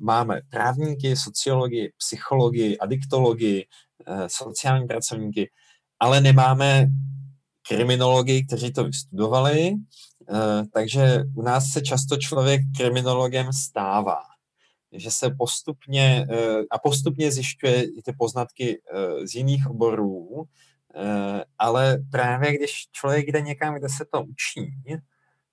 máme 0.00 0.40
právníky, 0.50 1.16
sociologii, 1.16 1.92
psychologii, 1.98 2.78
adiktologii, 2.78 3.66
sociální 4.26 4.86
pracovníky, 4.86 5.50
ale 6.00 6.20
nemáme 6.20 6.86
kriminology, 7.68 8.44
kteří 8.46 8.72
to 8.72 8.84
vystudovali, 8.84 9.74
takže 10.72 11.22
u 11.36 11.42
nás 11.42 11.68
se 11.68 11.80
často 11.80 12.16
člověk 12.16 12.60
kriminologem 12.76 13.52
stává 13.52 14.33
že 14.94 15.10
se 15.10 15.30
postupně 15.30 16.26
eh, 16.30 16.62
a 16.70 16.78
postupně 16.78 17.32
zjišťuje 17.32 17.86
ty 18.04 18.12
poznatky 18.18 18.80
z 19.24 19.34
jiných 19.34 19.66
oborů, 19.70 20.44
ale 21.58 21.98
právě 22.10 22.58
když 22.58 22.88
člověk 22.92 23.26
jde 23.26 23.40
někam, 23.40 23.74
kde 23.74 23.88
se 23.88 24.04
to 24.12 24.22
učí, 24.22 24.74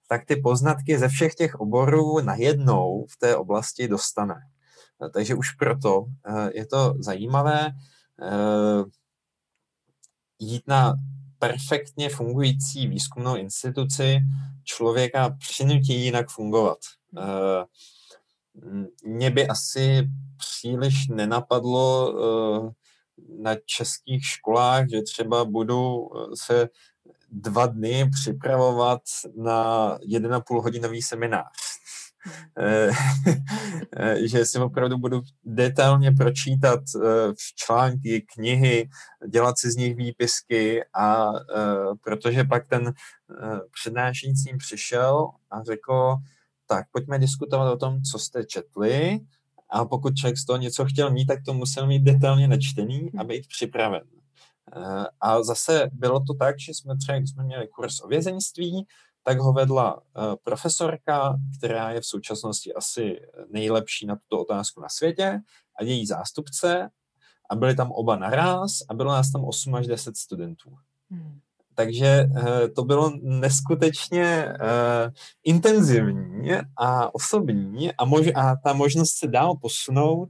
tak 0.07 0.25
ty 0.25 0.35
poznatky 0.35 0.97
ze 0.97 1.07
všech 1.07 1.35
těch 1.35 1.55
oborů 1.55 2.21
najednou 2.21 3.05
v 3.09 3.17
té 3.17 3.35
oblasti 3.35 3.87
dostane. 3.87 4.35
Takže 5.13 5.35
už 5.35 5.51
proto 5.51 6.05
je 6.53 6.65
to 6.65 6.93
zajímavé. 6.99 7.71
Eh, 8.21 8.83
jít 10.39 10.63
na 10.67 10.93
perfektně 11.39 12.09
fungující 12.09 12.87
výzkumnou 12.87 13.35
instituci 13.35 14.19
člověka 14.63 15.29
přinutí 15.29 16.03
jinak 16.03 16.29
fungovat. 16.29 16.77
Eh, 18.57 19.07
mě 19.07 19.29
by 19.29 19.47
asi 19.47 20.09
příliš 20.37 21.07
nenapadlo 21.07 22.13
eh, 22.13 22.71
na 23.39 23.55
českých 23.65 24.25
školách, 24.25 24.89
že 24.89 25.01
třeba 25.01 25.45
budu 25.45 26.09
se 26.35 26.69
dva 27.31 27.65
dny 27.65 28.09
připravovat 28.21 29.01
na 29.35 29.97
1,5 29.97 30.61
hodinový 30.61 31.01
seminář. 31.01 31.71
Eh, 32.57 32.89
eh, 33.97 34.27
že 34.27 34.45
si 34.45 34.59
opravdu 34.59 34.97
budu 34.97 35.21
detailně 35.43 36.11
pročítat 36.11 36.79
eh, 36.95 37.33
články, 37.55 38.25
knihy, 38.33 38.89
dělat 39.27 39.59
si 39.59 39.71
z 39.71 39.75
nich 39.75 39.95
výpisky 39.95 40.83
a 40.93 41.31
protože 42.03 42.43
pak 42.43 42.67
ten 42.67 42.93
přednášející 43.71 44.57
přišel 44.57 45.29
a 45.51 45.63
řekl, 45.63 46.15
tak 46.71 46.87
pojďme 46.91 47.19
diskutovat 47.19 47.73
o 47.73 47.77
tom, 47.77 48.01
co 48.01 48.19
jste 48.19 48.45
četli 48.45 49.19
a 49.69 49.85
pokud 49.85 50.15
člověk 50.15 50.37
z 50.37 50.45
toho 50.45 50.57
něco 50.57 50.85
chtěl 50.85 51.11
mít, 51.11 51.25
tak 51.25 51.39
to 51.45 51.53
musel 51.53 51.87
mít 51.87 51.99
detailně 51.99 52.47
načtený 52.47 53.11
a 53.17 53.23
být 53.23 53.47
připraven. 53.47 54.03
A 55.21 55.43
zase 55.43 55.89
bylo 55.93 56.19
to 56.19 56.33
tak, 56.33 56.59
že 56.59 56.73
jsme 56.73 56.97
třeba, 56.97 57.17
když 57.17 57.29
jsme 57.29 57.43
měli 57.43 57.67
kurz 57.67 58.01
o 58.01 58.07
vězeňství, 58.07 58.87
tak 59.23 59.39
ho 59.39 59.53
vedla 59.53 59.95
uh, 59.95 60.01
profesorka, 60.43 61.37
která 61.57 61.91
je 61.91 62.01
v 62.01 62.05
současnosti 62.05 62.73
asi 62.73 63.19
nejlepší 63.49 64.05
na 64.05 64.15
tuto 64.15 64.41
otázku 64.41 64.81
na 64.81 64.89
světě 64.89 65.39
a 65.79 65.83
její 65.83 66.05
zástupce 66.05 66.89
a 67.49 67.55
byli 67.55 67.75
tam 67.75 67.91
oba 67.91 68.15
naraz 68.15 68.71
a 68.89 68.93
bylo 68.93 69.11
nás 69.11 69.31
tam 69.31 69.43
8 69.43 69.75
až 69.75 69.87
10 69.87 70.17
studentů. 70.17 70.77
Hmm. 71.09 71.39
Takže 71.85 72.25
uh, 72.29 72.43
to 72.75 72.83
bylo 72.83 73.11
neskutečně 73.21 74.45
uh, 74.47 75.13
intenzivní 75.43 76.51
a 76.77 77.15
osobní 77.15 77.93
a, 77.93 78.05
mož- 78.05 78.31
a 78.35 78.55
ta 78.63 78.73
možnost 78.73 79.17
se 79.17 79.27
dál 79.27 79.55
posunout, 79.61 80.29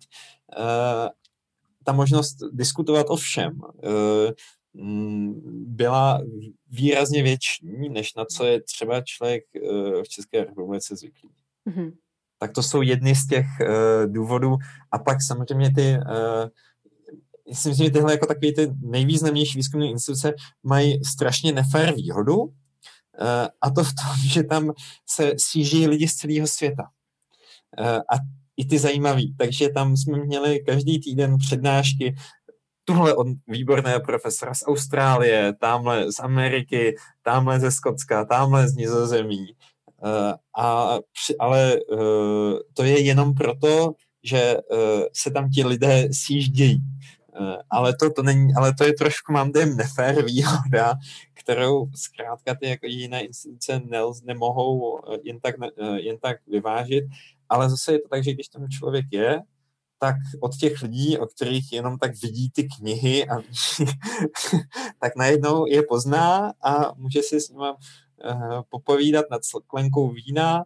uh, 0.57 1.09
ta 1.83 1.91
možnost 1.91 2.37
diskutovat 2.53 3.05
o 3.09 3.15
všem, 3.15 3.59
Mm, 4.73 5.41
byla 5.67 6.21
výrazně 6.69 7.23
větší, 7.23 7.89
než 7.89 8.15
na 8.15 8.25
co 8.25 8.45
je 8.45 8.61
třeba 8.61 9.01
člověk 9.01 9.43
eh, 9.55 10.03
v 10.03 10.09
České 10.09 10.43
republice 10.43 10.95
zvyklý. 10.95 11.29
Mm-hmm. 11.69 11.91
Tak 12.39 12.51
to 12.51 12.63
jsou 12.63 12.81
jedny 12.81 13.15
z 13.15 13.27
těch 13.27 13.45
důvodů. 14.05 14.57
A 14.91 14.99
pak 14.99 15.17
samozřejmě 15.21 15.73
ty, 15.75 15.97
myslím 17.49 17.75
si, 17.75 17.83
že 17.83 17.89
tyhle 17.89 18.11
jako 18.11 18.25
takové 18.25 18.51
ty 18.51 18.71
nejvýznamnější 18.81 19.57
výzkumné 19.57 19.87
instituce 19.87 20.33
mají 20.63 21.03
strašně 21.05 21.51
nefér 21.51 21.95
výhodu, 21.95 22.51
uh, 23.21 23.47
a 23.61 23.69
to 23.69 23.83
v 23.83 23.93
tom, 23.93 24.15
že 24.27 24.43
tam 24.43 24.71
se 25.09 25.33
sjíží 25.37 25.87
lidi 25.87 26.07
z 26.07 26.15
celého 26.15 26.47
světa. 26.47 26.83
Uh, 27.79 27.87
a 27.87 28.15
i 28.57 28.65
ty 28.65 28.79
zajímavý. 28.79 29.35
Takže 29.37 29.69
tam 29.69 29.97
jsme 29.97 30.17
měli 30.17 30.59
každý 30.59 30.99
týden 30.99 31.37
přednášky 31.37 32.15
tuhle 32.83 33.15
od 33.15 33.27
výborného 33.47 33.99
profesora 33.99 34.53
z 34.53 34.63
Austrálie, 34.67 35.53
tamhle 35.53 36.11
z 36.11 36.19
Ameriky, 36.19 36.95
tamhle 37.23 37.59
ze 37.59 37.71
Skotska, 37.71 38.25
tamhle 38.25 38.69
z 38.69 38.75
Nizozemí. 38.75 39.47
Uh, 40.03 40.33
a, 40.57 40.97
ale 41.39 41.77
to 42.73 42.83
je 42.83 43.01
jenom 43.01 43.33
proto, 43.33 43.93
že 44.23 44.57
se 45.13 45.31
tam 45.31 45.49
ti 45.49 45.65
lidé 45.65 46.09
sjíždějí. 46.11 46.77
Uh, 47.39 47.55
ale 47.69 47.95
to, 47.95 48.13
to 48.13 48.23
není, 48.23 48.53
ale 48.57 48.73
to 48.73 48.83
je 48.83 48.93
trošku, 48.93 49.33
mám 49.33 49.51
dojem, 49.51 49.77
nefér 49.77 50.25
výhoda, 50.25 50.95
kterou 51.33 51.87
zkrátka 51.95 52.55
ty 52.55 52.69
jako 52.69 52.85
jiné 52.85 53.21
instituce 53.21 53.81
ne, 53.85 53.99
nemohou 54.23 54.99
jen 55.23 55.39
tak, 55.39 55.55
jen 55.95 56.17
tak 56.17 56.37
vyvážit, 56.47 57.03
ale 57.49 57.69
zase 57.69 57.91
je 57.91 57.99
to 57.99 58.09
tak, 58.09 58.23
že 58.23 58.33
když 58.33 58.47
tam 58.47 58.69
člověk 58.69 59.05
je, 59.11 59.41
tak 59.99 60.15
od 60.39 60.55
těch 60.55 60.81
lidí, 60.81 61.17
o 61.17 61.25
kterých 61.25 61.73
jenom 61.73 61.97
tak 61.97 62.11
vidí 62.23 62.49
ty 62.49 62.63
knihy, 62.63 63.27
a 63.29 63.35
tak 64.99 65.15
najednou 65.15 65.65
je 65.65 65.83
pozná 65.83 66.53
a 66.61 66.93
může 66.95 67.23
si 67.23 67.41
s 67.41 67.49
nimi 67.49 67.65
popovídat 68.69 69.25
nad 69.31 69.45
sklenkou 69.45 70.09
vína 70.09 70.65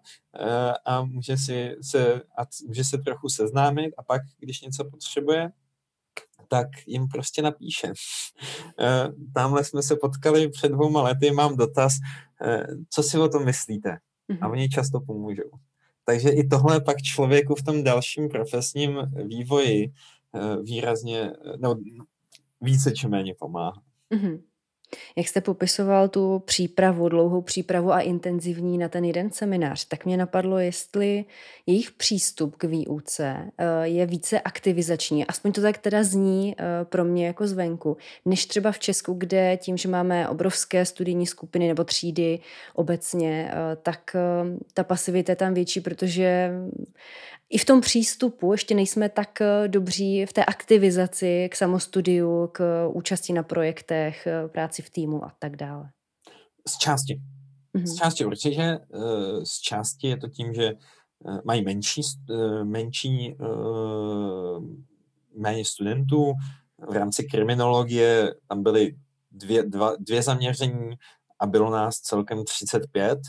a 0.85 1.03
může, 1.03 1.37
si 1.37 1.75
se, 1.81 2.21
a 2.37 2.43
může 2.67 2.83
se 2.83 2.97
trochu 2.97 3.29
seznámit 3.29 3.93
a 3.97 4.03
pak, 4.03 4.21
když 4.39 4.61
něco 4.61 4.85
potřebuje, 4.85 5.51
tak 6.49 6.67
jim 6.87 7.07
prostě 7.07 7.41
napíše. 7.41 7.87
Uh, 7.87 9.31
tamhle 9.33 9.63
jsme 9.63 9.83
se 9.83 9.95
potkali 9.95 10.49
před 10.49 10.69
dvouma 10.69 11.01
lety, 11.01 11.31
mám 11.31 11.55
dotaz, 11.55 11.93
uh, 12.45 12.63
co 12.89 13.03
si 13.03 13.17
o 13.17 13.29
tom 13.29 13.45
myslíte? 13.45 13.97
A 14.29 14.33
mhm. 14.33 14.51
oni 14.51 14.69
často 14.69 14.99
pomůžou. 14.99 15.49
Takže 16.05 16.29
i 16.29 16.47
tohle 16.47 16.81
pak 16.81 17.01
člověku 17.01 17.55
v 17.55 17.63
tom 17.63 17.83
dalším 17.83 18.29
profesním 18.29 18.97
vývoji 19.27 19.93
eh, 20.35 20.57
výrazně, 20.61 21.31
no 21.57 21.75
více 22.61 22.91
či 22.91 23.07
méně 23.07 23.35
pomáhá. 23.39 23.81
Mm-hmm. 24.13 24.41
Jak 25.15 25.27
jste 25.27 25.41
popisoval 25.41 26.07
tu 26.07 26.39
přípravu, 26.39 27.09
dlouhou 27.09 27.41
přípravu 27.41 27.93
a 27.93 27.99
intenzivní 27.99 28.77
na 28.77 28.89
ten 28.89 29.05
jeden 29.05 29.31
seminář, 29.31 29.85
tak 29.85 30.05
mě 30.05 30.17
napadlo, 30.17 30.57
jestli 30.57 31.25
jejich 31.65 31.91
přístup 31.91 32.55
k 32.55 32.63
výuce 32.63 33.51
eh, 33.57 33.87
je 33.87 34.05
více 34.05 34.39
aktivizační, 34.39 35.25
aspoň 35.25 35.51
to 35.51 35.61
tak 35.61 35.77
teda 35.77 36.03
zní 36.03 36.55
eh, 36.57 36.85
pro 36.85 37.05
mě 37.05 37.27
jako 37.27 37.47
zvenku, 37.47 37.97
než 38.25 38.45
třeba 38.45 38.71
v 38.71 38.79
Česku, 38.79 39.13
kde 39.13 39.57
tím, 39.57 39.77
že 39.77 39.89
máme 39.89 40.29
obrovské 40.29 40.85
studijní 40.85 41.27
skupiny 41.27 41.67
nebo 41.67 41.83
třídy 41.83 42.39
obecně, 42.73 43.51
eh, 43.51 43.75
tak 43.75 44.15
ta 44.73 44.83
pasivita 44.83 45.31
je 45.31 45.35
tam 45.35 45.53
větší, 45.53 45.81
protože 45.81 46.51
i 47.55 47.57
v 47.57 47.65
tom 47.65 47.81
přístupu 47.81 48.51
ještě 48.51 48.75
nejsme 48.75 49.09
tak 49.09 49.41
eh, 49.41 49.67
dobří 49.67 50.25
v 50.25 50.33
té 50.33 50.45
aktivizaci 50.45 51.49
k 51.51 51.55
samostudiu, 51.55 52.49
k 52.51 52.87
účasti 52.93 53.33
na 53.33 53.43
projektech, 53.43 54.27
eh, 54.27 54.47
práci 54.47 54.81
v 54.81 54.89
týmu 54.89 55.25
a 55.25 55.33
tak 55.39 55.55
dále. 55.55 55.89
Z 56.67 56.77
části. 56.77 57.15
Mm-hmm. 57.15 57.85
Z 57.85 57.89
mhm. 57.89 57.97
části 57.97 58.25
určitě. 58.25 58.61
Eh, 58.61 59.45
z 59.45 59.59
části 59.59 60.07
je 60.07 60.17
to 60.17 60.27
tím, 60.27 60.53
že 60.53 60.73
mají 61.45 61.63
menší, 61.63 62.01
menší 62.63 63.35
méně 65.37 65.65
studentů. 65.65 66.33
V 66.89 66.93
rámci 66.93 67.23
kriminologie 67.23 68.35
tam 68.47 68.63
byly 68.63 68.95
dvě, 69.31 69.63
dva, 69.63 69.95
dvě 69.99 70.23
zaměření 70.23 70.95
a 71.39 71.45
bylo 71.45 71.71
nás 71.71 71.95
celkem 71.95 72.43
35 72.43 73.19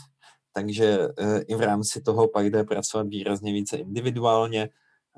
takže 0.57 1.07
eh, 1.17 1.39
i 1.39 1.55
v 1.55 1.61
rámci 1.61 2.01
toho 2.01 2.27
pak 2.27 2.45
jde 2.45 2.63
pracovat 2.63 3.07
výrazně 3.07 3.53
více 3.53 3.77
individuálně. 3.77 4.69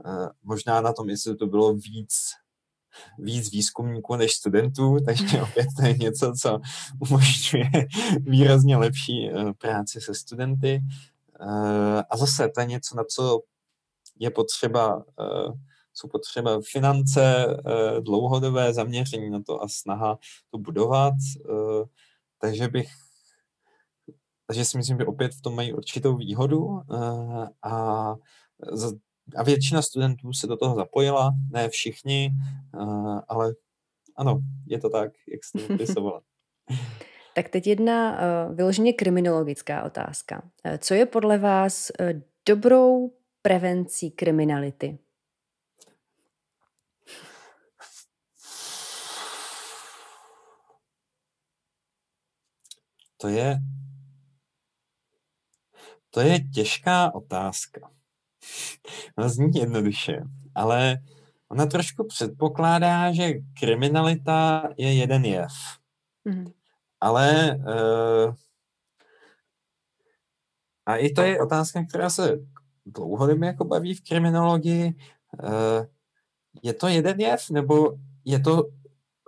Eh, 0.06 0.30
možná 0.44 0.82
na 0.82 0.94
tom 0.94 1.10
institutu 1.10 1.48
bylo 1.48 1.74
víc 1.74 2.14
víc 3.20 3.52
výzkumníků 3.52 4.16
než 4.16 4.34
studentů, 4.34 4.98
takže 5.06 5.42
opět 5.42 5.68
to 5.80 5.86
je 5.86 5.98
něco, 5.98 6.34
co 6.42 6.60
umožňuje 7.00 7.70
výrazně 8.20 8.78
lepší 8.78 9.30
eh, 9.30 9.54
práci 9.54 10.02
se 10.02 10.16
studenty. 10.16 10.82
A 12.10 12.18
zase 12.18 12.50
to 12.50 12.62
je 12.62 12.68
něco, 12.68 12.96
na 12.96 13.04
co 13.04 13.40
je 14.20 14.30
potřeba, 14.32 15.06
jsou 15.94 16.08
potřeba 16.08 16.60
finance, 16.72 17.48
dlouhodobé 18.00 18.74
zaměření 18.74 19.30
na 19.30 19.42
to 19.46 19.64
a 19.64 19.68
snaha 19.68 20.18
to 20.52 20.58
budovat. 20.58 21.14
Takže 22.42 22.68
bych 22.68 22.90
takže 24.50 24.66
si 24.66 24.78
myslím, 24.78 24.97
že 24.97 25.06
opět 25.06 25.34
v 25.34 25.41
tom 25.41 25.56
mají 25.56 25.74
určitou 25.74 26.16
výhodu 26.16 26.66
uh, 26.66 27.47
a, 27.62 28.16
a 29.36 29.43
většina 29.43 29.82
studentů 29.82 30.34
se 30.34 30.47
do 30.47 30.58
toho 30.58 30.76
zapojila, 30.76 31.32
ne 31.52 31.70
všichni, 31.70 32.30
uh, 32.74 33.20
ale 33.28 33.54
ano, 34.18 34.39
je 34.68 34.80
to 34.80 34.89
tak, 34.89 35.12
jak 35.32 35.43
jste 35.43 35.60
popisovala. 35.68 36.22
tak 37.36 37.50
teď 37.50 37.68
jedna 37.68 38.12
uh, 38.12 38.56
vyloženě 38.56 38.93
kriminologická 38.93 39.84
otázka. 39.84 40.41
Co 40.78 40.93
je 40.93 41.06
podle 41.06 41.38
vás 41.38 41.91
dobrou 42.47 43.12
prevencí 43.41 44.12
kriminality? 44.12 44.97
To 53.18 53.28
je 53.28 53.60
to 56.10 56.22
je 56.22 56.39
těžká 56.39 57.16
otázka. 57.16 57.89
Ona 59.18 59.30
zní 59.30 59.51
jednoduše, 59.55 60.22
ale 60.55 60.97
ona 61.51 61.66
trošku 61.66 62.07
předpokládá, 62.07 63.14
že 63.14 63.34
kriminalita 63.60 64.70
je 64.78 64.93
jeden 64.93 65.26
jev. 65.26 65.51
Mm-hmm. 66.26 66.53
Ale 67.01 67.57
uh, 67.57 68.34
a 70.86 70.95
i 70.95 71.10
to 71.10 71.22
je 71.22 71.41
otázka, 71.41 71.86
která 71.89 72.10
se 72.10 72.39
dlouhodobě 72.86 73.47
jako 73.47 73.66
baví 73.66 73.93
v 73.93 74.03
kriminologii. 74.03 74.93
Uh, 75.43 75.86
je 76.64 76.74
to 76.74 76.88
jeden 76.88 77.20
jev, 77.20 77.49
nebo 77.49 77.97
je 78.26 78.39
to 78.39 78.64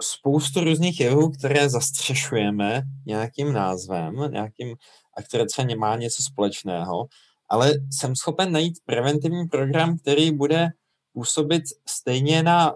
spoustu 0.01 0.63
různých 0.63 0.99
jevů, 0.99 1.29
které 1.29 1.69
zastřešujeme 1.69 2.81
nějakým 3.05 3.53
názvem, 3.53 4.15
nějakým 4.31 4.75
a 5.17 5.21
které 5.21 5.45
třeba 5.45 5.75
má 5.75 5.95
něco 5.95 6.23
společného, 6.23 7.07
ale 7.49 7.73
jsem 7.91 8.15
schopen 8.15 8.51
najít 8.51 8.79
preventivní 8.85 9.47
program, 9.47 9.97
který 9.97 10.31
bude 10.31 10.69
působit 11.13 11.63
stejně 11.89 12.43
na 12.43 12.75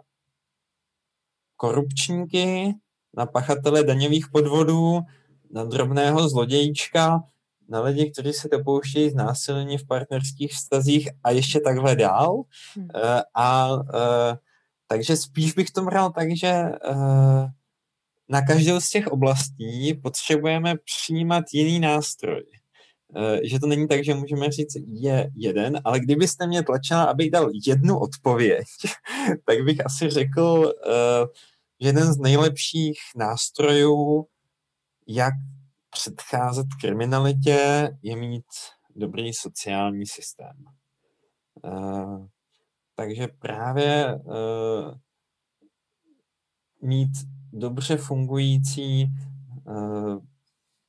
korupčníky, 1.55 2.73
na 3.17 3.25
pachatele 3.25 3.83
daňových 3.83 4.25
podvodů, 4.31 4.99
na 5.51 5.63
drobného 5.63 6.29
zlodějíčka, 6.29 7.23
na 7.69 7.81
lidi, 7.81 8.11
kteří 8.11 8.33
se 8.33 8.47
dopouštějí 8.47 9.09
znásilnění 9.09 9.77
v 9.77 9.87
partnerských 9.87 10.53
vztazích 10.53 11.09
a 11.23 11.31
ještě 11.31 11.59
takhle 11.59 11.95
dál. 11.95 12.41
Hmm. 12.75 12.85
Uh, 12.95 13.21
a 13.33 13.73
uh, 13.73 13.81
takže 14.87 15.17
spíš 15.17 15.53
bych 15.53 15.71
to 15.71 15.81
bral 15.81 16.11
tak, 16.11 16.27
že 16.37 16.63
uh, 16.89 17.47
na 18.29 18.41
každou 18.41 18.79
z 18.79 18.89
těch 18.89 19.07
oblastí 19.07 19.93
potřebujeme 19.93 20.73
přijímat 20.85 21.43
jiný 21.53 21.79
nástroj. 21.79 22.43
Eh, 23.17 23.47
že 23.47 23.59
to 23.59 23.67
není 23.67 23.87
tak, 23.87 24.03
že 24.03 24.13
můžeme 24.13 24.51
říct 24.51 24.75
je 24.87 25.31
jeden, 25.35 25.81
ale 25.83 25.99
kdybyste 25.99 26.47
mě 26.47 26.63
tlačila, 26.63 27.03
abych 27.03 27.31
dal 27.31 27.49
jednu 27.67 27.99
odpověď, 27.99 28.65
tak 29.45 29.63
bych 29.63 29.85
asi 29.85 30.09
řekl, 30.09 30.73
eh, 30.87 31.25
že 31.81 31.87
jeden 31.87 32.13
z 32.13 32.17
nejlepších 32.17 32.97
nástrojů, 33.15 34.27
jak 35.07 35.33
předcházet 35.89 36.67
kriminalitě, 36.81 37.89
je 38.01 38.15
mít 38.15 38.45
dobrý 38.95 39.33
sociální 39.33 40.05
systém. 40.05 40.65
Eh, 41.65 42.27
takže 42.95 43.27
právě 43.39 44.19
mít 46.81 47.11
dobře 47.55 47.97
fungující 47.97 49.07
uh, 49.67 50.17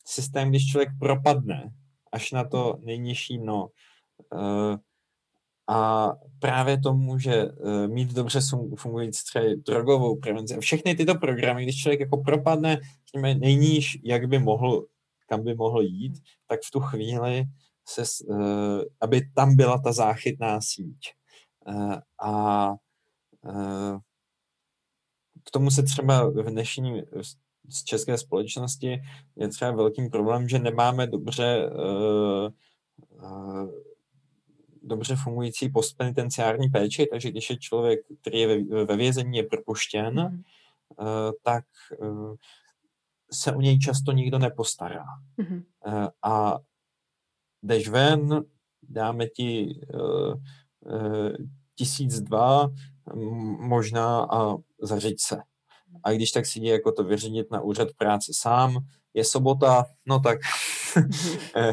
systém, 0.04 0.48
když 0.48 0.70
člověk 0.70 0.88
propadne 1.00 1.70
až 2.12 2.32
na 2.32 2.44
to 2.44 2.78
nejnižší 2.82 3.38
dno. 3.38 3.68
Uh, 4.32 4.76
a 5.68 6.10
právě 6.38 6.80
to 6.80 6.94
může 6.94 7.44
uh, 7.44 7.88
mít 7.88 8.12
dobře 8.12 8.40
fungující 8.76 9.24
třeba 9.24 9.44
drogovou 9.66 10.16
prevenci. 10.20 10.56
Všechny 10.60 10.94
tyto 10.94 11.14
programy, 11.14 11.62
když 11.62 11.82
člověk 11.82 12.00
jako 12.00 12.16
propadne 12.16 12.80
řekněme, 13.06 13.34
nejníž, 13.34 13.98
jak 14.04 14.28
by 14.28 14.38
mohl, 14.38 14.86
kam 15.28 15.44
by 15.44 15.54
mohl 15.54 15.82
jít, 15.82 16.22
tak 16.46 16.60
v 16.66 16.70
tu 16.70 16.80
chvíli 16.80 17.44
se, 17.88 18.02
uh, 18.28 18.80
aby 19.00 19.20
tam 19.34 19.56
byla 19.56 19.78
ta 19.78 19.92
záchytná 19.92 20.60
síť. 20.60 20.98
Uh, 21.68 21.94
a 22.22 22.74
k 25.46 25.50
tomu 25.50 25.70
se 25.70 25.82
třeba 25.82 26.30
v 26.30 26.50
dnešní 26.50 27.02
z 27.68 27.84
české 27.84 28.18
společnosti 28.18 29.02
je 29.36 29.48
třeba 29.48 29.70
velkým 29.70 30.10
problém, 30.10 30.48
že 30.48 30.58
nemáme 30.58 31.06
dobře 31.06 31.70
uh, 31.70 32.50
uh, 33.22 33.70
dobře 34.82 35.16
fungující 35.16 35.68
postpenitenciární 35.68 36.68
péči, 36.68 37.06
takže 37.10 37.30
když 37.30 37.50
je 37.50 37.56
člověk, 37.56 38.00
který 38.20 38.40
je 38.40 38.46
ve, 38.46 38.84
ve 38.84 38.96
vězení, 38.96 39.36
je 39.36 39.42
propuštěn, 39.42 40.14
mm. 40.14 40.42
uh, 40.98 41.06
tak 41.42 41.64
uh, 41.98 42.34
se 43.32 43.52
o 43.52 43.60
něj 43.60 43.78
často 43.78 44.12
nikdo 44.12 44.38
nepostará. 44.38 45.04
Mm. 45.36 45.62
Uh, 45.86 46.08
a 46.22 46.58
jdeš 47.62 47.88
ven, 47.88 48.44
dáme 48.82 49.26
ti 49.26 49.80
uh, 49.94 50.34
uh, 50.80 51.32
tisíc 51.74 52.20
dva, 52.20 52.68
možná 53.58 54.20
a 54.20 54.56
zařiď 54.82 55.20
se. 55.20 55.38
A 56.04 56.12
když 56.12 56.32
tak 56.32 56.46
si 56.46 56.60
jde 56.60 56.68
jako 56.68 56.92
to 56.92 57.04
vyřídit 57.04 57.50
na 57.50 57.60
úřad 57.60 57.88
práce 57.98 58.32
sám, 58.34 58.78
je 59.14 59.24
sobota, 59.24 59.84
no 60.06 60.20
tak. 60.20 60.38
Eh, 61.56 61.72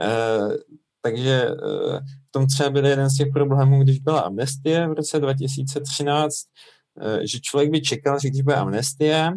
eh, 0.00 0.56
takže 1.02 1.46
eh, 1.48 2.00
v 2.28 2.30
tom 2.30 2.46
třeba 2.46 2.70
byl 2.70 2.86
jeden 2.86 3.10
z 3.10 3.16
těch 3.16 3.28
problémů, 3.32 3.82
když 3.82 3.98
byla 3.98 4.20
amnestie 4.20 4.88
v 4.88 4.92
roce 4.92 5.20
2013, 5.20 6.34
že 7.22 7.40
člověk 7.40 7.70
by 7.70 7.80
čekal, 7.80 8.18
že 8.18 8.28
když 8.28 8.42
bude 8.42 8.56
amnestie, 8.56 9.32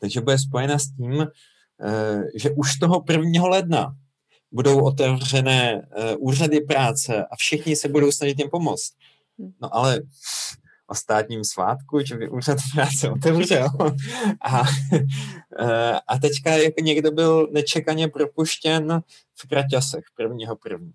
takže 0.00 0.20
bude 0.20 0.38
spojena 0.38 0.78
s 0.78 0.86
tím, 0.96 1.26
že 2.34 2.50
už 2.50 2.76
toho 2.76 3.04
1. 3.10 3.48
ledna 3.48 3.96
budou 4.52 4.84
otevřené 4.84 5.88
úřady 6.18 6.60
práce 6.60 7.24
a 7.24 7.36
všichni 7.36 7.76
se 7.76 7.88
budou 7.88 8.12
snažit 8.12 8.38
jim 8.38 8.50
pomoct. 8.50 8.92
No 9.60 9.74
ale 9.74 10.02
o 10.86 10.94
státním 10.94 11.44
svátku, 11.44 12.00
že 12.04 12.16
by 12.16 12.28
úřad 12.28 12.58
práce 12.74 13.10
otevřel. 13.10 13.68
A, 14.40 14.62
eh, 15.60 16.00
a 16.08 16.18
teďka 16.18 16.50
jako 16.50 16.80
někdo 16.80 17.10
byl 17.10 17.48
nečekaně 17.52 18.08
propuštěn 18.08 19.02
v 19.34 19.48
Kraťasech 19.48 20.04
prvního 20.16 20.56
první. 20.56 20.92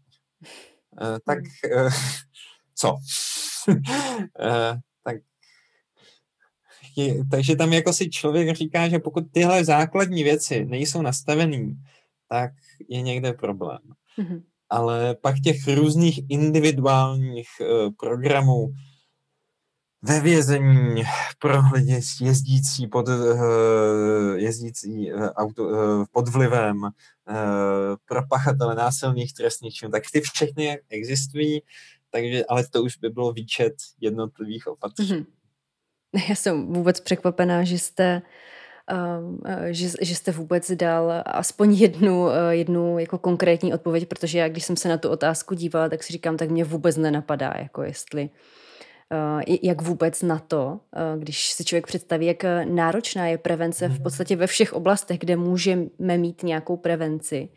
Eh, 1.01 1.19
tak 1.25 1.39
eh, 1.71 1.89
co? 2.75 2.95
tak 5.03 5.15
takže 7.31 7.55
tam 7.55 7.73
jako 7.73 7.93
si 7.93 8.09
člověk 8.09 8.55
říká, 8.55 8.89
že 8.89 8.99
pokud 8.99 9.23
tyhle 9.31 9.65
základní 9.65 10.23
věci 10.23 10.65
nejsou 10.65 11.01
nastavený, 11.01 11.75
tak 12.29 12.51
je 12.89 13.01
někde 13.01 13.33
problém. 13.33 13.79
Mm-hmm. 14.17 14.43
Ale 14.75 15.15
pak 15.15 15.35
těch 15.43 15.67
různých 15.67 16.19
individuálních 16.29 17.47
uh, 17.61 17.67
programů 17.99 18.67
ve 20.01 20.19
vězení 20.19 21.03
pro 21.39 21.61
lidi 21.73 22.01
jezdící 22.21 22.87
pod, 22.87 23.07
uh, 23.07 24.35
jezdící 24.35 25.13
uh, 25.13 25.27
auto, 25.27 25.63
uh, 25.63 26.05
pod 26.11 26.29
vlivem, 26.29 26.77
uh, 26.83 26.91
pro 28.05 28.27
pachatele 28.29 28.75
násilných 28.75 29.33
trestných 29.33 29.73
činů, 29.73 29.91
tak 29.91 30.03
ty 30.11 30.21
všechny 30.21 30.79
existují, 30.89 31.61
takže, 32.11 32.45
ale 32.45 32.67
to 32.67 32.83
už 32.83 32.97
by 32.97 33.09
bylo 33.09 33.33
výčet 33.33 33.73
jednotlivých 34.01 34.67
opatření. 34.67 35.21
Mm-hmm. 35.21 36.29
Já 36.29 36.35
jsem 36.35 36.73
vůbec 36.73 36.99
překvapená, 36.99 37.63
že 37.63 37.79
jste 37.79 38.15
um, 38.15 38.21
že, 39.71 39.89
že 40.01 40.15
jste 40.15 40.31
vůbec 40.31 40.71
dal 40.71 41.13
aspoň 41.25 41.73
jednu, 41.73 42.29
eh, 42.29 42.55
jednu 42.55 42.99
jako 42.99 43.17
konkrétní 43.17 43.73
odpověď, 43.73 44.07
protože 44.07 44.39
já, 44.39 44.47
když 44.47 44.65
jsem 44.65 44.77
se 44.77 44.89
na 44.89 44.97
tu 44.97 45.09
otázku 45.09 45.55
dívala, 45.55 45.89
tak 45.89 46.03
si 46.03 46.13
říkám, 46.13 46.37
tak 46.37 46.49
mě 46.49 46.63
vůbec 46.63 46.97
nenapadá, 46.97 47.53
jako 47.57 47.83
jestli 47.83 48.29
eh, 49.11 49.57
jak 49.63 49.81
vůbec 49.81 50.21
na 50.21 50.39
to, 50.39 50.79
když 51.17 51.51
si 51.51 51.65
člověk 51.65 51.87
představí, 51.87 52.25
jak 52.25 52.45
náročná 52.65 53.27
je 53.27 53.37
prevence 53.37 53.87
v 53.87 54.03
podstatě 54.03 54.35
ve 54.35 54.47
všech 54.47 54.73
oblastech, 54.73 55.19
kde 55.19 55.35
můžeme 55.35 56.17
mít 56.17 56.43
nějakou 56.43 56.77
prevenci, 56.77 57.49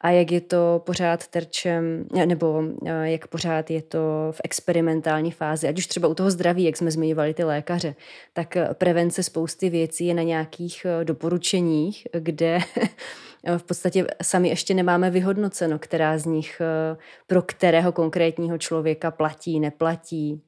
a 0.00 0.10
jak 0.10 0.32
je 0.32 0.40
to 0.40 0.82
pořád 0.86 1.26
terčem, 1.26 2.04
nebo 2.24 2.62
jak 3.02 3.26
pořád 3.26 3.70
je 3.70 3.82
to 3.82 3.98
v 4.30 4.40
experimentální 4.44 5.30
fázi, 5.30 5.68
ať 5.68 5.78
už 5.78 5.86
třeba 5.86 6.08
u 6.08 6.14
toho 6.14 6.30
zdraví, 6.30 6.64
jak 6.64 6.76
jsme 6.76 6.90
zmiňovali 6.90 7.34
ty 7.34 7.44
lékaře, 7.44 7.94
tak 8.32 8.56
prevence 8.72 9.22
spousty 9.22 9.70
věcí 9.70 10.06
je 10.06 10.14
na 10.14 10.22
nějakých 10.22 10.86
eh, 10.86 11.04
doporučeních, 11.04 12.06
kde 12.18 12.58
v 13.58 13.62
podstatě 13.62 14.06
sami 14.22 14.48
ještě 14.48 14.74
nemáme 14.74 15.10
vyhodnoceno, 15.10 15.78
která 15.78 16.18
z 16.18 16.26
nich 16.26 16.60
eh, 16.60 16.96
pro 17.26 17.42
kterého 17.42 17.92
konkrétního 17.92 18.58
člověka 18.58 19.10
platí, 19.10 19.60
neplatí. 19.60 20.42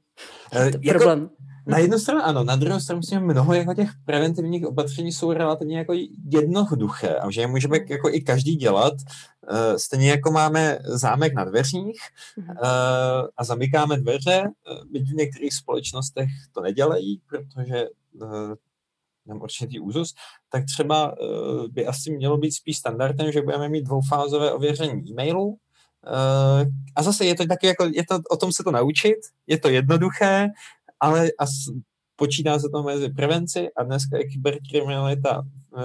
E, 0.53 0.64
jako, 0.64 0.98
problém. 0.98 1.30
Na 1.66 1.78
jednu 1.78 1.98
stranu 1.98 2.20
ano, 2.24 2.44
na 2.44 2.57
druhou 2.57 2.80
stranu 2.80 2.98
myslím, 2.98 3.20
mnoho 3.20 3.55
jako 3.55 3.74
těch 3.74 3.90
preventivních 4.05 4.66
opatření 4.66 5.12
jsou 5.12 5.32
relativně 5.32 5.78
jako 5.78 5.94
jednoduché 6.32 7.14
a 7.14 7.30
že 7.30 7.40
je 7.40 7.46
můžeme 7.46 7.78
jako 7.88 8.09
i 8.11 8.20
každý 8.20 8.57
dělat. 8.57 8.92
Uh, 9.51 9.76
stejně 9.76 10.11
jako 10.11 10.30
máme 10.30 10.78
zámek 10.84 11.34
na 11.34 11.45
dveřích 11.45 12.01
uh, 12.38 12.47
a 13.36 13.45
zamykáme 13.45 13.97
dveře, 13.97 14.51
byť 14.90 15.11
v 15.11 15.14
některých 15.14 15.55
společnostech 15.55 16.28
to 16.53 16.61
nedělají, 16.61 17.20
protože 17.28 17.86
mám 19.26 19.43
určitý 19.43 19.80
úzus, 19.80 20.14
tak 20.49 20.64
třeba 20.64 21.14
by 21.68 21.86
asi 21.86 22.11
mělo 22.11 22.38
být 22.38 22.53
spíš 22.53 22.78
standardem, 22.78 23.32
že 23.32 23.43
budeme 23.43 23.68
mít 23.68 23.82
dvoufázové 23.82 24.53
ověření 24.53 25.11
e-mailu, 25.11 25.47
uh, 25.47 25.57
a 26.97 27.03
zase 27.03 27.24
je 27.24 27.34
to 27.34 27.47
taky 27.47 27.66
jako, 27.66 27.84
je 27.84 28.07
to 28.09 28.20
o 28.30 28.36
tom 28.36 28.53
se 28.53 28.64
to 28.64 28.70
naučit, 28.70 29.18
je 29.47 29.59
to 29.59 29.68
jednoduché, 29.68 30.49
ale 31.01 31.30
a 31.38 31.47
počítá 32.23 32.59
se 32.59 32.68
to 32.68 32.83
mezi 32.83 33.09
prevenci 33.09 33.68
a 33.77 33.83
dneska 33.83 34.18
je 34.18 34.25
kyberkriminalita 34.25 35.43
e, 35.43 35.83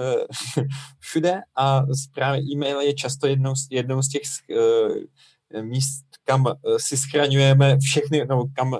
všude 0.98 1.40
a 1.56 1.82
právě 2.14 2.40
e-mail 2.52 2.80
je 2.80 2.94
často 2.94 3.26
jednou 3.26 3.54
z, 3.54 3.66
jednou 3.70 4.02
z 4.02 4.08
těch 4.08 4.22
e, 5.54 5.62
míst, 5.62 6.04
kam 6.24 6.46
e, 6.46 6.54
si 6.76 6.96
schraňujeme 6.96 7.78
všechny, 7.78 8.26
no, 8.26 8.44
kam 8.54 8.78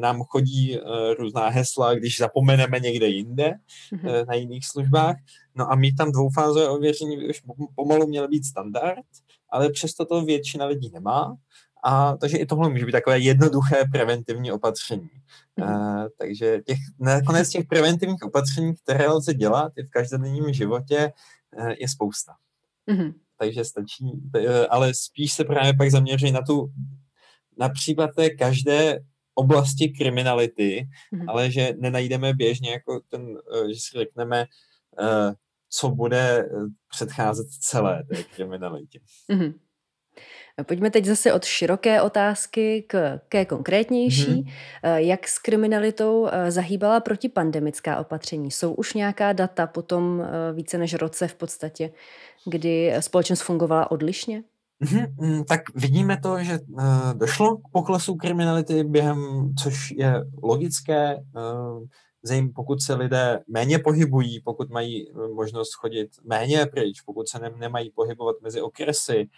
nám 0.00 0.22
chodí 0.22 0.78
různá 1.18 1.48
hesla, 1.48 1.94
když 1.94 2.18
zapomeneme 2.18 2.80
někde 2.80 3.08
jinde 3.08 3.54
mm-hmm. 3.92 4.26
na 4.26 4.34
jiných 4.34 4.66
službách. 4.66 5.16
No 5.54 5.72
a 5.72 5.76
mít 5.76 5.96
tam 5.96 6.12
dvoufázové 6.12 6.68
ověření 6.68 7.28
už 7.28 7.42
pomalu 7.74 8.06
měl 8.06 8.28
být 8.28 8.44
standard, 8.44 9.06
ale 9.48 9.70
přesto 9.70 10.04
to 10.04 10.24
většina 10.24 10.66
lidí 10.66 10.90
nemá 10.92 11.36
a 11.84 12.16
takže 12.16 12.36
i 12.36 12.46
tohle 12.46 12.70
může 12.70 12.86
být 12.86 12.92
takové 12.92 13.18
jednoduché 13.18 13.76
preventivní 13.92 14.52
opatření. 14.52 15.10
Mm. 15.56 15.66
Uh, 15.66 16.06
takže 16.18 16.60
těch, 16.66 16.78
nakonec 16.98 17.48
těch 17.48 17.66
preventivních 17.66 18.22
opatření, 18.22 18.74
které 18.74 19.08
lze 19.08 19.34
dělat 19.34 19.72
i 19.76 19.82
v 19.82 19.90
každodenním 19.90 20.52
životě, 20.52 21.12
uh, 21.58 21.68
je 21.68 21.88
spousta. 21.88 22.32
Mm. 22.86 23.12
Takže 23.38 23.64
stačí, 23.64 24.04
uh, 24.04 24.42
ale 24.70 24.94
spíš 24.94 25.32
se 25.32 25.44
právě 25.44 25.74
pak 25.74 25.90
zaměří 25.90 26.32
na 26.32 26.42
tu, 26.42 26.72
například 27.58 28.10
té 28.16 28.30
každé 28.30 29.00
oblasti 29.34 29.88
kriminality, 29.88 30.88
mm. 31.12 31.28
ale 31.28 31.50
že 31.50 31.74
nenajdeme 31.78 32.34
běžně 32.34 32.70
jako 32.70 33.00
ten, 33.08 33.38
že 33.68 33.80
si 33.80 33.98
řekneme, 33.98 34.46
co 35.68 35.88
bude 35.88 36.48
předcházet 36.88 37.46
celé 37.60 38.04
té 38.04 38.22
kriminalitě. 38.22 39.00
Mm. 39.28 39.52
Pojďme 40.62 40.90
teď 40.90 41.04
zase 41.04 41.32
od 41.32 41.44
široké 41.44 42.02
otázky 42.02 42.84
k, 42.86 43.20
ke 43.28 43.44
konkrétnější. 43.44 44.42
Mm-hmm. 44.42 44.96
Jak 44.96 45.28
s 45.28 45.38
kriminalitou 45.38 46.26
eh, 46.26 46.50
zahýbala 46.50 47.00
protipandemická 47.00 47.96
opatření? 47.96 48.50
Jsou 48.50 48.74
už 48.74 48.94
nějaká 48.94 49.32
data 49.32 49.66
po 49.66 49.82
tom 49.82 50.22
eh, 50.22 50.52
více 50.52 50.78
než 50.78 50.94
roce 50.94 51.28
v 51.28 51.34
podstatě, 51.34 51.90
kdy 52.44 52.94
společnost 53.00 53.40
fungovala 53.40 53.90
odlišně? 53.90 54.42
Mm-hmm, 54.82 55.44
tak 55.44 55.60
vidíme 55.74 56.20
to, 56.20 56.42
že 56.42 56.58
došlo 57.12 57.56
k 57.56 57.68
poklesu 57.72 58.14
kriminality 58.14 58.84
během, 58.84 59.52
což 59.62 59.90
je 59.90 60.14
logické. 60.42 61.16
Zejm, 62.24 62.52
pokud 62.52 62.82
se 62.82 62.94
lidé 62.94 63.40
méně 63.48 63.78
pohybují, 63.78 64.40
pokud 64.40 64.70
mají 64.70 65.10
eh, 65.10 65.28
možnost 65.28 65.74
chodit 65.74 66.10
méně 66.24 66.66
pryč, 66.66 67.00
pokud 67.00 67.28
se 67.28 67.38
ne, 67.38 67.50
nemají 67.56 67.90
pohybovat 67.90 68.36
mezi 68.42 68.60
okresy, 68.60 69.28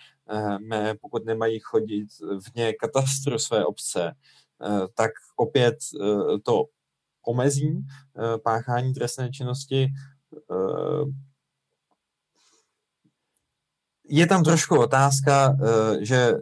eh, 0.73 0.95
pokud 1.01 1.25
nemají 1.25 1.59
chodit 1.61 2.09
vně 2.55 2.73
katastru 2.73 3.39
své 3.39 3.65
obce, 3.65 4.13
eh, 4.63 4.89
tak 4.95 5.11
opět 5.37 5.75
to 6.43 6.65
omezí 7.27 7.87
páchání 8.43 8.95
trestné 8.95 9.31
činnosti. 9.31 9.89
Je 14.09 14.27
tam 14.27 14.45
trošku 14.45 14.79
otázka, 14.79 15.57
že 16.01 16.35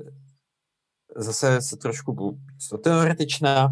zase 1.16 1.62
se 1.62 1.76
trošku 1.76 2.38
teoretičná, 2.82 3.68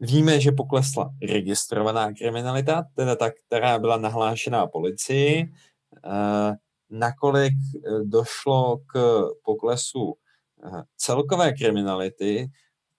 Víme, 0.00 0.40
že 0.40 0.52
poklesla 0.52 1.10
registrovaná 1.22 2.12
kriminalita, 2.12 2.84
teda 2.94 3.16
ta, 3.16 3.30
která 3.30 3.78
byla 3.78 3.96
nahlášená 3.96 4.66
policii. 4.66 5.52
Eh, 6.04 6.56
nakolik 6.90 7.52
eh, 7.52 8.04
došlo 8.04 8.78
k 8.86 9.24
poklesu 9.44 10.14
eh, 10.64 10.82
celkové 10.96 11.52
kriminality, 11.52 12.50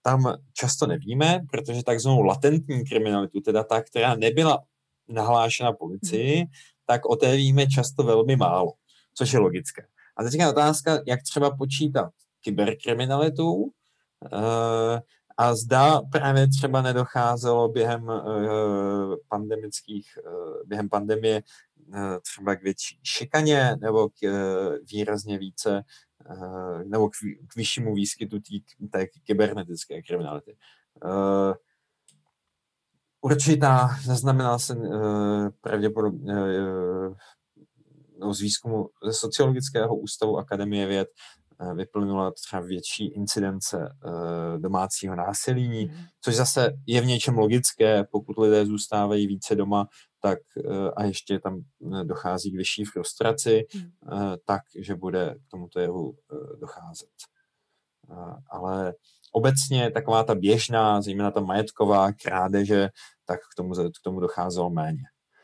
tam 0.02 0.34
často 0.52 0.86
nevíme, 0.86 1.40
protože 1.50 1.82
takzvanou 1.82 2.22
latentní 2.22 2.84
kriminalitu, 2.84 3.40
teda 3.40 3.64
ta, 3.64 3.82
která 3.82 4.14
nebyla 4.14 4.58
nahlášena 5.08 5.72
policii, 5.72 6.36
mhm. 6.38 6.50
tak 6.86 7.06
o 7.06 7.16
té 7.16 7.36
víme 7.36 7.66
často 7.66 8.02
velmi 8.02 8.36
málo, 8.36 8.72
což 9.14 9.32
je 9.32 9.38
logické. 9.38 9.86
A 10.16 10.22
teď 10.22 10.34
je 10.34 10.48
otázka, 10.48 10.98
jak 11.06 11.22
třeba 11.22 11.56
počítat 11.56 12.10
kyberkriminalitu, 12.40 13.72
a 15.38 15.54
zda 15.54 16.00
právě 16.00 16.48
třeba 16.48 16.82
nedocházelo 16.82 17.68
během 17.68 18.04
uh, 18.04 19.14
pandemických, 19.28 20.18
uh, 20.26 20.62
během 20.66 20.88
pandemie 20.88 21.42
uh, 21.86 22.18
třeba 22.22 22.56
k 22.56 22.62
větší 22.62 23.00
šikaně 23.02 23.76
nebo 23.80 24.08
k 24.08 24.14
výrazně 24.92 25.38
více 25.38 25.82
nebo 26.84 27.08
k, 27.08 27.12
k 27.48 27.56
vyššímu 27.56 27.94
výskytu 27.94 28.40
tý, 28.40 28.60
té 28.90 29.06
kybernetické 29.06 30.02
kriminality. 30.02 30.56
Určitá, 33.20 33.88
zaznamenal 34.04 34.58
jsem 34.58 34.82
pravděpodobně 35.60 36.34
uh, 38.20 38.32
z 38.32 38.40
výzkumu 38.40 38.90
ze 39.04 39.12
Sociologického 39.12 39.96
ústavu 39.96 40.38
Akademie 40.38 40.86
věd, 40.86 41.08
Eh, 41.08 41.37
vyplynula 41.74 42.30
třeba 42.30 42.62
větší 42.62 43.06
incidence 43.06 43.88
eh, 44.06 44.58
domácího 44.58 45.16
násilí, 45.16 45.86
mm. 45.86 45.94
což 46.20 46.34
zase 46.34 46.72
je 46.86 47.00
v 47.00 47.06
něčem 47.06 47.38
logické, 47.38 48.04
pokud 48.04 48.38
lidé 48.38 48.66
zůstávají 48.66 49.26
více 49.26 49.54
doma, 49.54 49.86
tak 50.20 50.38
eh, 50.58 50.90
a 50.96 51.04
ještě 51.04 51.38
tam 51.38 51.60
dochází 52.04 52.52
k 52.52 52.56
vyšší 52.56 52.84
frustraci, 52.84 53.64
mm. 53.74 53.82
tak, 54.44 54.62
že 54.78 54.94
bude 54.94 55.34
k 55.46 55.50
tomuto 55.50 55.80
jevu 55.80 56.16
docházet. 56.60 57.10
Ale 58.50 58.94
obecně 59.32 59.90
taková 59.90 60.24
ta 60.24 60.34
běžná, 60.34 61.02
zejména 61.02 61.30
ta 61.30 61.40
majetková 61.40 62.12
krádeže, 62.12 62.88
tak 63.24 63.40
k 63.40 63.54
tomu, 63.56 63.74
k 63.74 64.02
tomu 64.04 64.20
docházelo 64.20 64.70
méně. 64.70 65.02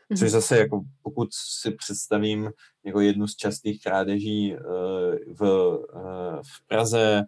Což 0.09 0.21
mhm. 0.21 0.29
zase, 0.29 0.57
jako 0.57 0.81
pokud 1.01 1.29
si 1.33 1.71
představím 1.71 2.51
jako 2.83 2.99
jednu 2.99 3.27
z 3.27 3.35
častých 3.35 3.83
krádeží 3.83 4.55
v, 5.39 5.39
v 6.41 6.67
Praze 6.67 7.23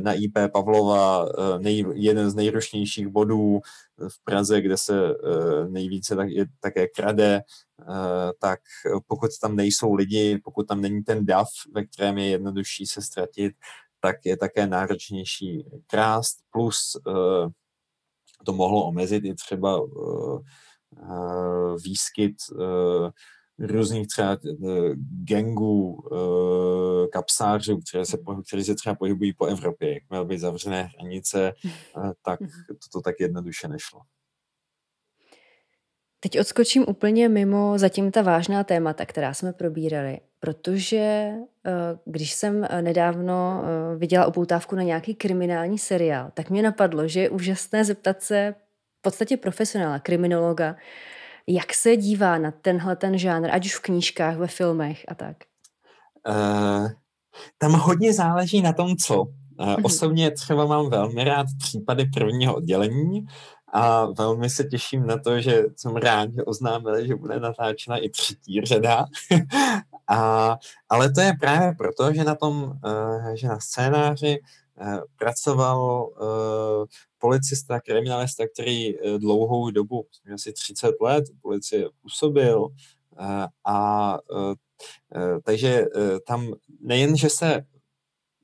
na 0.00 0.12
IP 0.12 0.38
Pavlova, 0.52 1.28
nej, 1.58 1.84
jeden 1.94 2.30
z 2.30 2.34
nejrušnějších 2.34 3.08
bodů 3.08 3.60
v 4.08 4.24
Praze, 4.24 4.60
kde 4.60 4.76
se 4.76 5.14
nejvíce 5.68 6.16
tak, 6.16 6.28
je, 6.30 6.46
také 6.60 6.86
krade, 6.88 7.40
tak 8.38 8.60
pokud 9.06 9.30
tam 9.40 9.56
nejsou 9.56 9.94
lidi, 9.94 10.38
pokud 10.44 10.68
tam 10.68 10.80
není 10.80 11.02
ten 11.02 11.26
dav, 11.26 11.48
ve 11.74 11.86
kterém 11.86 12.18
je 12.18 12.26
jednodušší 12.26 12.86
se 12.86 13.02
ztratit, 13.02 13.52
tak 14.00 14.16
je 14.24 14.36
také 14.36 14.66
náročnější 14.66 15.66
krást, 15.86 16.38
plus 16.50 16.96
to 18.46 18.52
mohlo 18.52 18.84
omezit 18.84 19.24
i 19.24 19.34
třeba 19.34 19.80
výskyt 21.84 22.36
různých 23.58 24.06
třeba 24.06 24.38
gangů, 25.24 26.02
kapsářů, 27.12 27.80
které 27.88 28.04
se, 28.04 28.18
které 28.46 28.64
se 28.64 28.74
třeba 28.74 28.94
pohybují 28.94 29.32
po 29.32 29.46
Evropě. 29.46 29.94
Jak 29.94 30.02
měly 30.10 30.24
být 30.24 30.38
zavřené 30.38 30.82
hranice, 30.82 31.52
tak 32.22 32.40
mhm. 32.40 32.50
toto 32.66 33.02
tak 33.02 33.14
jednoduše 33.20 33.68
nešlo. 33.68 34.00
Teď 36.20 36.40
odskočím 36.40 36.84
úplně 36.88 37.28
mimo 37.28 37.78
zatím 37.78 38.10
ta 38.10 38.22
vážná 38.22 38.64
témata, 38.64 39.06
která 39.06 39.34
jsme 39.34 39.52
probírali, 39.52 40.18
protože 40.40 40.96
eh, 40.96 41.72
když 42.04 42.32
jsem 42.32 42.64
eh, 42.64 42.82
nedávno 42.82 43.62
eh, 43.64 43.96
viděla 43.96 44.26
upoutávku 44.26 44.76
na 44.76 44.82
nějaký 44.82 45.14
kriminální 45.14 45.78
seriál, 45.78 46.30
tak 46.34 46.50
mě 46.50 46.62
napadlo, 46.62 47.08
že 47.08 47.20
je 47.20 47.30
úžasné 47.30 47.84
zeptat 47.84 48.22
se 48.22 48.54
podstatě 49.06 49.36
profesionála, 49.36 49.98
kriminologa, 49.98 50.76
jak 51.46 51.74
se 51.74 51.96
dívá 51.96 52.38
na 52.38 52.50
tenhle 52.50 52.96
ten 52.96 53.18
žánr, 53.18 53.48
ať 53.52 53.66
už 53.66 53.74
v 53.76 53.82
knížkách, 53.82 54.36
ve 54.36 54.46
filmech 54.46 55.04
a 55.08 55.14
tak. 55.14 55.36
Uh, 56.28 56.88
tam 57.58 57.72
hodně 57.72 58.12
záleží 58.12 58.62
na 58.62 58.72
tom, 58.72 58.96
co. 58.96 59.22
Uh, 59.22 59.76
osobně 59.82 60.30
třeba 60.30 60.66
mám 60.66 60.90
velmi 60.90 61.24
rád 61.24 61.46
případy 61.58 62.04
prvního 62.14 62.54
oddělení, 62.54 63.26
a 63.72 64.06
velmi 64.06 64.50
se 64.50 64.64
těším 64.64 65.06
na 65.06 65.18
to, 65.18 65.40
že 65.40 65.64
jsem 65.76 65.96
rád, 65.96 66.34
že 66.34 66.44
oznámili, 66.44 67.06
že 67.06 67.14
bude 67.14 67.40
natáčena 67.40 67.96
i 67.96 68.08
třetí 68.08 68.60
řada. 68.64 69.04
a, 70.08 70.56
ale 70.88 71.12
to 71.12 71.20
je 71.20 71.32
právě 71.40 71.74
proto, 71.78 72.12
že 72.12 72.24
na 72.24 72.34
tom, 72.34 72.62
uh, 72.62 73.34
že 73.34 73.48
na 73.48 73.60
scénáři 73.60 74.38
uh, 74.80 74.98
pracoval 75.18 76.08
uh, 76.08 76.86
policista, 77.26 77.80
kriminalista, 77.80 78.44
který 78.54 78.94
uh, 78.94 79.18
dlouhou 79.18 79.70
dobu, 79.70 80.06
asi 80.34 80.52
30 80.52 80.94
let, 81.00 81.24
policie 81.42 81.88
působil 82.02 82.60
uh, 82.62 82.70
a 83.64 84.18
uh, 84.30 84.54
takže 85.44 85.84
tam 86.26 86.52
nejen, 86.80 87.16
že 87.16 87.28
se 87.30 87.64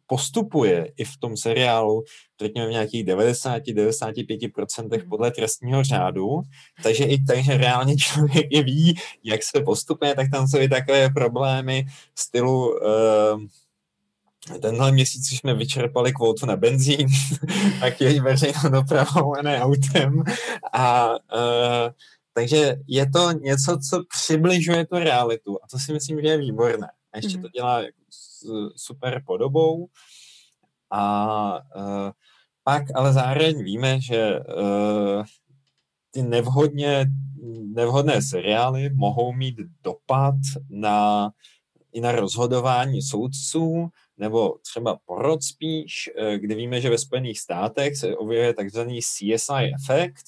postupuje 0.06 0.92
i 0.96 1.04
v 1.04 1.16
tom 1.16 1.36
seriálu, 1.36 2.04
řekněme 2.40 2.68
v 2.68 2.70
nějakých 2.70 3.04
90-95% 3.06 4.98
mhm. 4.98 5.08
podle 5.08 5.30
trestního 5.30 5.84
řádu, 5.84 6.42
takže 6.82 7.04
i 7.04 7.24
takže 7.24 7.56
reálně 7.56 7.96
člověk 7.96 8.46
je 8.50 8.62
ví, 8.62 8.94
jak 9.24 9.42
se 9.42 9.60
postupuje, 9.60 10.14
tak 10.14 10.26
tam 10.32 10.48
jsou 10.48 10.58
i 10.58 10.68
takové 10.68 11.10
problémy 11.10 11.86
stylu 12.14 12.70
uh, 12.70 12.78
tenhle 14.60 14.92
měsíc 14.92 15.28
jsme 15.28 15.54
vyčerpali 15.54 16.12
kvótu 16.12 16.46
na 16.46 16.56
benzín, 16.56 17.08
tak 17.80 18.00
je 18.00 18.22
veřejnou 18.22 18.70
dopravou 18.70 19.36
a 19.36 19.42
ne 19.42 19.62
autem. 19.62 20.22
A 20.72 21.10
uh, 21.10 21.90
takže 22.34 22.76
je 22.86 23.10
to 23.10 23.32
něco, 23.32 23.78
co 23.90 24.02
přibližuje 24.04 24.86
tu 24.86 24.98
realitu 24.98 25.58
a 25.64 25.66
to 25.70 25.78
si 25.78 25.92
myslím, 25.92 26.20
že 26.20 26.26
je 26.26 26.38
výborné. 26.38 26.88
A 27.12 27.16
ještě 27.16 27.38
to 27.38 27.48
dělá 27.48 27.80
jako 27.80 27.98
super 28.76 29.22
podobou. 29.26 29.86
A 30.90 31.52
uh, 31.76 32.10
pak 32.64 32.82
ale 32.94 33.12
zároveň 33.12 33.64
víme, 33.64 34.00
že 34.00 34.40
uh, 34.40 35.24
ty 36.10 36.22
nevhodně, 36.22 37.06
nevhodné 37.74 38.22
seriály 38.22 38.90
mohou 38.94 39.32
mít 39.32 39.56
dopad 39.82 40.34
na, 40.70 41.30
i 41.92 42.00
na 42.00 42.12
rozhodování 42.12 43.02
soudců, 43.02 43.88
nebo 44.22 44.58
třeba 44.62 44.98
porod 45.04 45.42
spíš, 45.42 46.10
kdy 46.36 46.54
víme, 46.54 46.80
že 46.80 46.90
ve 46.90 46.98
Spojených 46.98 47.40
státech 47.40 47.96
se 47.96 48.16
objevuje 48.16 48.54
takzvaný 48.54 49.00
CSI 49.00 49.72
efekt, 49.82 50.24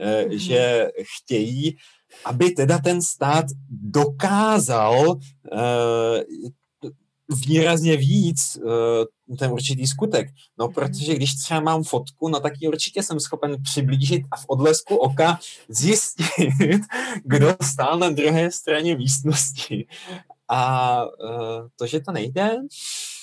mm-hmm. 0.00 0.28
že 0.30 0.90
chtějí, 1.16 1.76
aby 2.24 2.50
teda 2.50 2.78
ten 2.78 3.02
stát 3.02 3.44
dokázal 3.70 5.18
výrazně 7.46 7.96
víc 7.96 8.58
ten 9.38 9.52
určitý 9.52 9.86
skutek. 9.86 10.28
No, 10.58 10.66
mhm. 10.66 10.74
protože 10.74 11.14
když 11.14 11.34
třeba 11.34 11.60
mám 11.60 11.82
fotku, 11.82 12.28
no 12.28 12.40
tak 12.40 12.52
ji 12.60 12.68
určitě 12.68 13.02
jsem 13.02 13.20
schopen 13.20 13.62
přiblížit 13.62 14.22
a 14.30 14.36
v 14.36 14.44
odlesku 14.48 14.96
oka 14.96 15.38
zjistit, 15.68 16.80
kdo 17.24 17.56
stál 17.62 17.98
na 17.98 18.10
druhé 18.10 18.50
straně 18.50 18.96
místnosti. 18.96 19.86
A 20.48 21.04
to, 21.76 21.86
že 21.86 22.00
to 22.00 22.12
nejde, 22.12 22.56
Eh, 22.56 23.13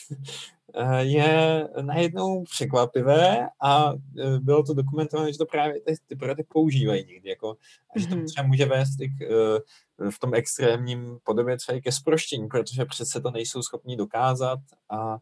je 0.99 1.68
najednou 1.82 2.43
překvapivé 2.43 3.47
a 3.62 3.93
eh, 3.93 4.39
bylo 4.39 4.64
to 4.64 4.74
dokumentované, 4.74 5.32
že 5.32 5.38
to 5.38 5.45
právě 5.45 5.82
ty, 5.82 5.93
ty 6.07 6.16
projekty 6.16 6.43
používají 6.43 7.05
někdy, 7.05 7.30
jako, 7.30 7.57
a 7.95 7.99
že 7.99 8.07
to 8.07 8.16
mhm. 8.16 8.26
třeba 8.26 8.47
může 8.47 8.66
vést 8.66 9.01
i 9.01 9.09
k, 9.09 9.22
eh, 9.22 10.12
v 10.12 10.20
tom 10.20 10.34
extrémním 10.34 11.20
podobě 11.24 11.57
třeba 11.57 11.78
i 11.78 11.82
ke 11.82 11.91
sproštění, 11.91 12.47
protože 12.47 12.86
přece 12.86 13.22
to 13.22 13.32
nejsou 13.32 13.62
schopni 13.62 13.97
dokázat 13.97 14.59
a 14.89 15.18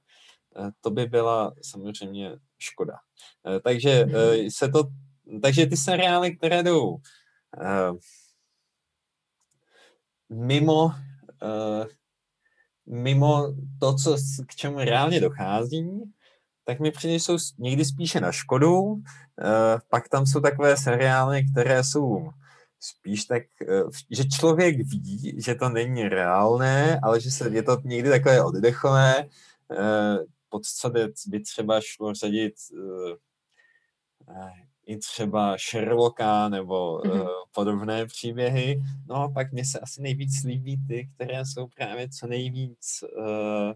to 0.81 0.91
by 0.91 1.05
byla 1.05 1.53
samozřejmě 1.61 2.31
škoda. 2.57 2.93
Takže 3.63 4.05
mhm. 4.05 4.49
se 4.49 4.69
to, 4.69 4.83
takže 5.41 5.65
ty 5.65 5.77
seriály, 5.77 6.37
které 6.37 6.63
jdou 6.63 6.97
mimo 10.29 10.91
mimo 12.89 13.53
to, 13.79 13.95
co, 13.95 14.17
k 14.47 14.55
čemu 14.55 14.77
reálně 14.77 15.19
dochází, 15.19 16.13
tak 16.65 16.79
mi 16.79 16.91
přijde, 16.91 17.13
jsou 17.15 17.37
někdy 17.57 17.85
spíše 17.85 18.19
na 18.19 18.31
škodu. 18.31 18.81
Uh, 18.81 19.01
pak 19.89 20.09
tam 20.09 20.25
jsou 20.25 20.39
takové 20.39 20.77
seriály, 20.77 21.45
které 21.51 21.83
jsou 21.83 22.29
spíš 22.79 23.25
tak, 23.25 23.43
uh, 23.83 23.91
že 24.09 24.23
člověk 24.25 24.77
ví, 24.77 25.41
že 25.45 25.55
to 25.55 25.69
není 25.69 26.09
reálné, 26.09 26.99
ale 27.03 27.21
že 27.21 27.31
se, 27.31 27.49
je 27.49 27.63
to 27.63 27.77
někdy 27.83 28.09
takové 28.09 28.43
oddechové, 28.43 29.25
uh, 29.25 30.17
pod 30.49 30.65
co 30.65 30.89
by, 31.27 31.39
třeba 31.39 31.81
šlo 31.81 32.13
řadit 32.13 32.53
i 34.89 34.97
třeba 34.97 35.57
Sherlocka 35.57 36.49
nebo 36.49 36.99
mm-hmm. 36.99 37.21
uh, 37.21 37.27
podobné 37.51 38.05
příběhy. 38.05 38.81
No 39.07 39.15
a 39.15 39.29
pak 39.29 39.51
mě 39.51 39.65
se 39.65 39.79
asi 39.79 40.01
nejvíc 40.01 40.43
líbí 40.43 40.77
ty, 40.87 41.09
které 41.15 41.45
jsou 41.45 41.67
právě 41.67 42.09
co 42.09 42.27
nejvíc 42.27 43.03
uh, 43.17 43.73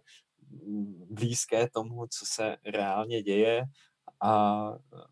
blízké 1.10 1.70
tomu, 1.70 2.08
co 2.08 2.26
se 2.26 2.58
reálně 2.66 3.24
děje. 3.24 3.64
A 4.22 4.64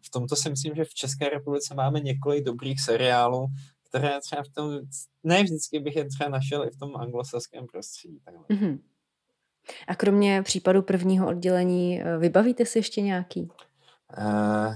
v 0.02 0.10
tomto 0.12 0.36
si 0.36 0.50
myslím, 0.50 0.76
že 0.76 0.86
v 0.86 0.94
České 0.94 1.30
republice 1.30 1.76
máme 1.76 2.00
několik 2.00 2.44
dobrých 2.44 2.82
seriálů, 2.82 3.48
které 3.90 4.20
třeba 4.22 4.44
v 4.44 4.50
tom, 4.50 4.80
ne 5.24 5.44
vždycky 5.44 5.80
bych 5.80 5.96
je 5.96 6.06
třeba 6.06 6.30
našel 6.30 6.66
i 6.66 6.70
v 6.70 6.78
tom 6.78 6.96
anglosaském 6.96 7.68
prostředí. 7.68 8.20
Mm-hmm. 8.50 8.80
A 9.88 9.96
kromě 9.96 10.42
případu 10.42 10.82
prvního 10.82 11.28
oddělení, 11.28 12.02
eh, 12.02 12.18
vybavíte 12.18 12.66
si 12.66 12.80
ještě 12.80 13.02
nějaký? 13.02 13.50
Uh, 14.18 14.76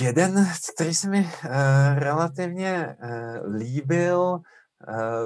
Jeden, 0.00 0.46
který 0.74 0.94
se 0.94 1.08
mi 1.08 1.20
uh, 1.20 1.30
relativně 1.98 2.96
uh, 3.02 3.54
líbil, 3.54 4.20
uh, 4.20 4.42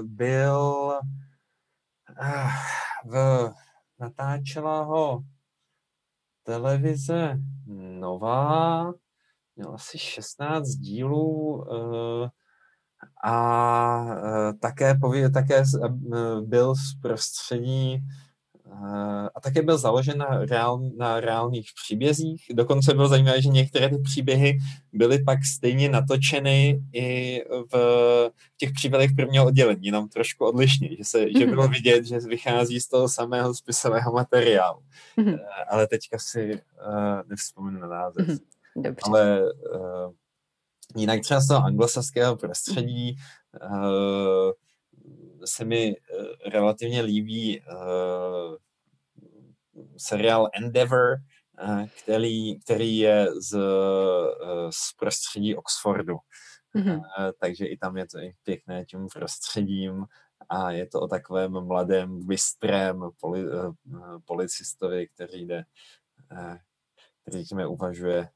byl 0.02 0.92
uh, 2.20 2.50
v 3.04 3.50
natáčela 3.98 4.82
ho 4.82 5.22
televize 6.42 7.38
Nová, 8.00 8.92
měl 9.56 9.74
asi 9.74 9.98
16 9.98 10.68
dílů 10.68 11.18
uh, 11.18 12.28
a 13.24 14.02
uh, 14.02 14.58
také, 14.60 14.94
pově, 14.94 15.30
také 15.30 15.62
byl 16.40 16.74
z 16.74 17.00
prostředí 17.02 18.04
a 19.34 19.40
také 19.40 19.62
byl 19.62 19.78
založen 19.78 20.18
na, 20.18 20.44
reál, 20.44 20.80
na 20.98 21.20
reálných 21.20 21.70
příbězích. 21.84 22.44
Dokonce 22.52 22.94
bylo 22.94 23.08
zajímavé, 23.08 23.42
že 23.42 23.48
některé 23.48 23.88
ty 23.88 23.98
příběhy 23.98 24.58
byly 24.92 25.24
pak 25.24 25.38
stejně 25.44 25.88
natočeny 25.88 26.82
i 26.92 27.40
v 27.72 28.30
těch 28.56 28.72
příběhech 28.72 29.10
prvního 29.16 29.46
oddělení, 29.46 29.86
jenom 29.86 30.08
trošku 30.08 30.46
odlišně, 30.46 30.96
že, 30.96 31.04
se, 31.04 31.18
mm-hmm. 31.18 31.38
že 31.38 31.46
bylo 31.46 31.68
vidět, 31.68 32.04
že 32.04 32.18
vychází 32.18 32.80
z 32.80 32.88
toho 32.88 33.08
samého 33.08 33.54
spisového 33.54 34.12
materiálu. 34.12 34.82
Mm-hmm. 35.18 35.38
Ale 35.70 35.86
teďka 35.86 36.18
si 36.18 36.54
uh, 36.54 36.60
nevzpomenu 37.28 37.80
na 37.80 37.86
název. 37.86 38.28
Mm-hmm. 38.28 38.38
Dobře. 38.76 39.00
Ale 39.04 39.42
uh, 39.52 40.12
jinak 40.96 41.20
třeba 41.20 41.40
z 41.40 41.46
toho 41.46 41.64
anglosaského 41.64 42.36
prostředí 42.36 43.16
uh, 43.70 44.50
se 45.44 45.64
mi 45.64 45.96
uh, 45.96 46.26
relativně 46.50 47.02
líbí 47.02 47.60
uh, 47.60 48.56
seriál 49.96 50.48
Endeavour, 50.54 51.16
uh, 51.62 51.86
který, 52.02 52.60
který 52.60 52.98
je 52.98 53.26
z, 53.40 53.54
uh, 53.54 54.70
z 54.70 54.92
prostředí 54.98 55.56
Oxfordu. 55.56 56.16
Mm-hmm. 56.76 56.96
Uh, 56.96 57.02
takže 57.40 57.66
i 57.66 57.76
tam 57.76 57.96
je 57.96 58.06
to 58.06 58.18
i 58.18 58.32
pěkné 58.42 58.84
tím 58.84 59.06
prostředím 59.14 60.04
a 60.48 60.70
je 60.70 60.86
to 60.86 61.00
o 61.00 61.08
takovém 61.08 61.52
mladém, 61.52 62.26
bystrém 62.26 63.00
poli, 63.20 63.44
uh, 63.44 63.74
policistovi, 64.24 65.08
který 65.08 65.46
jde, 65.46 65.64
uh, 66.32 66.56
který 67.22 67.44
tím 67.44 67.58
uvažuje 67.58 68.28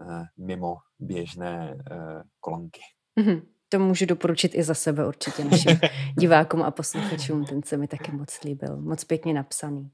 uh, 0.00 0.24
mimo 0.36 0.76
běžné 0.98 1.78
uh, 1.90 2.22
kolonky. 2.40 2.80
Mm-hmm. 3.20 3.55
To 3.76 3.80
můžu 3.82 4.06
doporučit 4.06 4.54
i 4.54 4.62
za 4.62 4.74
sebe 4.74 5.06
určitě 5.06 5.44
našim 5.44 5.80
divákům 6.18 6.62
a 6.62 6.70
posluchačům. 6.70 7.44
Ten 7.44 7.62
se 7.62 7.76
mi 7.76 7.88
taky 7.88 8.12
moc 8.12 8.42
líbil. 8.44 8.76
Moc 8.76 9.04
pěkně 9.04 9.34
napsaný. 9.34 9.90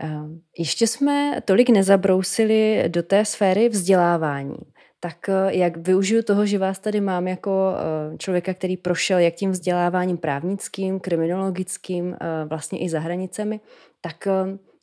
Ehm, 0.00 0.40
ještě 0.58 0.86
jsme 0.86 1.40
tolik 1.44 1.70
nezabrousili 1.70 2.84
do 2.88 3.02
té 3.02 3.24
sféry 3.24 3.68
vzdělávání. 3.68 4.56
Tak 5.00 5.28
eh, 5.28 5.56
jak 5.56 5.76
využiju 5.76 6.22
toho, 6.22 6.46
že 6.46 6.58
vás 6.58 6.78
tady 6.78 7.00
mám 7.00 7.28
jako 7.28 7.74
eh, 8.12 8.18
člověka, 8.18 8.54
který 8.54 8.76
prošel 8.76 9.18
jak 9.18 9.34
tím 9.34 9.50
vzděláváním 9.50 10.16
právnickým, 10.16 11.00
kriminologickým, 11.00 12.16
eh, 12.20 12.44
vlastně 12.44 12.78
i 12.78 12.88
za 12.88 13.00
hranicemi, 13.00 13.60
tak 14.00 14.28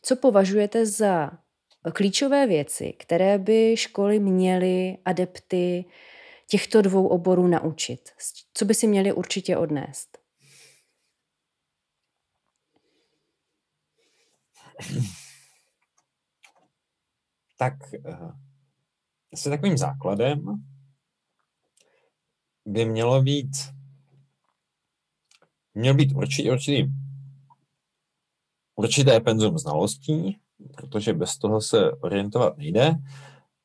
co 0.01 0.15
považujete 0.15 0.85
za 0.85 1.31
klíčové 1.93 2.47
věci, 2.47 2.93
které 2.97 3.37
by 3.37 3.77
školy 3.77 4.19
měly 4.19 4.97
adepty 5.05 5.85
těchto 6.47 6.81
dvou 6.81 7.07
oborů 7.07 7.47
naučit? 7.47 8.09
Co 8.53 8.65
by 8.65 8.73
si 8.73 8.87
měli 8.87 9.13
určitě 9.13 9.57
odnést? 9.57 10.17
Tak 17.57 17.73
uh 18.05 18.45
asi 19.35 19.49
takovým 19.49 19.77
základem 19.77 20.63
by 22.65 22.85
mělo 22.85 23.21
být 23.21 23.51
měl 25.73 25.93
být 25.93 26.15
určitý, 26.15 26.51
určitý 26.51 26.91
určité 28.75 29.19
penzum 29.19 29.57
znalostí, 29.57 30.39
protože 30.77 31.13
bez 31.13 31.37
toho 31.37 31.61
se 31.61 31.91
orientovat 31.91 32.57
nejde. 32.57 32.91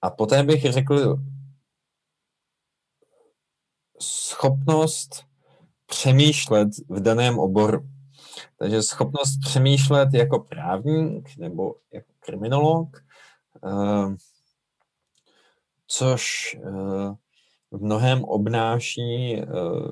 A 0.02 0.10
poté 0.10 0.42
bych 0.42 0.72
řekl 0.72 1.16
schopnost 4.02 5.24
přemýšlet 5.86 6.68
v 6.88 7.00
daném 7.00 7.38
oboru. 7.38 7.88
Takže 8.58 8.82
schopnost 8.82 9.38
přemýšlet 9.44 10.08
jako 10.14 10.38
právník 10.38 11.36
nebo 11.38 11.74
jako 11.92 12.12
kriminolog, 12.20 13.04
uh, 13.62 14.14
což 15.86 16.56
uh, 16.64 17.14
v 17.70 17.82
mnohem 17.82 18.24
obnáší 18.24 19.42
uh, 19.42 19.90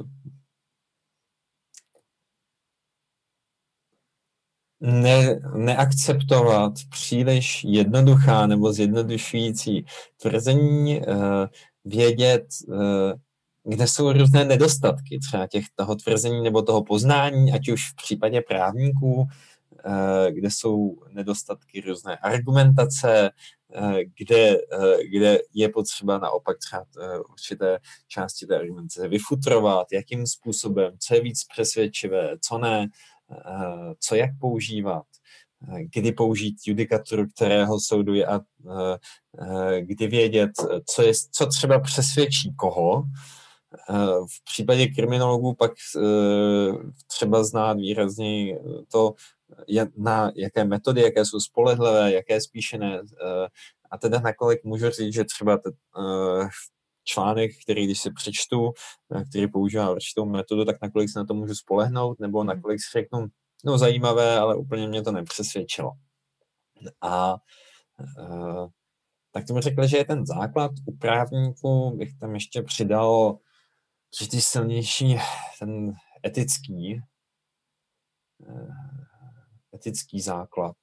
ne, 4.80 5.40
neakceptovat 5.56 6.72
příliš 6.90 7.64
jednoduchá 7.64 8.46
nebo 8.46 8.72
zjednodušující 8.72 9.84
tvrzení, 10.16 11.00
uh, 11.00 11.46
vědět, 11.84 12.46
kde 13.68 13.86
jsou 13.86 14.12
různé 14.12 14.44
nedostatky 14.44 15.18
třeba 15.18 15.46
těch, 15.46 15.64
toho 15.74 15.96
tvrzení 15.96 16.42
nebo 16.42 16.62
toho 16.62 16.84
poznání, 16.84 17.52
ať 17.52 17.68
už 17.68 17.90
v 17.92 17.96
případě 17.96 18.40
právníků, 18.48 19.14
uh, 19.14 19.26
kde 20.30 20.50
jsou 20.50 20.96
nedostatky 21.12 21.80
různé 21.80 22.16
argumentace, 22.16 23.30
Eh, 23.74 24.04
kde, 24.18 24.56
eh, 24.72 25.04
kde 25.10 25.38
je 25.54 25.68
potřeba 25.68 26.18
naopak 26.18 26.58
třeba 26.58 26.84
eh, 27.02 27.18
určité 27.18 27.78
části 28.08 28.46
té 28.46 28.56
argumentace 28.56 29.08
vyfutrovat, 29.08 29.86
jakým 29.92 30.26
způsobem, 30.26 30.92
co 30.98 31.14
je 31.14 31.20
víc 31.20 31.44
přesvědčivé, 31.44 32.36
co 32.40 32.58
ne, 32.58 32.88
co 34.00 34.14
jak 34.14 34.30
používat, 34.40 35.04
kdy 35.94 36.12
použít 36.12 36.56
judikaturu 36.66 37.26
kterého 37.26 37.80
soudu 37.80 38.14
je 38.14 38.26
a 38.26 38.40
kdy 39.80 40.06
vědět, 40.06 40.50
co, 40.86 41.02
je, 41.02 41.12
co 41.32 41.46
třeba 41.46 41.80
přesvědčí 41.80 42.54
koho. 42.56 43.02
V 44.26 44.44
případě 44.44 44.86
kriminologů 44.86 45.54
pak 45.54 45.72
třeba 47.06 47.44
znát 47.44 47.76
výrazně 47.76 48.58
to, 48.92 49.14
na 49.96 50.32
jaké 50.36 50.64
metody, 50.64 51.00
jaké 51.00 51.24
jsou 51.24 51.40
spolehlivé, 51.40 52.12
jaké 52.12 52.40
spíše 52.40 52.78
ne. 52.78 53.00
Eh, 53.00 53.48
a 53.90 53.98
teda 53.98 54.20
nakolik 54.20 54.64
můžu 54.64 54.90
říct, 54.90 55.14
že 55.14 55.24
třeba 55.24 55.58
eh, 55.66 56.48
článek, 57.04 57.50
který 57.62 57.84
když 57.84 58.00
si 58.00 58.12
přečtu, 58.12 58.72
eh, 59.14 59.24
který 59.24 59.48
používá 59.48 59.90
určitou 59.90 60.24
metodu, 60.24 60.64
tak 60.64 60.76
nakolik 60.82 61.10
se 61.10 61.18
na 61.18 61.24
to 61.24 61.34
můžu 61.34 61.54
spolehnout, 61.54 62.20
nebo 62.20 62.38
mhm. 62.38 62.46
nakolik 62.46 62.80
si 62.80 63.00
řeknu, 63.00 63.26
no 63.64 63.78
zajímavé, 63.78 64.38
ale 64.38 64.56
úplně 64.56 64.88
mě 64.88 65.02
to 65.02 65.12
nepřesvědčilo. 65.12 65.92
A 67.02 67.36
tak 69.32 69.46
tomu 69.46 69.60
řekl, 69.60 69.86
že 69.86 69.96
je 69.96 70.04
ten 70.04 70.26
základ 70.26 70.70
u 70.86 70.96
právníků, 70.96 71.96
bych 71.96 72.18
tam 72.20 72.34
ještě 72.34 72.62
přidal 72.62 73.38
určitý 74.12 74.40
silnější 74.40 75.18
ten 75.58 75.92
etický, 76.26 77.00
etický 79.74 80.20
základ, 80.20 80.76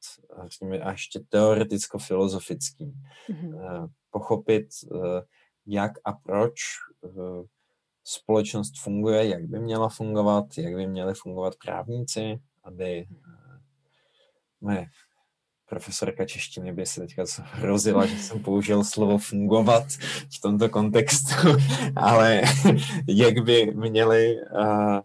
řekněme, 0.45 0.79
a 0.79 0.91
ještě 0.91 1.19
teoreticko-filozofický. 1.19 2.93
Mm-hmm. 3.29 3.87
Pochopit, 4.09 4.67
eh, 4.95 5.21
jak 5.65 5.91
a 6.05 6.13
proč 6.13 6.53
eh, 7.05 7.09
společnost 8.03 8.73
funguje, 8.79 9.27
jak 9.27 9.45
by 9.45 9.59
měla 9.59 9.89
fungovat, 9.89 10.45
jak 10.57 10.75
by 10.75 10.87
měly 10.87 11.13
fungovat 11.13 11.53
právníci, 11.65 12.39
aby 12.63 13.07
moje 14.61 14.87
profesorka 15.65 16.25
češtiny 16.25 16.73
by 16.73 16.85
se 16.85 17.01
teďka 17.01 17.23
hrozila, 17.41 18.05
že 18.05 18.17
jsem 18.17 18.39
použil 18.39 18.83
slovo 18.83 19.17
fungovat 19.17 19.83
v 20.37 20.41
tomto 20.41 20.69
kontextu, 20.69 21.33
ale 21.95 22.41
jak 23.07 23.39
by 23.39 23.73
měli 23.75 24.35
uh, 24.35 24.99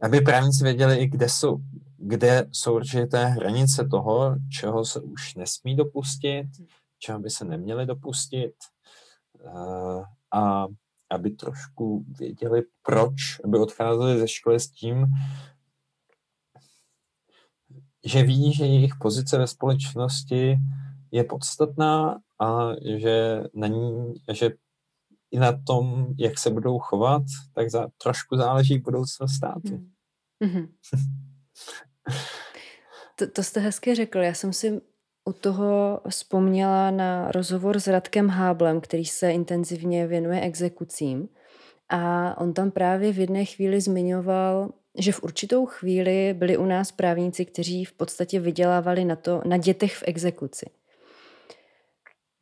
aby 0.00 0.20
právníci 0.20 0.64
věděli 0.64 0.96
i, 0.96 1.06
kde 1.06 1.28
jsou, 1.28 1.58
kde 1.96 2.48
jsou 2.52 2.74
určité 2.74 3.24
hranice 3.24 3.88
toho, 3.90 4.36
čeho 4.52 4.84
se 4.84 5.00
už 5.00 5.34
nesmí 5.34 5.76
dopustit, 5.76 6.46
čeho 6.98 7.18
by 7.18 7.30
se 7.30 7.44
neměli 7.44 7.86
dopustit 7.86 8.54
eh, 9.46 10.02
a 10.32 10.66
aby 11.10 11.30
trošku 11.30 12.04
věděli, 12.18 12.62
proč, 12.82 13.40
aby 13.44 13.58
odcházeli 13.58 14.18
ze 14.18 14.28
školy 14.28 14.60
s 14.60 14.70
tím, 14.70 15.06
že 18.04 18.22
ví, 18.22 18.52
že 18.52 18.66
jejich 18.66 18.94
pozice 19.00 19.38
ve 19.38 19.46
společnosti 19.46 20.58
je 21.10 21.24
podstatná 21.24 22.18
a 22.40 22.70
že 22.96 23.42
na 23.54 23.66
ní, 23.66 24.14
že 24.32 24.50
i 25.30 25.38
na 25.38 25.60
tom, 25.66 26.06
jak 26.18 26.38
se 26.38 26.50
budou 26.50 26.78
chovat, 26.78 27.22
tak 27.54 27.70
za, 27.70 27.88
trošku 28.02 28.36
záleží 28.36 28.78
budoucnost 28.78 29.32
státu. 29.32 29.88
Mm-hmm. 30.44 30.68
to, 33.16 33.30
to 33.30 33.42
jste 33.42 33.60
hezky 33.60 33.94
řekl. 33.94 34.18
Já 34.18 34.34
jsem 34.34 34.52
si 34.52 34.80
u 35.24 35.32
toho 35.32 36.00
vzpomněla 36.08 36.90
na 36.90 37.32
rozhovor 37.32 37.80
s 37.80 37.86
Radkem 37.86 38.28
Háblem, 38.28 38.80
který 38.80 39.04
se 39.04 39.30
intenzivně 39.30 40.06
věnuje 40.06 40.40
exekucím. 40.40 41.28
A 41.88 42.34
on 42.40 42.54
tam 42.54 42.70
právě 42.70 43.12
v 43.12 43.18
jedné 43.18 43.44
chvíli 43.44 43.80
zmiňoval, 43.80 44.72
že 44.98 45.12
v 45.12 45.22
určitou 45.22 45.66
chvíli 45.66 46.34
byli 46.38 46.56
u 46.56 46.64
nás 46.64 46.92
právníci, 46.92 47.44
kteří 47.44 47.84
v 47.84 47.92
podstatě 47.92 48.40
vydělávali 48.40 49.04
na, 49.04 49.16
to, 49.16 49.42
na 49.44 49.56
dětech 49.56 49.96
v 49.96 50.02
exekuci. 50.06 50.66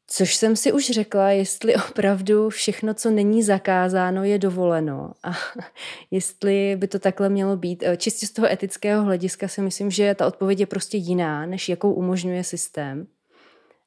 Což 0.08 0.36
jsem 0.36 0.56
si 0.56 0.72
už 0.72 0.90
řekla, 0.90 1.30
jestli 1.30 1.74
opravdu 1.90 2.50
všechno, 2.50 2.94
co 2.94 3.10
není 3.10 3.42
zakázáno, 3.42 4.24
je 4.24 4.38
dovoleno. 4.38 5.12
A 5.22 5.32
jestli 6.10 6.76
by 6.76 6.88
to 6.88 6.98
takhle 6.98 7.28
mělo 7.28 7.56
být. 7.56 7.82
Eh, 7.82 7.96
čistě 7.96 8.26
z 8.26 8.30
toho 8.30 8.52
etického 8.52 9.04
hlediska 9.04 9.48
si 9.48 9.62
myslím, 9.62 9.90
že 9.90 10.14
ta 10.14 10.26
odpověď 10.26 10.60
je 10.60 10.66
prostě 10.66 10.96
jiná, 10.96 11.46
než 11.46 11.68
jakou 11.68 11.92
umožňuje 11.92 12.44
systém. 12.44 13.06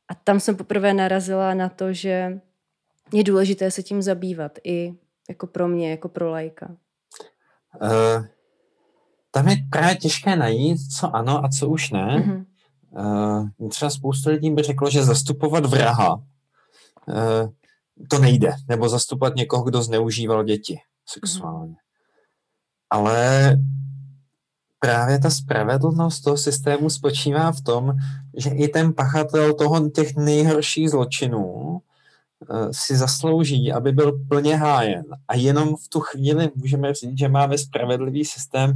A 0.09 0.15
tam 0.15 0.39
jsem 0.39 0.55
poprvé 0.55 0.93
narazila 0.93 1.53
na 1.53 1.69
to, 1.69 1.93
že 1.93 2.39
je 3.13 3.23
důležité 3.23 3.71
se 3.71 3.83
tím 3.83 4.01
zabývat 4.01 4.59
i 4.63 4.93
jako 5.29 5.47
pro 5.47 5.67
mě, 5.67 5.91
jako 5.91 6.09
pro 6.09 6.29
lajka. 6.29 6.75
Uh, 7.81 8.25
tam 9.31 9.47
je 9.47 9.57
právě 9.69 9.95
těžké 9.95 10.35
najít, 10.35 10.77
co 10.99 11.15
ano 11.15 11.45
a 11.45 11.49
co 11.49 11.69
už 11.69 11.91
ne. 11.91 12.17
Mm-hmm. 12.17 12.45
Uh, 13.59 13.69
třeba 13.69 13.91
spoustu 13.91 14.29
lidí 14.29 14.51
by 14.51 14.63
řeklo, 14.63 14.89
že 14.89 15.03
zastupovat 15.03 15.65
vraha 15.65 16.23
to 18.07 18.19
nejde. 18.19 18.53
Nebo 18.67 18.89
zastupovat 18.89 19.35
někoho, 19.35 19.63
kdo 19.63 19.81
zneužíval 19.81 20.43
děti 20.43 20.79
sexuálně. 21.05 21.75
Ale 22.89 23.57
právě 24.79 25.19
ta 25.19 25.29
spravedlnost 25.29 26.21
toho 26.21 26.37
systému 26.37 26.89
spočívá 26.89 27.51
v 27.51 27.61
tom, 27.61 27.93
že 28.37 28.49
i 28.49 28.67
ten 28.67 28.93
pachatel 28.93 29.53
toho 29.53 29.89
těch 29.89 30.15
nejhorších 30.15 30.89
zločinů 30.89 31.81
si 32.71 32.97
zaslouží, 32.97 33.71
aby 33.71 33.91
byl 33.91 34.19
plně 34.27 34.55
hájen. 34.55 35.05
A 35.27 35.35
jenom 35.35 35.75
v 35.75 35.87
tu 35.87 35.99
chvíli 35.99 36.49
můžeme 36.55 36.93
říct, 36.93 37.17
že 37.19 37.29
máme 37.29 37.57
spravedlivý 37.57 38.25
systém, 38.25 38.73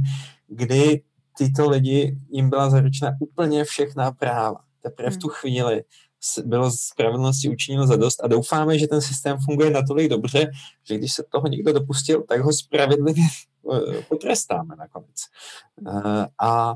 kdy 0.48 1.02
tyto 1.38 1.70
lidi, 1.70 2.18
jim 2.30 2.50
byla 2.50 2.70
zaručena 2.70 3.12
úplně 3.18 3.64
všechna 3.64 4.12
práva. 4.12 4.60
Teprve 4.82 5.10
v 5.10 5.16
tu 5.16 5.28
hmm. 5.28 5.34
chvíli 5.34 5.84
bylo 6.44 6.70
spravedlnosti 6.70 7.48
učiněno 7.48 7.86
za 7.86 7.96
dost 7.96 8.24
a 8.24 8.28
doufáme, 8.28 8.78
že 8.78 8.88
ten 8.88 9.00
systém 9.00 9.38
funguje 9.44 9.70
natolik 9.70 10.08
dobře, 10.08 10.50
že 10.84 10.98
když 10.98 11.12
se 11.12 11.24
toho 11.32 11.46
někdo 11.46 11.72
dopustil, 11.72 12.22
tak 12.28 12.40
ho 12.40 12.52
spravedlivě 12.52 13.24
eh, 13.72 14.02
potrestáme 14.08 14.76
nakonec. 14.76 15.16
Eh, 15.88 16.26
a, 16.42 16.74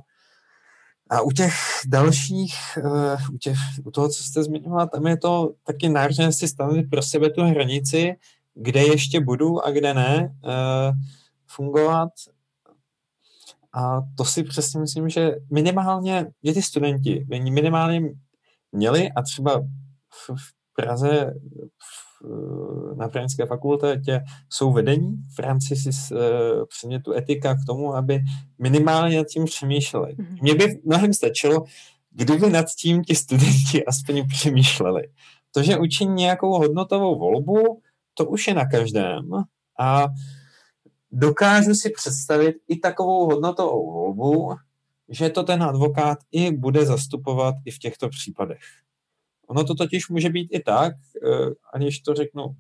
a 1.11 1.21
u 1.21 1.31
těch 1.31 1.55
dalších, 1.87 2.55
eh, 2.77 3.17
u, 3.33 3.39
těch, 3.39 3.57
u 3.85 3.91
toho, 3.91 4.09
co 4.09 4.23
jste 4.23 4.45
zmiňovala, 4.45 4.87
tam 4.87 5.07
je 5.07 5.17
to 5.17 5.55
taky 5.63 5.89
náročné 5.89 6.33
si 6.33 6.49
stanovit 6.49 6.91
pro 6.91 7.03
sebe 7.03 7.31
tu 7.31 7.43
hranici, 7.43 8.17
kde 8.55 8.83
ještě 8.83 9.21
budu 9.21 9.67
a 9.67 9.71
kde 9.71 9.95
ne 9.95 10.35
fungovat. 11.47 12.09
A 13.73 14.01
to 14.17 14.25
si 14.25 14.43
přesně 14.43 14.81
myslím, 14.81 15.09
že 15.09 15.31
minimálně, 15.51 16.27
že 16.45 16.53
ty 16.53 16.63
studenti 16.63 17.27
minimálně 17.29 18.01
měli 18.73 19.13
a 19.13 19.23
třeba 19.23 19.61
v, 20.11 20.59
Praze 20.83 21.35
na 22.97 23.09
právnické 23.09 23.47
fakultě 23.47 24.25
jsou 24.51 24.73
vedení 24.73 25.23
v 25.37 25.39
rámci 25.39 25.77
si, 25.77 25.91
předmětu 26.69 27.13
etika 27.13 27.55
k 27.55 27.67
tomu, 27.67 27.95
aby 27.95 28.21
minimálně 28.59 29.17
nad 29.17 29.27
tím 29.27 29.45
přemýšleli. 29.45 30.15
Mm-hmm. 30.15 30.39
Mně 30.43 30.55
by 30.55 30.81
mnohem 30.85 31.15
stačilo, 31.15 31.65
kdyby 32.11 32.51
nad 32.51 32.67
tím 32.81 33.05
ti 33.05 33.15
studenti 33.15 33.85
aspoň 33.87 34.29
přemýšleli. 34.29 35.09
To, 35.55 35.63
že 35.63 35.79
učí 35.79 36.07
nějakou 36.07 36.59
hodnotovou 36.59 37.19
volbu, 37.19 37.81
to 38.15 38.27
už 38.27 38.47
je 38.47 38.55
na 38.55 38.67
každém. 38.67 39.31
A 39.79 40.07
dokážu 41.13 41.75
si 41.75 41.91
představit 41.91 42.57
i 42.69 42.77
takovou 42.77 43.27
hodnotovou 43.27 43.93
volbu, 43.93 44.55
že 45.09 45.31
to 45.31 45.43
ten 45.43 45.63
advokát 45.63 46.19
i 46.33 46.53
bude 46.53 46.87
zastupovat 46.87 47.55
i 47.65 47.71
v 47.71 47.79
těchto 47.79 48.09
případech. 48.09 48.61
Ono 49.49 49.65
to 49.65 49.75
totiž 49.75 50.09
může 50.09 50.31
být 50.31 50.49
i 50.53 50.61
tak, 50.61 50.93
eh, 51.27 51.51
aniž 51.75 52.01
to 52.01 52.15
řeknu, 52.15 52.57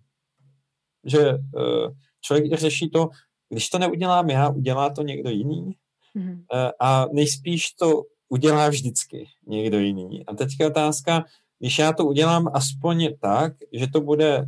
že 1.04 1.28
eh, 1.28 1.88
člověk 2.20 2.58
řeší 2.58 2.90
to, 2.90 3.08
když 3.48 3.68
to 3.68 3.78
neudělám 3.78 4.30
já, 4.30 4.48
udělá 4.48 4.90
to 4.90 5.02
někdo 5.02 5.30
jiný. 5.30 5.76
Mm-hmm. 6.16 6.72
A 6.80 7.06
nejspíš 7.12 7.70
to 7.72 8.02
udělá 8.28 8.68
vždycky 8.68 9.28
někdo 9.46 9.78
jiný. 9.78 10.26
A 10.26 10.34
teďka 10.34 10.66
otázka, 10.66 11.24
když 11.58 11.78
já 11.78 11.92
to 11.92 12.04
udělám 12.06 12.48
aspoň 12.54 13.08
tak, 13.20 13.52
že 13.72 13.86
to 13.92 14.00
bude, 14.00 14.46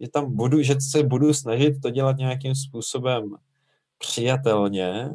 že 0.00 0.08
tam 0.08 0.36
budu, 0.36 0.62
že 0.62 0.74
se 0.80 1.02
budu 1.02 1.34
snažit 1.34 1.80
to 1.82 1.90
dělat 1.90 2.16
nějakým 2.16 2.54
způsobem 2.54 3.36
přijatelně, 3.98 5.10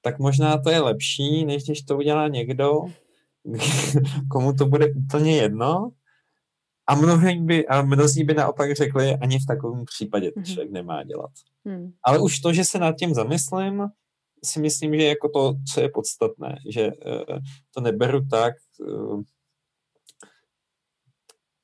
tak 0.00 0.18
možná 0.18 0.58
to 0.58 0.70
je 0.70 0.80
lepší, 0.80 1.44
než 1.44 1.64
když 1.64 1.82
to 1.82 1.96
udělá 1.96 2.28
někdo, 2.28 2.80
komu 4.30 4.52
to 4.52 4.66
bude 4.66 4.92
úplně 4.92 5.36
jedno. 5.36 5.90
A 6.86 6.94
mnozí 6.94 7.38
by, 7.38 7.66
a 7.66 7.82
mnozí 7.82 8.24
by 8.24 8.34
naopak 8.34 8.76
řekli, 8.76 9.16
ani 9.16 9.38
v 9.38 9.46
takovém 9.46 9.84
případě 9.84 10.32
to 10.32 10.40
mhm. 10.40 10.46
člověk 10.46 10.70
nemá 10.70 11.02
dělat. 11.02 11.30
Hmm. 11.64 11.92
Ale 12.02 12.18
už 12.18 12.40
to, 12.40 12.52
že 12.52 12.64
se 12.64 12.78
nad 12.78 12.92
tím 12.92 13.14
zamyslím, 13.14 13.88
si 14.44 14.60
myslím, 14.60 15.00
že 15.00 15.04
jako 15.04 15.28
to, 15.28 15.54
co 15.72 15.80
je 15.80 15.88
podstatné, 15.88 16.58
že 16.68 16.86
uh, 16.86 17.38
to 17.74 17.80
neberu 17.80 18.26
tak, 18.26 18.54
uh, 18.80 19.22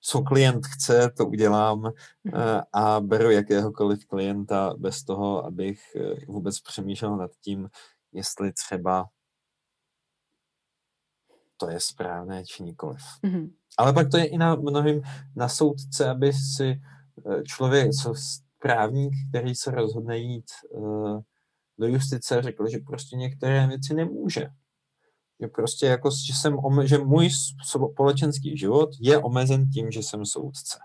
co 0.01 0.23
klient 0.23 0.67
chce, 0.67 1.11
to 1.17 1.27
udělám 1.27 1.79
uh, 1.79 1.93
a 2.73 3.01
beru 3.01 3.31
jakéhokoliv 3.31 4.07
klienta 4.07 4.75
bez 4.79 5.05
toho, 5.05 5.45
abych 5.45 5.81
uh, 5.97 6.35
vůbec 6.35 6.61
přemýšlel 6.61 7.17
nad 7.17 7.31
tím, 7.41 7.69
jestli 8.13 8.53
třeba 8.53 9.07
to 11.59 11.71
je 11.71 11.81
správné 11.81 12.45
či 12.45 12.63
nikoliv. 12.63 13.03
Mm-hmm. 13.25 13.51
Ale 13.79 13.93
pak 13.93 14.11
to 14.11 14.17
je 14.19 14.27
i 14.27 14.39
na 14.39 14.55
mnohým 14.55 15.03
na 15.37 15.49
soudce, 15.49 16.11
aby 16.11 16.33
si 16.33 16.69
eh, 16.71 17.43
člověk, 17.43 17.91
co 17.93 18.15
právník, 18.59 19.15
který 19.31 19.55
se 19.55 19.71
rozhodne 19.71 20.19
jít 20.19 20.51
uh, 20.71 21.21
do 21.79 21.87
justice, 21.87 22.43
řekl, 22.43 22.69
že 22.69 22.79
prostě 22.79 23.17
některé 23.17 23.67
věci 23.67 23.95
nemůže. 23.95 24.47
Že 25.41 25.49
prostě 25.49 25.87
jako, 25.87 26.11
že, 26.27 26.35
jsem, 26.35 26.57
že 26.85 26.99
můj 26.99 27.31
společenský 27.63 28.59
život 28.59 28.91
je 29.01 29.19
omezen 29.19 29.71
tím, 29.71 29.91
že 29.91 30.03
jsem 30.03 30.27
soudce. 30.27 30.79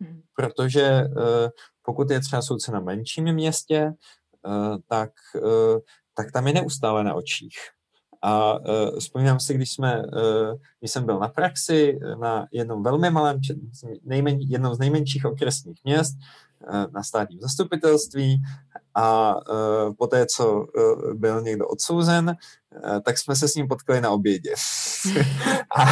Mm. 0.00 0.20
Protože 0.36 1.02
uh, 1.04 1.48
pokud 1.82 2.10
je 2.10 2.20
třeba 2.20 2.42
soudce 2.42 2.72
na 2.72 2.80
menším 2.80 3.32
městě, 3.32 3.92
uh, 4.46 4.76
tak 4.88 5.10
tak 6.14 6.32
tam 6.32 6.46
je 6.46 6.52
neustále 6.52 7.04
na 7.04 7.14
očích. 7.14 7.58
A 8.22 8.58
uh, 8.58 8.98
vzpomínám 8.98 9.40
si, 9.40 9.54
když, 9.54 9.72
jsme, 9.72 10.02
uh, 10.02 10.58
když 10.80 10.90
jsem 10.90 11.06
byl 11.06 11.18
na 11.18 11.28
praxi 11.28 11.98
na 12.20 12.46
jednom 12.52 12.82
velmi 12.82 13.10
malém, 13.10 13.40
nejmen, 14.04 14.38
jednom 14.40 14.74
z 14.74 14.78
nejmenších 14.78 15.24
okresních 15.24 15.80
měst, 15.84 16.16
uh, 16.72 16.84
na 16.92 17.02
státním 17.02 17.40
zastupitelství 17.40 18.42
a 18.94 19.36
uh, 19.36 19.94
poté, 19.98 20.26
co 20.26 20.52
uh, 20.52 21.14
byl 21.14 21.42
někdo 21.42 21.68
odsouzen, 21.68 22.36
uh, 22.84 23.00
tak 23.00 23.18
jsme 23.18 23.36
se 23.36 23.48
s 23.48 23.54
ním 23.54 23.68
potkali 23.68 24.00
na 24.00 24.10
obědě. 24.10 24.50
a, 25.76 25.84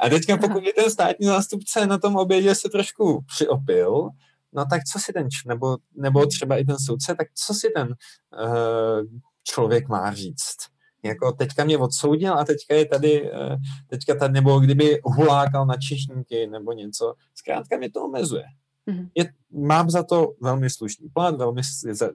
a 0.00 0.08
teďka 0.08 0.36
pokud 0.36 0.62
by 0.62 0.72
ten 0.72 0.90
státní 0.90 1.26
zástupce 1.26 1.86
na 1.86 1.98
tom 1.98 2.16
obědě 2.16 2.54
se 2.54 2.68
trošku 2.68 3.24
přiopil, 3.26 4.08
no 4.52 4.64
tak 4.70 4.84
co 4.84 4.98
si 4.98 5.12
ten, 5.12 5.28
nebo, 5.46 5.76
nebo 5.96 6.26
třeba 6.26 6.56
i 6.56 6.64
ten 6.64 6.76
soudce, 6.78 7.14
tak 7.14 7.28
co 7.34 7.54
si 7.54 7.68
ten 7.76 7.88
uh, 7.88 9.06
člověk 9.44 9.88
má 9.88 10.14
říct? 10.14 10.56
Jako 11.02 11.32
teďka 11.32 11.64
mě 11.64 11.78
odsoudil 11.78 12.34
a 12.34 12.44
teďka 12.44 12.74
je 12.74 12.86
tady, 12.86 13.32
uh, 13.32 13.56
teďka 13.86 14.14
tady, 14.14 14.32
nebo 14.32 14.60
kdyby 14.60 15.00
hulákal 15.04 15.66
na 15.66 15.76
čišníky 15.76 16.46
nebo 16.46 16.72
něco, 16.72 17.14
zkrátka 17.34 17.76
mě 17.76 17.90
to 17.90 18.04
omezuje. 18.04 18.44
Mm-hmm. 18.90 19.10
Je, 19.14 19.32
mám 19.50 19.90
za 19.90 20.02
to 20.02 20.32
velmi 20.40 20.70
slušný 20.70 21.08
plat, 21.08 21.36
velmi 21.36 21.62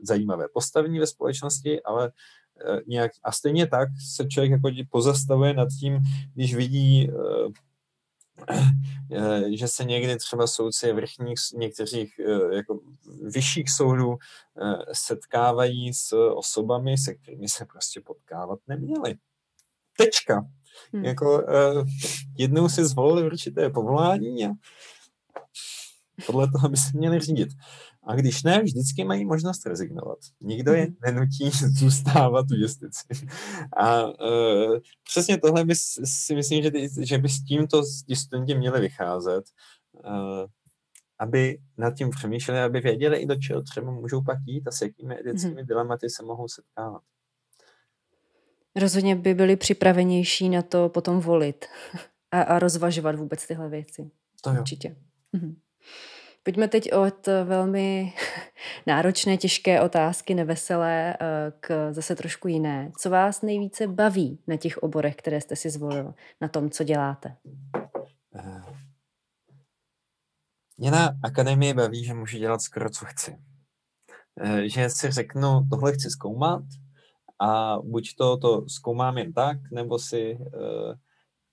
zajímavé 0.02 0.46
postavení 0.54 1.00
ve 1.00 1.08
společnosti, 1.08 1.84
ale 1.84 2.08
uh, 2.08 2.80
nějak, 2.88 3.12
a 3.24 3.32
stejně 3.32 3.68
tak 3.68 3.90
se 4.16 4.28
člověk 4.28 4.52
jako 4.52 4.70
pozastavuje 4.92 5.54
nad 5.54 5.68
tím, 5.80 6.00
když 6.36 6.56
vidí 6.56 7.10
Eh, 7.10 7.73
že 9.56 9.68
se 9.68 9.84
někdy 9.84 10.18
třeba 10.18 10.48
soudci 10.48 10.94
vrchních 10.94 11.40
některých 11.54 12.20
eh, 12.20 12.56
jako 12.56 12.80
vyšších 13.22 13.70
soudů 13.70 14.16
eh, 14.16 14.94
setkávají 14.94 15.94
s 15.94 16.16
osobami, 16.36 16.98
se 16.98 17.14
kterými 17.14 17.50
se 17.50 17.66
prostě 17.66 18.02
potkávat 18.02 18.60
neměli. 18.68 19.16
Tečka. 19.98 20.48
Hmm. 20.94 21.06
Jako 21.06 21.44
jednou 22.38 22.70
si 22.70 22.86
zvolili 22.86 23.26
určité 23.26 23.70
povolání 23.70 24.46
a 24.46 24.50
podle 26.26 26.52
toho 26.52 26.70
by 26.70 26.78
se 26.78 26.98
měli 26.98 27.20
řídit. 27.20 27.50
A 28.06 28.16
když 28.16 28.44
ne, 28.44 28.62
vždycky 28.64 29.04
mají 29.04 29.26
možnost 29.26 29.66
rezignovat. 29.66 30.18
Nikdo 30.42 30.74
je 30.74 30.86
mhm. 30.86 30.96
nenutí 31.06 31.50
zůstávat 31.80 32.46
v 32.50 32.62
justici. 32.62 33.28
A 33.78 34.06
uh, 34.06 34.78
přesně 35.04 35.38
tohle 35.38 35.66
by 35.66 35.76
si 35.76 36.36
myslím, 36.36 36.64
že, 36.64 36.72
ty, 36.72 36.90
že 37.00 37.18
by 37.18 37.30
s 37.30 37.44
tímto 37.44 37.82
ti 38.08 38.16
studenti 38.16 38.56
měli 38.56 38.82
vycházet, 38.82 39.44
uh, 39.92 40.46
aby 41.20 41.60
nad 41.78 41.96
tím 41.96 42.10
přemýšleli, 42.10 42.60
aby 42.62 42.80
věděli 42.80 43.18
i 43.18 43.26
do 43.26 43.36
čeho 43.36 43.62
třeba 43.62 43.92
můžou 43.92 44.24
pak 44.24 44.38
jít 44.46 44.68
a 44.68 44.72
s 44.72 44.82
jakými 44.82 45.20
etickými 45.20 45.56
hmm. 45.56 45.68
dilematy 45.68 46.10
se 46.10 46.24
mohou 46.24 46.48
setkávat. 46.48 47.02
Rozhodně 48.76 49.16
by 49.16 49.34
byli 49.34 49.56
připravenější 49.56 50.50
na 50.50 50.62
to 50.62 50.90
potom 50.90 51.20
volit 51.20 51.66
a, 52.32 52.42
a 52.42 52.60
rozvažovat 52.60 53.16
vůbec 53.16 53.48
tyhle 53.48 53.70
věci. 53.70 54.12
To 54.42 54.50
jo. 54.50 54.60
Určitě. 54.60 54.96
Mhm. 55.34 55.56
Pojďme 56.46 56.68
teď 56.68 56.94
od 56.94 57.28
velmi 57.28 58.14
náročné, 58.88 59.38
těžké 59.38 59.82
otázky, 59.82 60.36
neveselé, 60.36 61.14
eh, 61.14 61.52
k 61.60 61.94
zase 61.94 62.16
trošku 62.16 62.48
jiné. 62.48 62.92
Co 62.98 63.10
vás 63.10 63.42
nejvíce 63.42 63.88
baví 63.88 64.40
na 64.48 64.58
těch 64.58 64.78
oborech, 64.78 65.16
které 65.16 65.42
jste 65.42 65.56
si 65.56 65.70
zvolil, 65.70 66.14
na 66.42 66.48
tom, 66.48 66.70
co 66.70 66.84
děláte? 66.84 67.36
Eh, 68.36 68.62
mě 70.78 70.92
na 70.92 71.18
akademii 71.24 71.74
baví, 71.74 72.06
že 72.06 72.14
můžu 72.14 72.38
dělat 72.38 72.62
skoro, 72.62 72.90
co 72.90 73.06
chci. 73.06 73.38
Eh, 74.40 74.70
že 74.70 74.90
si 74.90 75.12
řeknu, 75.12 75.68
tohle 75.70 75.94
chci 75.94 76.10
zkoumat 76.10 76.64
a 77.40 77.78
buď 77.84 78.16
to, 78.18 78.38
to 78.38 78.70
zkoumám 78.70 79.18
jen 79.18 79.34
tak, 79.34 79.58
nebo 79.72 80.00
si 80.00 80.38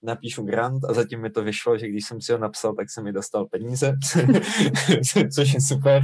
napíšu 0.03 0.43
grant 0.43 0.85
a 0.85 0.93
zatím 0.93 1.21
mi 1.21 1.31
to 1.31 1.45
vyšlo, 1.45 1.79
že 1.79 1.89
když 1.89 2.07
jsem 2.07 2.21
si 2.21 2.33
ho 2.33 2.39
napsal, 2.39 2.75
tak 2.75 2.91
jsem 2.91 3.05
mi 3.05 3.13
dostal 3.13 3.47
peníze, 3.47 3.97
což 5.35 5.55
je 5.55 5.61
super. 5.61 6.03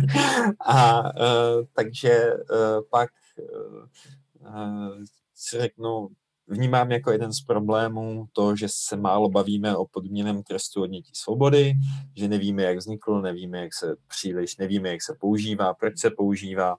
A 0.67 1.03
uh, 1.03 1.65
takže 1.73 2.25
uh, 2.35 2.83
pak 2.91 3.11
uh, 3.39 5.05
si 5.35 5.61
řeknu, 5.61 6.09
vnímám 6.47 6.93
jako 6.93 7.11
jeden 7.11 7.33
z 7.33 7.41
problémů 7.41 8.27
to, 8.33 8.57
že 8.57 8.67
se 8.71 8.97
málo 8.97 9.29
bavíme 9.29 9.77
o 9.77 9.87
podmíněném 9.87 10.43
trestu 10.43 10.83
odnětí 10.83 11.13
svobody, 11.15 11.75
že 12.17 12.29
nevíme, 12.29 12.63
jak 12.63 12.77
vznikl, 12.77 13.21
nevíme, 13.21 13.59
jak 13.59 13.75
se 13.75 13.97
příliš, 14.07 14.57
nevíme, 14.57 14.89
jak 14.89 15.03
se 15.03 15.15
používá, 15.21 15.75
proč 15.75 15.99
se 15.99 16.11
používá, 16.11 16.77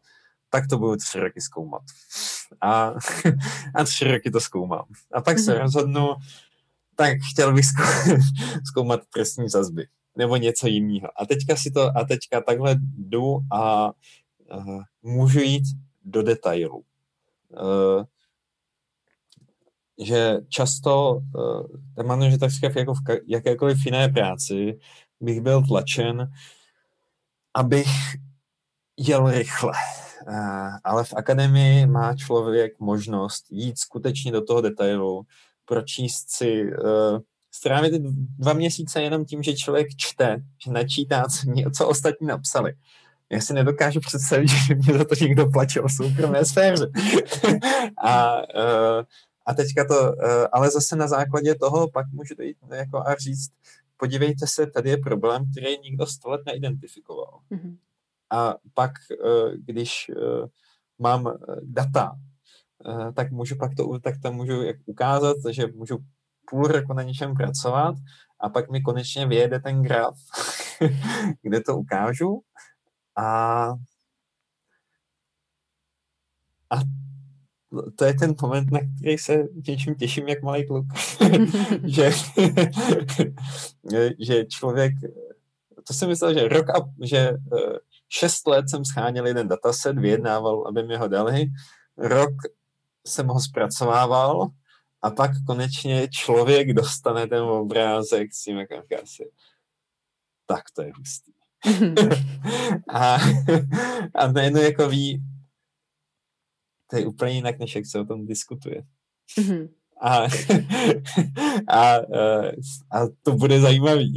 tak 0.50 0.68
to 0.68 0.78
budu 0.78 0.96
tři 0.96 1.20
roky 1.20 1.42
zkoumat. 1.42 1.82
A, 2.62 2.94
a 3.76 3.84
tři 3.84 4.12
roky 4.12 4.32
to 4.32 4.40
zkoumám. 4.40 4.86
A 5.14 5.22
pak 5.22 5.40
se 5.40 5.52
mhm. 5.52 5.62
rozhodnu, 5.62 6.16
tak 6.98 7.18
chtěl 7.32 7.54
bych 7.54 7.66
zkoumat 8.66 9.02
trestní 9.14 9.50
zazby 9.50 9.88
nebo 10.18 10.36
něco 10.36 10.68
jiného. 10.68 11.08
A 11.22 11.26
teďka 11.26 11.56
si 11.56 11.72
to, 11.72 11.98
a 11.98 12.04
teďka 12.04 12.42
takhle 12.42 12.76
jdu 12.98 13.40
a 13.52 13.92
uh, 14.56 14.82
můžu 15.02 15.40
jít 15.40 15.64
do 16.06 16.24
detailu. 16.24 16.84
Uh, 17.50 18.04
že 20.06 20.38
často, 20.50 21.22
uh, 21.36 22.38
tak 22.40 22.76
jako 22.76 22.94
v 22.94 23.00
jakékoliv 23.28 23.86
jiné 23.86 24.10
práci 24.10 24.80
bych 25.20 25.42
byl 25.42 25.66
tlačen, 25.68 26.32
abych 27.54 27.88
jel 28.98 29.32
rychle. 29.32 29.74
Uh, 30.28 30.70
ale 30.84 31.04
v 31.04 31.14
akademii 31.14 31.86
má 31.86 32.16
člověk 32.16 32.80
možnost 32.80 33.46
jít 33.50 33.80
skutečně 33.80 34.32
do 34.32 34.42
toho 34.42 34.62
detailu, 34.62 35.26
pročíst 35.68 36.32
si, 36.32 36.64
uh, 36.64 37.20
strávit 37.52 37.94
dva 38.38 38.54
měsíce 38.54 39.02
jenom 39.02 39.26
tím, 39.26 39.44
že 39.44 39.54
člověk 39.54 39.88
čte, 39.98 40.38
že 40.66 40.72
načítá, 40.72 41.26
co, 41.76 41.88
ostatní 41.88 42.28
napsali. 42.28 42.74
Já 43.30 43.42
si 43.42 43.54
nedokážu 43.54 44.00
představit, 44.00 44.48
že 44.68 44.76
mě 44.76 44.98
za 44.98 45.06
to 45.06 45.16
někdo 45.22 45.50
platil 45.50 45.88
v 45.88 45.92
soukromé 45.92 46.46
sféře. 46.46 46.92
a, 48.04 48.36
uh, 48.36 49.04
a 49.46 49.54
teďka 49.54 49.86
to, 49.86 50.02
uh, 50.02 50.14
ale 50.52 50.72
zase 50.72 50.96
na 50.96 51.08
základě 51.08 51.56
toho 51.56 51.92
pak 51.92 52.06
můžu 52.12 52.36
dojít 52.36 52.58
jako 52.76 52.98
a 52.98 53.16
říct, 53.16 53.52
podívejte 53.98 54.48
se, 54.48 54.68
tady 54.68 54.90
je 54.90 54.98
problém, 54.98 55.52
který 55.52 55.80
nikdo 55.84 56.06
sto 56.06 56.30
let 56.30 56.42
neidentifikoval. 56.46 57.40
Mm-hmm. 57.52 57.78
A 58.30 58.56
pak, 58.74 58.92
uh, 59.26 59.52
když 59.66 60.12
uh, 60.16 60.48
mám 61.00 61.34
data, 61.62 62.16
tak 63.16 63.32
můžu 63.32 63.56
pak 63.56 63.76
to, 63.76 64.00
tak 64.00 64.16
to 64.22 64.32
můžu 64.32 64.62
jak 64.62 64.76
ukázat, 64.86 65.38
že 65.50 65.68
můžu 65.68 65.98
půl 66.50 66.68
roku 66.68 66.94
na 66.94 67.04
něčem 67.04 67.36
pracovat 67.36 67.96
a 68.40 68.50
pak 68.50 68.70
mi 68.70 68.82
konečně 68.82 69.28
vyjede 69.28 69.60
ten 69.60 69.84
graf, 69.84 70.16
kde 71.42 71.62
to 71.62 71.78
ukážu 71.78 72.42
a 73.18 73.68
a 76.70 76.80
to 77.96 78.06
je 78.06 78.14
ten 78.14 78.36
moment, 78.42 78.72
na 78.72 78.80
který 78.80 79.18
se 79.18 79.44
něčím 79.68 79.96
těším, 79.96 80.28
jak 80.28 80.42
malý 80.42 80.68
kluk. 80.68 80.86
že, 81.84 82.12
že 84.20 84.46
člověk, 84.46 84.94
to 85.88 85.94
jsem 85.94 86.10
myslel, 86.10 86.34
že 86.34 86.48
rok 86.48 86.70
a, 86.70 86.74
že 87.04 87.18
eh, 87.18 87.78
šest 88.10 88.48
let 88.48 88.70
jsem 88.70 88.86
scháněl 88.86 89.28
jeden 89.28 89.48
dataset, 89.48 90.00
vyjednával, 90.00 90.68
aby 90.68 90.84
mi 90.84 90.98
ho 90.98 91.08
dali. 91.08 91.46
Rok 91.98 92.34
jsem 93.08 93.28
ho 93.28 93.40
zpracovával 93.40 94.48
a 95.02 95.10
pak 95.12 95.32
konečně 95.48 96.08
člověk 96.08 96.74
dostane 96.74 97.28
ten 97.28 97.42
obrázek 97.42 98.34
s 98.34 98.44
tím, 98.44 98.58
jak 98.58 98.70
si, 99.06 99.32
tak 100.46 100.64
to 100.76 100.82
je 100.82 100.92
hustý. 100.98 101.32
a, 102.94 103.18
a 104.16 104.32
najednou 104.32 104.62
jako 104.62 104.90
ví, 104.90 105.24
to 106.90 106.98
je 106.98 107.06
úplně 107.06 107.32
jinak, 107.32 107.60
než 107.60 107.76
jak 107.76 107.86
se 107.86 108.00
o 108.00 108.06
tom 108.06 108.26
diskutuje. 108.26 108.84
Mm-hmm. 109.40 109.70
A, 110.02 110.28
a, 111.68 111.96
a 112.92 113.08
to 113.24 113.32
bude 113.32 113.62
zajímavý. 113.62 114.14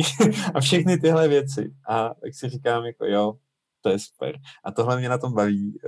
a 0.54 0.60
všechny 0.60 0.98
tyhle 0.98 1.28
věci. 1.28 1.74
A 1.88 2.14
tak 2.14 2.34
si 2.34 2.48
říkám, 2.48 2.84
jako 2.84 3.04
jo, 3.04 3.38
to 3.80 3.88
je 3.90 3.98
super. 3.98 4.38
A 4.64 4.72
tohle 4.72 4.98
mě 4.98 5.08
na 5.08 5.18
tom 5.18 5.34
baví. 5.34 5.78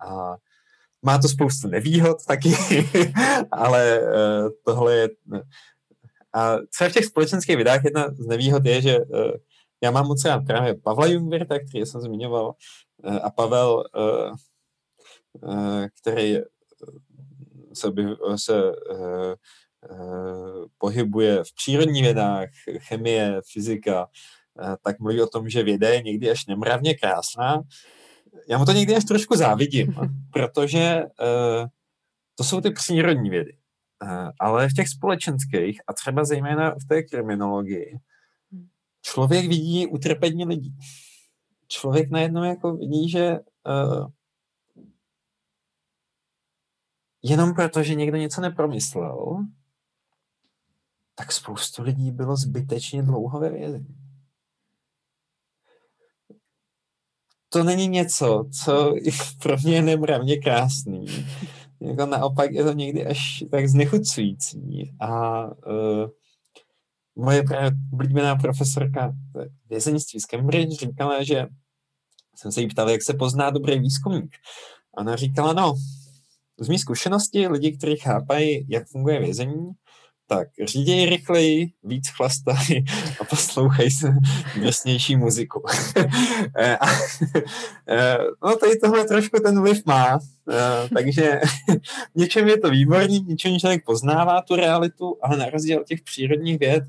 A 0.00 0.36
má 1.02 1.18
to 1.18 1.28
spoustu 1.28 1.68
nevýhod 1.68 2.24
taky, 2.26 2.52
ale 3.52 4.00
uh, 4.00 4.50
tohle 4.64 4.96
je... 4.96 5.08
A 6.32 6.56
třeba 6.56 6.90
v 6.90 6.92
těch 6.92 7.04
společenských 7.04 7.56
videách 7.56 7.84
jedna 7.84 8.08
z 8.08 8.26
nevýhod 8.26 8.66
je, 8.66 8.82
že 8.82 8.98
uh, 8.98 9.30
já 9.82 9.90
mám 9.90 10.06
moc 10.06 10.24
rád 10.24 10.40
právě 10.46 10.74
Pavla 10.74 11.06
Jungwirta, 11.06 11.58
který 11.58 11.86
jsem 11.86 12.00
zmiňoval, 12.00 12.54
uh, 13.04 13.18
a 13.22 13.30
Pavel, 13.30 13.84
který 16.02 16.38
se, 17.74 17.92
se 18.36 18.72
pohybuje 20.78 21.44
v 21.44 21.54
přírodních 21.54 22.02
vědách, 22.02 22.48
chemie, 22.78 23.40
fyzika, 23.52 24.08
tak 24.84 25.00
mluví 25.00 25.22
o 25.22 25.26
tom, 25.26 25.48
že 25.48 25.62
věda 25.62 25.88
je 25.88 26.02
někdy 26.02 26.30
až 26.30 26.46
nemravně 26.46 26.94
krásná, 26.94 27.62
já 28.48 28.58
mu 28.58 28.64
to 28.64 28.72
někdy 28.72 28.96
až 28.96 29.04
trošku 29.04 29.36
závidím, 29.36 29.94
protože 30.32 31.02
uh, 31.04 31.66
to 32.34 32.44
jsou 32.44 32.60
ty 32.60 32.70
přírodní 32.70 33.30
vědy. 33.30 33.56
Uh, 34.02 34.30
ale 34.40 34.68
v 34.68 34.72
těch 34.72 34.88
společenských 34.88 35.80
a 35.86 35.92
třeba 35.92 36.24
zejména 36.24 36.70
v 36.70 36.84
té 36.88 37.02
kriminologii 37.02 37.98
člověk 39.02 39.48
vidí 39.48 39.86
utrpení 39.86 40.44
lidí. 40.44 40.76
Člověk 41.68 42.10
najednou 42.10 42.44
jako 42.44 42.76
vidí, 42.76 43.10
že 43.10 43.38
uh, 43.66 44.08
jenom 47.22 47.54
proto, 47.54 47.82
že 47.82 47.94
někdo 47.94 48.16
něco 48.16 48.40
nepromyslel, 48.40 49.46
tak 51.14 51.32
spoustu 51.32 51.82
lidí 51.82 52.10
bylo 52.10 52.36
zbytečně 52.36 53.02
dlouho 53.02 53.40
ve 53.40 53.50
vězení. 53.50 54.09
To 57.52 57.64
není 57.64 57.88
něco, 57.88 58.44
co 58.64 58.94
pro 59.42 59.56
mě 59.64 59.74
je 59.74 59.82
nemravně 59.82 60.36
krásný. 60.36 61.06
Jako 61.80 62.06
naopak 62.06 62.52
je 62.52 62.64
to 62.64 62.72
někdy 62.72 63.06
až 63.06 63.44
tak 63.50 63.68
znechucující. 63.68 64.92
A 65.00 65.44
uh, 65.46 66.08
moje 67.16 67.44
oblíbená 67.92 68.36
profesorka 68.36 69.12
vězeňství 69.70 70.20
z 70.20 70.26
Cambridge 70.26 70.80
říkala, 70.80 71.22
že 71.22 71.46
jsem 72.36 72.52
se 72.52 72.60
jí 72.60 72.68
ptal, 72.68 72.90
jak 72.90 73.02
se 73.02 73.14
pozná 73.14 73.50
dobrý 73.50 73.78
výzkumník. 73.78 74.36
Ona 74.98 75.16
říkala, 75.16 75.52
no, 75.52 75.74
z 76.60 76.68
mý 76.68 76.78
zkušenosti 76.78 77.48
lidi, 77.48 77.76
kteří 77.76 77.96
chápají, 77.96 78.66
jak 78.68 78.88
funguje 78.88 79.20
vězení, 79.20 79.70
tak 80.30 80.48
říděj 80.64 81.06
rychleji, 81.06 81.72
víc 81.82 82.08
chlastají 82.08 82.84
a 83.20 83.24
poslouchej 83.24 83.90
se 83.90 84.12
drsnější 84.60 85.16
muziku. 85.16 85.62
Eh, 86.56 86.78
eh, 87.88 88.18
no 88.44 88.56
tady 88.56 88.78
tohle 88.78 89.04
trošku 89.04 89.40
ten 89.40 89.60
vliv 89.60 89.86
má, 89.86 90.18
eh, 90.50 90.88
takže 90.94 91.40
v 92.14 92.18
něčem 92.18 92.48
je 92.48 92.58
to 92.58 92.70
výborný, 92.70 93.18
v 93.18 93.28
něčem 93.28 93.58
člověk 93.58 93.84
poznává 93.84 94.42
tu 94.42 94.56
realitu, 94.56 95.16
ale 95.22 95.36
na 95.36 95.50
rozdíl 95.50 95.80
od 95.80 95.86
těch 95.86 96.02
přírodních 96.02 96.58
věd, 96.58 96.84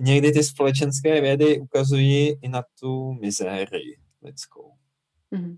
někdy 0.00 0.32
ty 0.32 0.44
společenské 0.44 1.20
vědy 1.20 1.60
ukazují 1.60 2.36
i 2.42 2.48
na 2.48 2.62
tu 2.80 3.12
mizérii 3.12 3.98
lidskou. 4.22 4.72
Mm-hmm. 5.32 5.56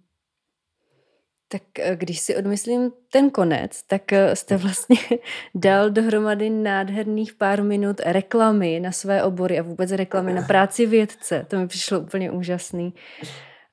Tak 1.48 1.62
eh, 1.78 1.97
když 1.97 2.20
si 2.20 2.36
odmyslím 2.36 2.93
ten 3.12 3.31
konec, 3.31 3.82
tak 3.82 4.12
eh, 4.12 4.36
jste 4.36 4.56
vlastně 4.56 4.97
dal 5.55 5.90
dohromady 5.90 6.51
nádherných 6.51 7.35
pár 7.35 7.62
minut 7.62 8.01
reklamy 8.05 8.81
na 8.81 8.93
své 8.93 9.23
obory 9.23 9.59
a 9.59 9.62
vůbec 9.62 9.90
reklamy 9.90 10.32
na 10.32 10.43
práci 10.43 10.86
vědce. 10.86 11.47
To 11.48 11.59
mi 11.59 11.68
přišlo 11.68 12.01
úplně 12.01 12.31
úžasný. 12.31 12.94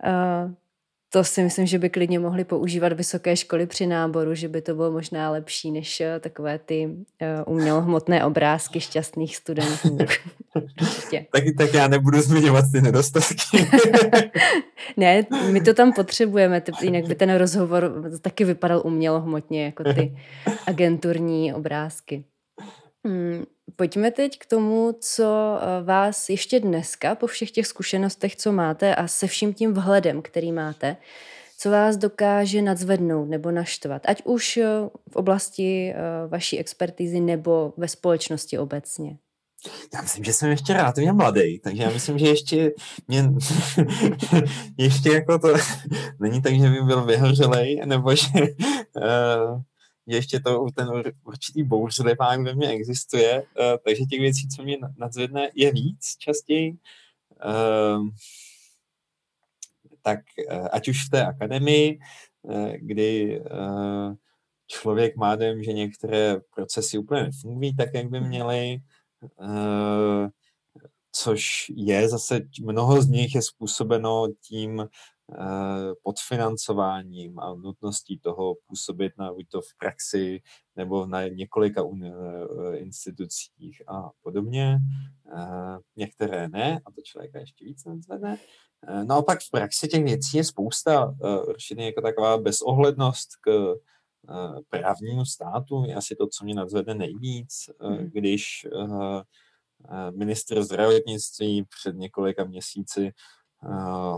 Uh, 0.06 0.54
to 1.14 1.24
si 1.24 1.44
myslím, 1.44 1.66
že 1.66 1.80
by 1.80 1.90
klidně 1.90 2.20
mohli 2.20 2.44
používat 2.44 2.94
vysoké 2.94 3.36
školy 3.36 3.66
při 3.66 3.88
náboru, 3.88 4.36
že 4.36 4.48
by 4.48 4.62
to 4.62 4.76
bylo 4.76 4.92
možná 4.92 5.32
lepší 5.32 5.72
než 5.72 6.02
eh, 6.02 6.20
takové 6.20 6.60
ty 6.60 6.88
uh, 6.88 7.54
umělohmotné 7.54 8.26
obrázky 8.26 8.80
šťastných 8.80 9.36
studentů. 9.36 9.98
tak, 11.32 11.44
tak 11.58 11.74
já 11.74 11.88
nebudu 11.88 12.22
zmiňovat 12.22 12.66
ty 12.72 12.82
nedostatky. 12.82 13.36
ne, 14.98 15.26
my 15.52 15.62
to 15.62 15.74
tam 15.74 15.94
potřebujeme, 15.94 16.62
jinak 16.82 17.06
by 17.06 17.16
ten 17.16 17.36
rozhovor 17.36 17.94
taky 18.22 18.46
vypadal 18.46 18.82
umělohmotně, 18.86 19.66
jako 19.66 19.84
ty 19.84 20.18
agenturní 20.68 21.54
obrázky. 21.54 22.24
Hmm, 23.06 23.44
pojďme 23.76 24.12
teď 24.12 24.40
k 24.40 24.46
tomu, 24.46 24.94
co 25.00 25.60
eh, 25.62 25.84
vás 25.84 26.30
ještě 26.30 26.60
dneska 26.60 27.16
po 27.16 27.28
všech 27.28 27.52
těch 27.52 27.68
zkušenostech, 27.68 28.36
co 28.36 28.52
máte 28.52 28.96
a 28.96 29.08
se 29.08 29.28
vším 29.28 29.54
tím 29.54 29.74
vhledem, 29.74 30.22
který 30.22 30.52
máte, 30.52 30.98
co 31.58 31.70
vás 31.70 31.98
dokáže 31.98 32.62
nadzvednout 32.62 33.30
nebo 33.30 33.52
naštvat, 33.52 34.02
ať 34.06 34.22
už 34.26 34.58
eh, 34.58 34.68
v 35.12 35.16
oblasti 35.16 35.94
uh, 35.96 36.32
vaší 36.32 36.60
expertízy 36.60 37.20
nebo 37.20 37.74
ve 37.78 37.88
společnosti 37.88 38.58
obecně? 38.58 39.18
Já 39.94 40.02
myslím, 40.02 40.24
že 40.24 40.34
jsem 40.34 40.50
ještě 40.50 40.74
relativně 40.74 41.14
mladý, 41.14 41.60
takže 41.60 41.84
já 41.84 41.90
myslím, 41.90 42.18
že 42.18 42.28
ještě 42.28 42.72
mě, 43.08 43.30
ještě 44.78 45.10
jako 45.10 45.40
to 45.40 45.48
není 46.20 46.42
tak, 46.42 46.54
že 46.54 46.70
by 46.70 46.82
byl 46.82 47.06
vyhořelej, 47.06 47.82
nebo 47.86 48.16
že, 48.16 48.28
uh, 48.96 49.62
ještě 50.06 50.40
to, 50.40 50.66
ten 50.76 50.90
určitý 51.24 51.64
bouřlivák 51.64 52.42
ve 52.42 52.56
mně 52.56 52.70
existuje, 52.70 53.42
uh, 53.42 53.78
takže 53.86 54.04
těch 54.10 54.20
věcí, 54.20 54.48
co 54.48 54.64
mě 54.64 54.78
nadzvedne, 54.98 55.50
je 55.56 55.72
víc 55.72 56.16
častěji. 56.18 56.78
Uh, 57.46 58.08
tak 60.02 60.20
uh, 60.52 60.68
ať 60.72 60.88
už 60.88 61.08
v 61.08 61.10
té 61.10 61.26
akademii, 61.26 62.00
uh, 62.42 62.72
kdy 62.76 63.42
člověk 64.68 65.16
má 65.16 65.36
dojem, 65.36 65.64
že 65.64 65.74
některé 65.74 66.36
procesy 66.56 66.98
úplně 66.98 67.24
nefungují 67.24 67.76
tak, 67.76 67.90
jak 67.94 68.10
by 68.10 68.22
měly, 68.22 68.82
což 71.12 71.66
je 71.76 72.10
zase, 72.10 72.42
mnoho 72.62 73.02
z 73.02 73.08
nich 73.08 73.36
je 73.36 73.42
způsobeno 73.42 74.28
tím, 74.42 74.82
Eh, 74.82 74.88
podfinancováním 76.04 77.40
a 77.40 77.54
nutností 77.54 78.20
toho 78.20 78.56
působit 78.68 79.14
na 79.18 79.34
buď 79.34 79.50
to 79.50 79.62
v 79.62 79.78
praxi 79.78 80.42
nebo 80.76 81.06
na 81.06 81.28
několika 81.28 81.84
eh, 82.04 82.78
institucích 82.78 83.82
a 83.88 84.10
podobně. 84.22 84.78
Eh, 85.38 85.78
některé 85.96 86.50
ne, 86.50 86.80
a 86.86 86.92
to 86.92 87.02
člověka 87.04 87.40
ještě 87.40 87.66
víc 87.66 87.86
nezvedne. 87.86 88.38
Naopak 89.04 89.40
v 89.42 89.52
praxi 89.52 89.88
těch 89.88 90.04
věcí 90.04 90.38
je 90.38 90.44
spousta, 90.44 91.16
určitě 91.48 91.84
jako 91.84 92.02
taková 92.02 92.38
bezohlednost 92.38 93.30
k 93.42 93.76
právnímu 94.70 95.26
státu 95.26 95.84
je 95.88 95.96
asi 95.96 96.16
to, 96.16 96.28
co 96.28 96.46
mě 96.46 96.54
nadzvedne 96.54 96.94
nejvíc, 96.94 97.70
mhm. 97.82 98.10
když 98.14 98.68
ministr 100.16 100.64
zdravotnictví 100.64 101.64
před 101.64 101.96
několika 101.96 102.44
měsíci 102.44 103.12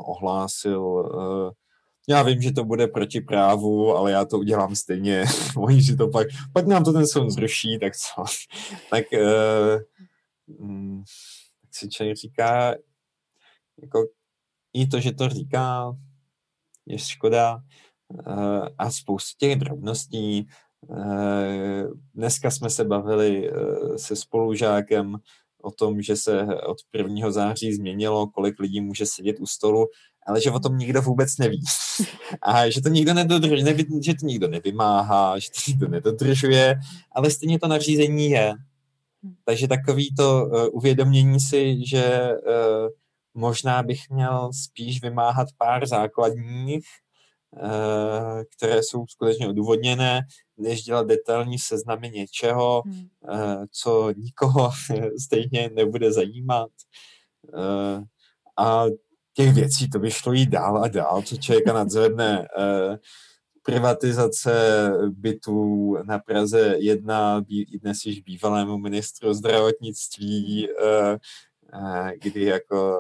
ohlásil, 0.06 0.82
uh, 0.82 1.52
já 2.10 2.24
vím, 2.24 2.42
že 2.42 2.52
to 2.52 2.64
bude 2.64 2.88
proti 2.88 3.22
právu, 3.22 3.96
ale 3.96 4.12
já 4.12 4.26
to 4.26 4.40
udělám 4.40 4.76
stejně. 4.76 5.24
Oni 5.58 5.82
si 5.82 5.96
to 5.96 6.08
pak, 6.08 6.28
pak 6.54 6.68
nám 6.68 6.84
to 6.84 6.94
ten 6.94 7.08
soud 7.08 7.30
zruší, 7.30 7.80
tak 7.80 7.94
co? 7.96 8.24
tak, 8.90 9.06
uh, 9.14 9.82
um, 10.60 11.04
tak 11.62 11.70
si 11.76 11.90
člověk 11.90 12.18
říká, 12.18 12.76
jako 13.82 14.06
i 14.74 14.88
to, 14.88 15.00
že 15.00 15.12
to 15.12 15.30
říká, 15.30 15.98
je 16.86 17.00
škoda 17.00 17.62
a 18.78 18.92
spoustu 18.92 19.38
těch 19.38 19.60
drobností. 19.60 20.48
Dneska 22.14 22.52
jsme 22.52 22.70
se 22.70 22.84
bavili 22.84 23.52
se 23.96 24.16
spolužákem 24.16 25.18
o 25.66 25.72
tom, 25.72 26.02
že 26.02 26.16
se 26.16 26.46
od 26.46 26.78
1. 26.94 27.32
září 27.32 27.74
změnilo, 27.74 28.28
kolik 28.28 28.60
lidí 28.60 28.82
může 28.82 29.06
sedět 29.06 29.40
u 29.40 29.46
stolu, 29.46 29.88
ale 30.28 30.42
že 30.42 30.52
o 30.52 30.60
tom 30.60 30.78
nikdo 30.78 31.02
vůbec 31.02 31.38
neví. 31.38 31.62
A 32.42 32.70
že 32.70 32.82
to 32.82 32.90
nikdo 32.90 33.14
nedodržuje, 33.14 33.64
neví, 33.64 33.86
že 34.04 34.14
to 34.20 34.26
nikdo 34.26 34.48
nevymáhá, 34.48 35.40
že 35.40 35.50
to 35.50 35.72
nikdo 35.72 35.88
nedodržuje, 35.88 36.76
ale 37.12 37.32
stejně 37.32 37.60
to 37.60 37.68
nařízení 37.68 38.30
je. 38.30 38.54
Takže 39.46 39.68
takový 39.68 40.16
to 40.16 40.46
uh, 40.46 40.68
uvědomění 40.72 41.40
si, 41.40 41.78
že 41.88 42.30
uh, 42.34 42.90
možná 43.34 43.84
bych 43.84 44.10
měl 44.10 44.50
spíš 44.54 45.02
vymáhat 45.02 45.48
pár 45.58 45.88
základních, 45.88 46.86
uh, 47.52 48.44
které 48.58 48.84
jsou 48.84 49.06
skutečně 49.08 49.48
odůvodněné, 49.48 50.22
než 50.57 50.84
dělat 50.84 51.07
detailní 51.07 51.60
seznamy 51.60 52.10
něčeho, 52.10 52.84
hmm. 52.86 53.07
uh, 53.30 53.65
co 53.72 54.11
nikoho 54.18 54.72
stejně 55.23 55.69
nebude 55.73 56.11
zajímat. 56.11 56.69
Uh, 57.53 58.03
a 58.57 58.86
těch 59.34 59.53
věcí 59.53 59.90
to 59.90 59.99
by 59.99 60.11
šlo 60.11 60.34
jít 60.34 60.49
dál 60.49 60.84
a 60.84 60.88
dál, 60.88 61.22
co 61.22 61.38
člověka 61.38 61.73
nadzvedne. 61.73 62.48
Uh, 62.57 62.95
privatizace 63.65 64.91
bytů 65.10 65.98
na 66.03 66.19
Praze 66.19 66.76
1, 66.77 67.41
dnes 67.82 68.06
již 68.06 68.22
bývalému 68.22 68.77
ministru 68.77 69.34
zdravotnictví, 69.34 70.68
kdy 72.22 72.44
jako 72.44 72.99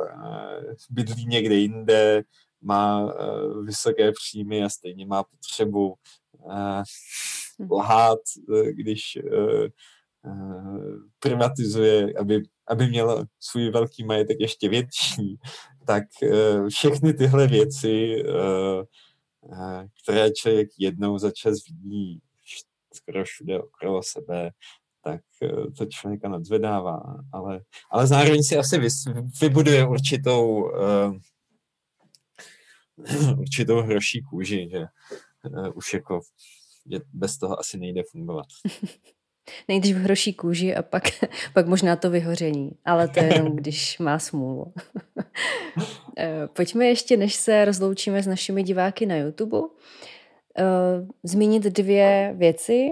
bydlí 0.89 1.25
někde 1.25 1.55
jinde, 1.55 2.23
má 2.61 3.13
vysoké 3.63 4.11
příjmy 4.11 4.63
a 4.63 4.69
stejně 4.69 5.05
má 5.05 5.23
potřebu. 5.23 5.95
Lhát, 7.59 8.19
eh, 8.53 8.73
když 8.73 9.15
eh, 9.15 9.67
eh, 10.25 10.31
privatizuje, 11.19 12.13
aby, 12.19 12.43
aby 12.67 12.87
měl 12.87 13.25
svůj 13.39 13.71
velký 13.71 14.03
majetek 14.03 14.39
ještě 14.39 14.69
větší, 14.69 15.39
tak 15.87 16.03
všechny 16.69 17.13
tyhle 17.13 17.47
věci, 17.47 18.23
které 20.03 20.31
člověk 20.31 20.69
jednou 20.79 21.17
za 21.17 21.31
čas 21.31 21.57
vidí 21.69 22.19
skoro 22.93 23.23
všude 23.23 23.61
okolo 23.61 24.03
sebe, 24.03 24.51
tak 25.03 25.21
to 25.77 25.85
člověka 25.85 26.29
nadzvedává, 26.29 27.01
ale, 27.33 27.61
ale 27.91 28.07
zároveň 28.07 28.43
si 28.43 28.57
asi 28.57 28.81
vybuduje 29.41 29.87
určitou 29.87 30.71
určitou 33.37 33.81
hroší 33.81 34.21
kůži, 34.21 34.69
že 34.71 34.85
už 35.73 35.93
jako 35.93 36.21
že 36.91 36.99
bez 37.13 37.37
toho 37.37 37.59
asi 37.59 37.77
nejde 37.77 38.03
fungovat. 38.11 38.45
Nejdřív 39.67 39.97
hroší 39.97 40.33
kůži 40.33 40.75
a 40.75 40.81
pak, 40.81 41.03
pak 41.53 41.67
možná 41.67 41.95
to 41.95 42.09
vyhoření, 42.09 42.71
ale 42.85 43.07
to 43.07 43.19
je 43.19 43.33
jenom, 43.33 43.55
když 43.55 43.99
má 43.99 44.19
smůlu. 44.19 44.73
Eh, 46.17 46.47
pojďme 46.53 46.85
ještě, 46.85 47.17
než 47.17 47.35
se 47.35 47.65
rozloučíme 47.65 48.23
s 48.23 48.27
našimi 48.27 48.63
diváky 48.63 49.05
na 49.05 49.15
YouTube, 49.15 49.57
eh, 50.57 50.63
zmínit 51.23 51.63
dvě 51.63 52.33
věci 52.37 52.87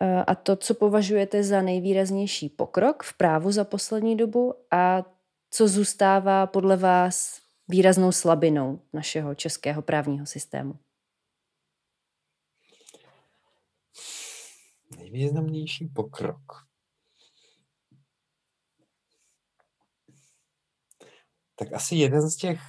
eh, 0.00 0.24
a 0.26 0.34
to, 0.34 0.56
co 0.56 0.74
považujete 0.74 1.42
za 1.42 1.62
nejvýraznější 1.62 2.48
pokrok 2.48 3.02
v 3.02 3.16
právu 3.16 3.52
za 3.52 3.64
poslední 3.64 4.16
dobu 4.16 4.54
a 4.70 5.04
co 5.50 5.68
zůstává 5.68 6.46
podle 6.46 6.76
vás 6.76 7.40
výraznou 7.68 8.12
slabinou 8.12 8.80
našeho 8.92 9.34
českého 9.34 9.82
právního 9.82 10.26
systému. 10.26 10.74
Nejvýznamnější 15.16 15.86
pokrok. 15.86 16.66
Tak 21.54 21.72
asi 21.72 21.96
jeden 21.96 22.30
z 22.30 22.36
těch 22.36 22.60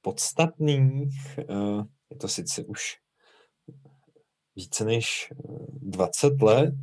podstatných, 0.00 1.38
eh, 1.38 1.44
je 2.10 2.16
to 2.16 2.28
sice 2.28 2.64
už 2.64 2.98
více 4.56 4.84
než 4.84 5.32
20 5.68 6.32
eh, 6.32 6.44
let, 6.44 6.74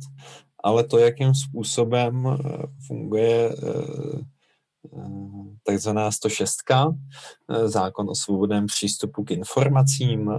ale 0.62 0.84
to, 0.84 0.98
jakým 0.98 1.34
způsobem 1.34 2.26
eh, 2.26 2.66
funguje 2.86 3.56
takzvaná 5.62 6.10
106, 6.10 6.56
zákon 7.64 8.10
o 8.10 8.14
svobodném 8.14 8.66
přístupu 8.66 9.24
k 9.24 9.30
informacím, 9.30 10.30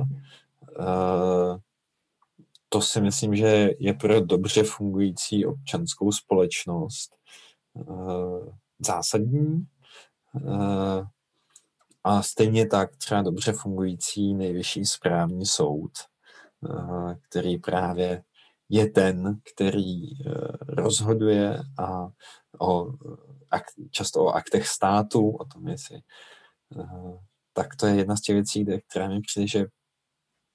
to 2.74 2.82
si 2.82 3.02
myslím, 3.02 3.36
že 3.36 3.70
je 3.80 3.94
pro 3.94 4.22
dobře 4.22 4.64
fungující 4.64 5.46
občanskou 5.46 6.12
společnost 6.12 7.16
uh, 7.74 8.48
zásadní. 8.80 9.68
Uh, 10.34 11.06
a 12.04 12.22
stejně 12.22 12.68
tak 12.68 12.98
třeba 12.98 13.22
dobře 13.22 13.54
fungující 13.54 14.34
nejvyšší 14.34 14.86
správní 14.86 15.46
soud, 15.46 15.92
uh, 16.62 17.14
který 17.30 17.58
právě 17.58 18.24
je 18.70 18.90
ten, 18.90 19.40
který 19.54 20.04
rozhoduje 20.60 21.60
a 21.80 22.08
o, 22.62 22.88
často 23.92 24.24
o 24.24 24.30
aktech 24.30 24.68
státu, 24.68 25.30
o 25.30 25.46
tom, 25.46 25.68
jestli 25.68 26.02
tak 27.54 27.76
to 27.76 27.86
je 27.88 27.96
jedna 27.96 28.16
z 28.16 28.22
těch 28.22 28.36
věcí, 28.36 28.66
která 28.90 29.08
mi 29.08 29.22
přijde, 29.22 29.48
že 29.48 29.66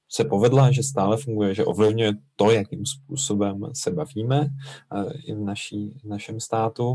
se 0.09 0.25
povedla, 0.25 0.71
že 0.71 0.83
stále 0.83 1.17
funguje, 1.17 1.55
že 1.55 1.65
ovlivňuje 1.65 2.13
to, 2.37 2.51
jakým 2.51 2.87
způsobem 2.87 3.61
se 3.73 3.91
bavíme 3.91 4.49
eh, 4.93 5.13
i 5.27 5.35
v, 5.35 5.41
naší, 5.41 5.91
v 6.05 6.05
našem 6.05 6.41
státu. 6.41 6.95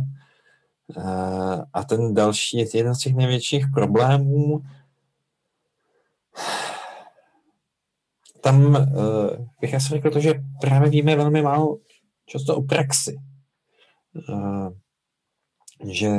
Eh, 0.98 1.64
a 1.74 1.84
ten 1.84 2.14
další 2.14 2.58
je 2.58 2.66
jeden 2.74 2.96
z 2.96 3.00
těch 3.00 3.16
největších 3.16 3.66
problémů. 3.74 4.62
Tam 8.42 8.76
eh, 8.76 8.88
bych 9.62 9.74
asi 9.74 9.90
řekl 9.90 10.12
to, 10.12 10.20
že 10.20 10.34
právě 10.62 10.90
víme 10.90 11.16
velmi 11.16 11.42
málo 11.42 11.78
často 12.26 12.56
o 12.56 12.62
praxi. 12.62 13.18
Že 15.84 16.10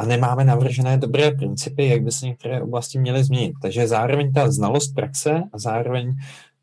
a 0.00 0.06
nemáme 0.06 0.44
navržené 0.44 0.98
dobré 0.98 1.30
principy, 1.30 1.88
jak 1.88 2.02
by 2.02 2.12
se 2.12 2.26
některé 2.26 2.62
oblasti 2.62 2.98
měly 2.98 3.24
změnit. 3.24 3.52
Takže 3.62 3.88
zároveň 3.88 4.32
ta 4.32 4.50
znalost 4.50 4.94
praxe 4.94 5.42
a 5.52 5.58
zároveň 5.58 6.14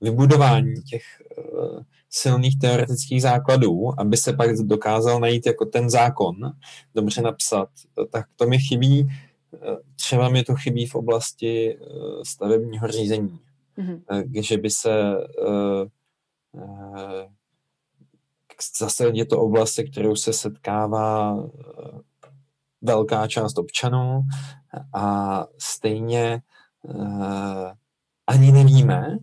vybudování 0.02 0.74
těch 0.90 1.04
uh, 1.38 1.80
silných 2.10 2.60
teoretických 2.60 3.22
základů, 3.22 4.00
aby 4.00 4.18
se 4.18 4.34
pak 4.34 4.56
dokázal 4.56 5.20
najít 5.20 5.46
jako 5.46 5.66
ten 5.66 5.90
zákon, 5.90 6.36
dobře 6.96 7.22
napsat, 7.22 7.70
tak 8.10 8.26
to 8.36 8.48
mi 8.48 8.58
chybí, 8.60 9.08
třeba 9.96 10.30
mi 10.30 10.44
to 10.44 10.56
chybí 10.56 10.86
v 10.86 10.96
oblasti 10.96 11.78
stavebního 12.24 12.88
řízení. 12.88 13.40
Mm-hmm. 13.78 14.42
Že 14.42 14.58
by 14.58 14.70
se 14.70 14.92
zase 18.80 19.12
je 19.14 19.26
to 19.26 19.40
oblast, 19.40 19.74
se 19.74 19.84
kterou 19.84 20.16
se 20.16 20.34
setkává 20.34 21.44
velká 22.82 23.28
část 23.28 23.58
občanů 23.58 24.22
a 24.94 25.46
stejně 25.58 26.42
ani 28.28 28.52
nevíme, 28.52 29.18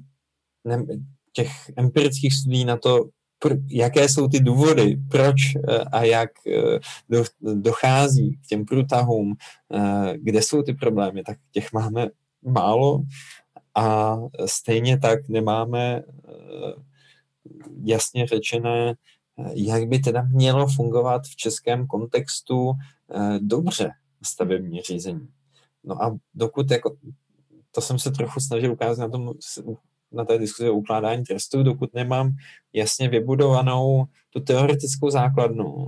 ne, 0.65 0.85
těch 1.33 1.51
empirických 1.77 2.35
studií 2.35 2.65
na 2.65 2.77
to, 2.77 3.05
jaké 3.71 4.09
jsou 4.09 4.29
ty 4.29 4.41
důvody, 4.41 4.97
proč 5.11 5.37
eh, 5.57 5.79
a 5.79 6.05
jak 6.05 6.31
eh, 6.47 7.23
dochází 7.55 8.37
k 8.37 8.47
těm 8.47 8.65
průtahům, 8.65 9.35
kde 10.17 10.43
jsou 10.43 10.63
ty 10.63 10.75
problémy, 10.75 11.23
tak 11.23 11.39
těch 11.51 11.73
máme 11.73 12.07
málo 12.43 13.03
a 13.75 14.17
stejně 14.47 14.99
tak 14.99 15.29
nemáme 15.29 16.03
jasně 17.85 18.27
řečené, 18.27 18.95
jak 19.55 19.89
by 19.89 19.99
teda 19.99 20.23
mělo 20.23 20.67
fungovat 20.67 21.23
v 21.25 21.37
českém 21.37 21.87
kontextu 21.87 22.73
dobře 23.39 23.91
stavební 24.23 24.81
řízení. 24.81 25.29
No 25.85 26.03
a 26.03 26.17
dokud 26.35 26.71
jako, 26.71 26.97
to 27.71 27.81
jsem 27.81 27.99
se 27.99 28.11
trochu 28.11 28.41
snažil 28.41 28.73
ukázat 28.73 29.03
na 29.03 29.09
tom 29.09 29.33
na 30.13 30.25
té 30.25 30.39
diskuzi 30.39 30.71
o 30.71 30.75
ukládání 30.75 31.25
trestů, 31.25 31.63
dokud 31.63 31.95
nemám 31.95 32.33
jasně 32.73 33.09
vybudovanou 33.09 34.05
tu 34.31 34.41
teoretickou 34.41 35.11
základnu, 35.11 35.87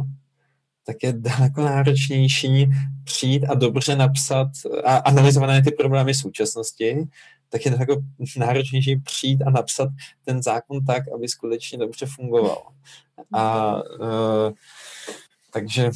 tak 0.86 0.97
je 1.02 1.12
daleko 1.12 1.62
náročnější 1.62 2.68
přijít 3.05 3.44
a 3.44 3.55
dobře 3.55 3.97
napsat 3.97 4.48
a 4.85 4.97
analyzované 4.97 5.62
ty 5.62 5.70
problémy 5.70 6.14
současnosti, 6.14 7.09
tak 7.57 7.65
je 7.65 7.70
daleko 7.70 7.97
náročnější 8.37 8.97
přijít 8.97 9.43
a 9.43 9.51
napsat 9.51 9.89
ten 10.24 10.43
zákon 10.43 10.85
tak, 10.85 11.03
aby 11.15 11.28
skutečně 11.28 11.78
dobře 11.78 12.07
fungoval. 12.07 12.62
A 13.33 13.74
uh, 13.74 14.53
takže 15.53 15.91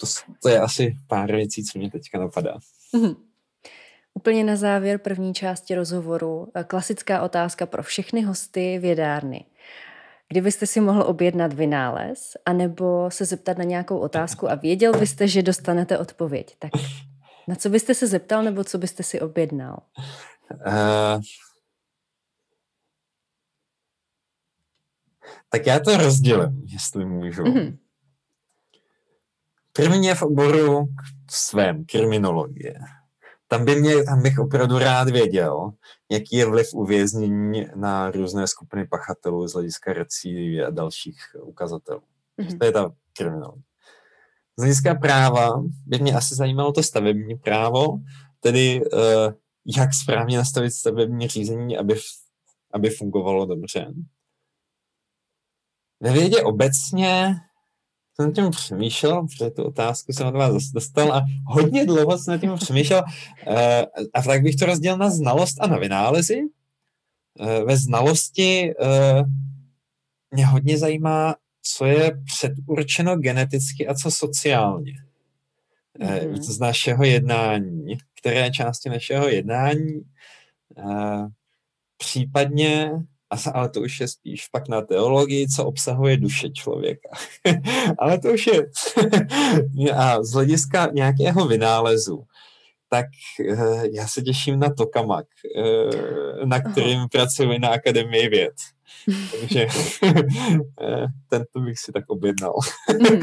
to, 0.00 0.06
to 0.42 0.48
je 0.48 0.60
asi 0.60 0.96
pár 1.06 1.32
věcí, 1.32 1.64
co 1.64 1.78
mě 1.78 1.90
teďka 1.90 2.18
napadá. 2.18 2.58
Mm-hmm. 2.94 3.16
Úplně 4.14 4.44
na 4.44 4.56
závěr 4.56 4.98
první 4.98 5.34
části 5.34 5.74
rozhovoru 5.74 6.48
eh, 6.54 6.64
klasická 6.64 7.22
otázka 7.22 7.66
pro 7.66 7.82
všechny 7.82 8.22
hosty 8.22 8.78
vědárny. 8.78 9.44
Kdybyste 10.28 10.66
si 10.66 10.80
mohl 10.80 11.02
objednat 11.02 11.52
vynález, 11.52 12.36
anebo 12.46 13.10
se 13.10 13.24
zeptat 13.24 13.58
na 13.58 13.64
nějakou 13.64 13.98
otázku 13.98 14.50
a 14.50 14.54
věděl 14.54 14.92
byste, 14.92 15.28
že 15.28 15.42
dostanete 15.42 15.98
odpověď, 15.98 16.56
tak 16.58 16.70
na 17.48 17.54
co 17.54 17.68
byste 17.68 17.94
se 17.94 18.06
zeptal, 18.06 18.42
nebo 18.42 18.64
co 18.64 18.78
byste 18.78 19.02
si 19.02 19.20
objednal? 19.20 19.78
Uh, 20.50 21.20
tak 25.48 25.66
já 25.66 25.80
to 25.80 25.96
rozdělím, 25.96 26.62
jestli 26.66 27.04
můžu. 27.04 27.42
Mm-hmm. 27.42 27.78
První 29.72 30.06
je 30.06 30.14
v 30.14 30.22
oboru 30.22 30.86
svém, 31.30 31.84
kriminologie 31.84 32.80
tam, 33.48 33.64
by 33.64 33.80
mě, 33.80 34.04
tam 34.04 34.22
bych 34.22 34.38
opravdu 34.38 34.78
rád 34.78 35.08
věděl, 35.08 35.70
jaký 36.10 36.36
je 36.36 36.46
vliv 36.46 36.74
uvěznění 36.74 37.66
na 37.74 38.10
různé 38.10 38.46
skupiny 38.46 38.86
pachatelů 38.86 39.48
z 39.48 39.52
hlediska 39.52 39.92
recí 39.92 40.62
a 40.62 40.70
dalších 40.70 41.20
ukazatelů. 41.42 42.02
Mm-hmm. 42.40 42.58
To 42.58 42.64
je 42.64 42.72
ta 42.72 42.92
kriminální. 43.16 43.62
Z 44.56 44.62
hlediska 44.62 44.94
práva 44.94 45.62
by 45.86 45.98
mě 45.98 46.14
asi 46.14 46.34
zajímalo 46.34 46.72
to 46.72 46.82
stavební 46.82 47.34
právo, 47.34 47.98
tedy 48.40 48.80
uh, 48.84 49.00
jak 49.76 49.94
správně 49.94 50.38
nastavit 50.38 50.70
stavební 50.70 51.28
řízení, 51.28 51.78
aby, 51.78 51.94
aby 52.72 52.90
fungovalo 52.90 53.46
dobře. 53.46 53.94
Ve 56.00 56.12
vědě 56.12 56.42
obecně 56.42 57.34
jsem 58.14 58.32
tím 58.32 58.50
přemýšlel, 58.50 59.26
protože 59.26 59.50
tu 59.50 59.64
otázku 59.64 60.12
jsem 60.12 60.26
od 60.26 60.34
vás 60.34 60.64
dostal 60.64 61.12
a 61.12 61.24
hodně 61.46 61.86
dlouho 61.86 62.18
jsem 62.18 62.32
nad 62.34 62.40
tím 62.40 62.54
přemýšlel 62.54 63.02
eh, 63.46 63.86
a 64.14 64.22
tak 64.22 64.42
bych 64.42 64.56
to 64.56 64.66
rozdělil 64.66 64.98
na 64.98 65.10
znalost 65.10 65.60
a 65.60 65.66
na 65.66 65.78
vynálezy. 65.78 66.40
Eh, 67.40 67.64
ve 67.64 67.76
znalosti 67.76 68.74
eh, 68.80 69.24
mě 70.30 70.46
hodně 70.46 70.78
zajímá, 70.78 71.34
co 71.62 71.84
je 71.84 72.22
předurčeno 72.24 73.16
geneticky 73.16 73.86
a 73.86 73.94
co 73.94 74.10
sociálně 74.10 74.92
mm-hmm. 76.00 76.42
z 76.42 76.58
našeho 76.58 77.04
jednání, 77.04 77.96
které 78.24 78.50
části 78.50 78.88
našeho 78.88 79.28
jednání, 79.28 80.02
případně 81.96 82.90
ale 83.54 83.68
to 83.68 83.80
už 83.80 84.00
je 84.00 84.08
spíš 84.08 84.48
pak 84.48 84.68
na 84.68 84.80
teologii, 84.80 85.48
co 85.48 85.64
obsahuje 85.64 86.16
duše 86.16 86.50
člověka. 86.50 87.08
ale 87.98 88.18
to 88.18 88.32
už 88.32 88.46
je 88.46 88.66
a 89.94 90.22
z 90.22 90.32
hlediska 90.32 90.90
nějakého 90.92 91.46
vynálezu, 91.46 92.24
tak 92.90 93.06
uh, 93.50 93.84
já 93.92 94.08
se 94.08 94.22
těším 94.22 94.58
na 94.58 94.74
Tokamak, 94.74 95.26
uh, 95.56 96.44
na 96.44 96.60
kterým 96.60 96.98
Aha. 96.98 97.08
pracuji 97.12 97.58
na 97.58 97.68
Akademii 97.68 98.28
věd. 98.28 98.54
Takže 99.40 99.66
eh, 100.82 101.06
tento 101.28 101.60
bych 101.60 101.78
si 101.78 101.92
tak 101.92 102.04
objednal. 102.08 102.54
Mhm. 103.02 103.20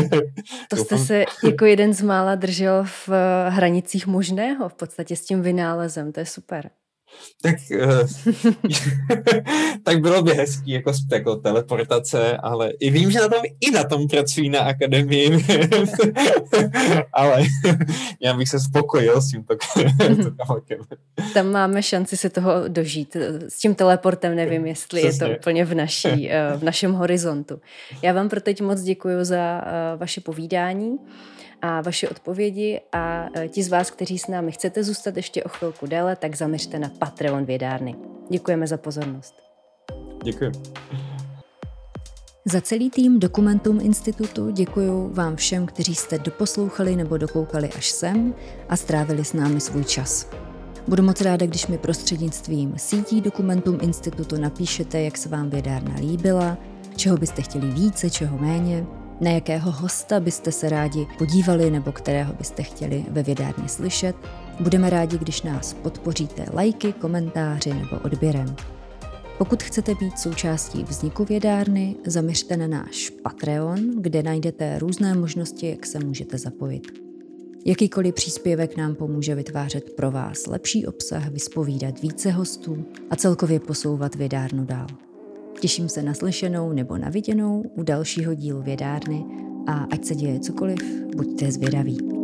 to 0.68 0.76
jste 0.76 0.98
se 0.98 1.24
jako 1.44 1.64
jeden 1.64 1.94
z 1.94 2.02
mála 2.02 2.34
držel 2.34 2.84
v 2.84 3.08
hranicích 3.48 4.06
možného, 4.06 4.68
v 4.68 4.74
podstatě 4.74 5.16
s 5.16 5.24
tím 5.24 5.42
vynálezem, 5.42 6.12
to 6.12 6.20
je 6.20 6.26
super 6.26 6.70
tak, 7.42 7.56
uh, 7.70 8.08
tak 9.84 10.00
bylo 10.00 10.22
by 10.22 10.34
hezký 10.34 10.70
jako, 10.70 10.92
jako 11.12 11.36
teleportace, 11.36 12.36
ale 12.36 12.70
i 12.70 12.90
vím, 12.90 13.10
že 13.10 13.20
na 13.20 13.28
tom 13.28 13.42
i 13.60 13.70
na 13.70 13.84
tom 13.84 14.08
pracují 14.08 14.50
na 14.50 14.60
akademii, 14.60 15.44
ale 17.12 17.42
já 18.20 18.36
bych 18.36 18.48
se 18.48 18.60
spokojil 18.60 19.20
s 19.20 19.30
tímto 19.30 19.56
kamakem. 20.36 20.78
Tam 21.34 21.50
máme 21.50 21.82
šanci 21.82 22.16
se 22.16 22.30
toho 22.30 22.52
dožít. 22.68 23.16
S 23.48 23.58
tím 23.58 23.74
teleportem 23.74 24.36
nevím, 24.36 24.66
jestli 24.66 25.00
Přesně. 25.00 25.26
je 25.26 25.30
to 25.30 25.38
úplně 25.38 25.64
v, 25.64 25.74
naší, 25.74 26.30
eh, 26.30 26.52
v 26.56 26.64
našem 26.64 26.92
horizontu. 26.92 27.60
Já 28.02 28.12
vám 28.12 28.28
pro 28.28 28.40
teď 28.40 28.60
moc 28.60 28.80
děkuji 28.80 29.24
za 29.24 29.62
eh, 29.64 29.96
vaše 29.96 30.20
povídání 30.20 30.98
a 31.62 31.80
vaše 31.80 32.08
odpovědi 32.08 32.80
a 32.92 33.28
e, 33.34 33.48
ti 33.48 33.62
z 33.62 33.68
vás, 33.68 33.90
kteří 33.90 34.18
s 34.18 34.26
námi 34.26 34.52
chcete 34.52 34.84
zůstat 34.84 35.16
ještě 35.16 35.44
o 35.44 35.48
chvilku 35.48 35.86
déle, 35.86 36.16
tak 36.16 36.34
zaměřte 36.36 36.78
na 36.78 36.90
Patreon 36.98 37.44
vědárny. 37.44 37.96
Děkujeme 38.30 38.66
za 38.66 38.76
pozornost. 38.76 39.34
Děkuji. 40.24 40.52
Za 42.44 42.60
celý 42.60 42.90
tým 42.90 43.20
Dokumentum 43.20 43.80
Institutu 43.80 44.50
děkuji 44.50 45.10
vám 45.12 45.36
všem, 45.36 45.66
kteří 45.66 45.94
jste 45.94 46.18
doposlouchali 46.18 46.96
nebo 46.96 47.16
dokoukali 47.16 47.70
až 47.78 47.90
sem 47.90 48.34
a 48.68 48.76
strávili 48.76 49.24
s 49.24 49.32
námi 49.32 49.60
svůj 49.60 49.84
čas. 49.84 50.30
Budu 50.88 51.02
moc 51.02 51.20
ráda, 51.20 51.46
když 51.46 51.66
mi 51.66 51.78
prostřednictvím 51.78 52.74
sítí 52.76 53.20
Dokumentum 53.20 53.78
Institutu 53.82 54.40
napíšete, 54.40 55.02
jak 55.02 55.18
se 55.18 55.28
vám 55.28 55.50
vědárna 55.50 55.94
líbila, 56.00 56.58
čeho 56.96 57.16
byste 57.16 57.42
chtěli 57.42 57.66
více, 57.66 58.10
čeho 58.10 58.38
méně, 58.38 58.86
na 59.22 59.30
jakého 59.30 59.72
hosta 59.72 60.20
byste 60.20 60.52
se 60.52 60.68
rádi 60.68 61.06
podívali 61.18 61.70
nebo 61.70 61.92
kterého 61.92 62.32
byste 62.34 62.62
chtěli 62.62 63.04
ve 63.08 63.22
vědárně 63.22 63.68
slyšet. 63.68 64.16
Budeme 64.60 64.90
rádi, 64.90 65.18
když 65.18 65.42
nás 65.42 65.74
podpoříte 65.74 66.46
lajky, 66.52 66.92
komentáři 66.92 67.74
nebo 67.74 67.98
odběrem. 68.04 68.56
Pokud 69.38 69.62
chcete 69.62 69.94
být 69.94 70.18
součástí 70.18 70.84
vzniku 70.84 71.24
vědárny, 71.24 71.96
zaměřte 72.06 72.56
na 72.56 72.66
náš 72.66 73.10
Patreon, 73.10 74.02
kde 74.02 74.22
najdete 74.22 74.78
různé 74.78 75.14
možnosti, 75.14 75.70
jak 75.70 75.86
se 75.86 75.98
můžete 75.98 76.38
zapojit. 76.38 76.86
Jakýkoliv 77.64 78.14
příspěvek 78.14 78.76
nám 78.76 78.94
pomůže 78.94 79.34
vytvářet 79.34 79.92
pro 79.96 80.10
vás 80.10 80.46
lepší 80.46 80.86
obsah, 80.86 81.28
vyspovídat 81.28 82.00
více 82.00 82.30
hostů 82.30 82.84
a 83.10 83.16
celkově 83.16 83.60
posouvat 83.60 84.14
vědárnu 84.14 84.64
dál. 84.64 84.86
Těším 85.62 85.88
se 85.88 86.02
na 86.02 86.14
slyšenou 86.14 86.72
nebo 86.72 86.98
na 86.98 87.08
viděnou 87.08 87.62
u 87.76 87.82
dalšího 87.82 88.34
dílu 88.34 88.62
Vědárny 88.62 89.24
a 89.66 89.72
ať 89.72 90.04
se 90.04 90.14
děje 90.14 90.40
cokoliv, 90.40 90.78
buďte 91.16 91.52
zvědaví. 91.52 92.21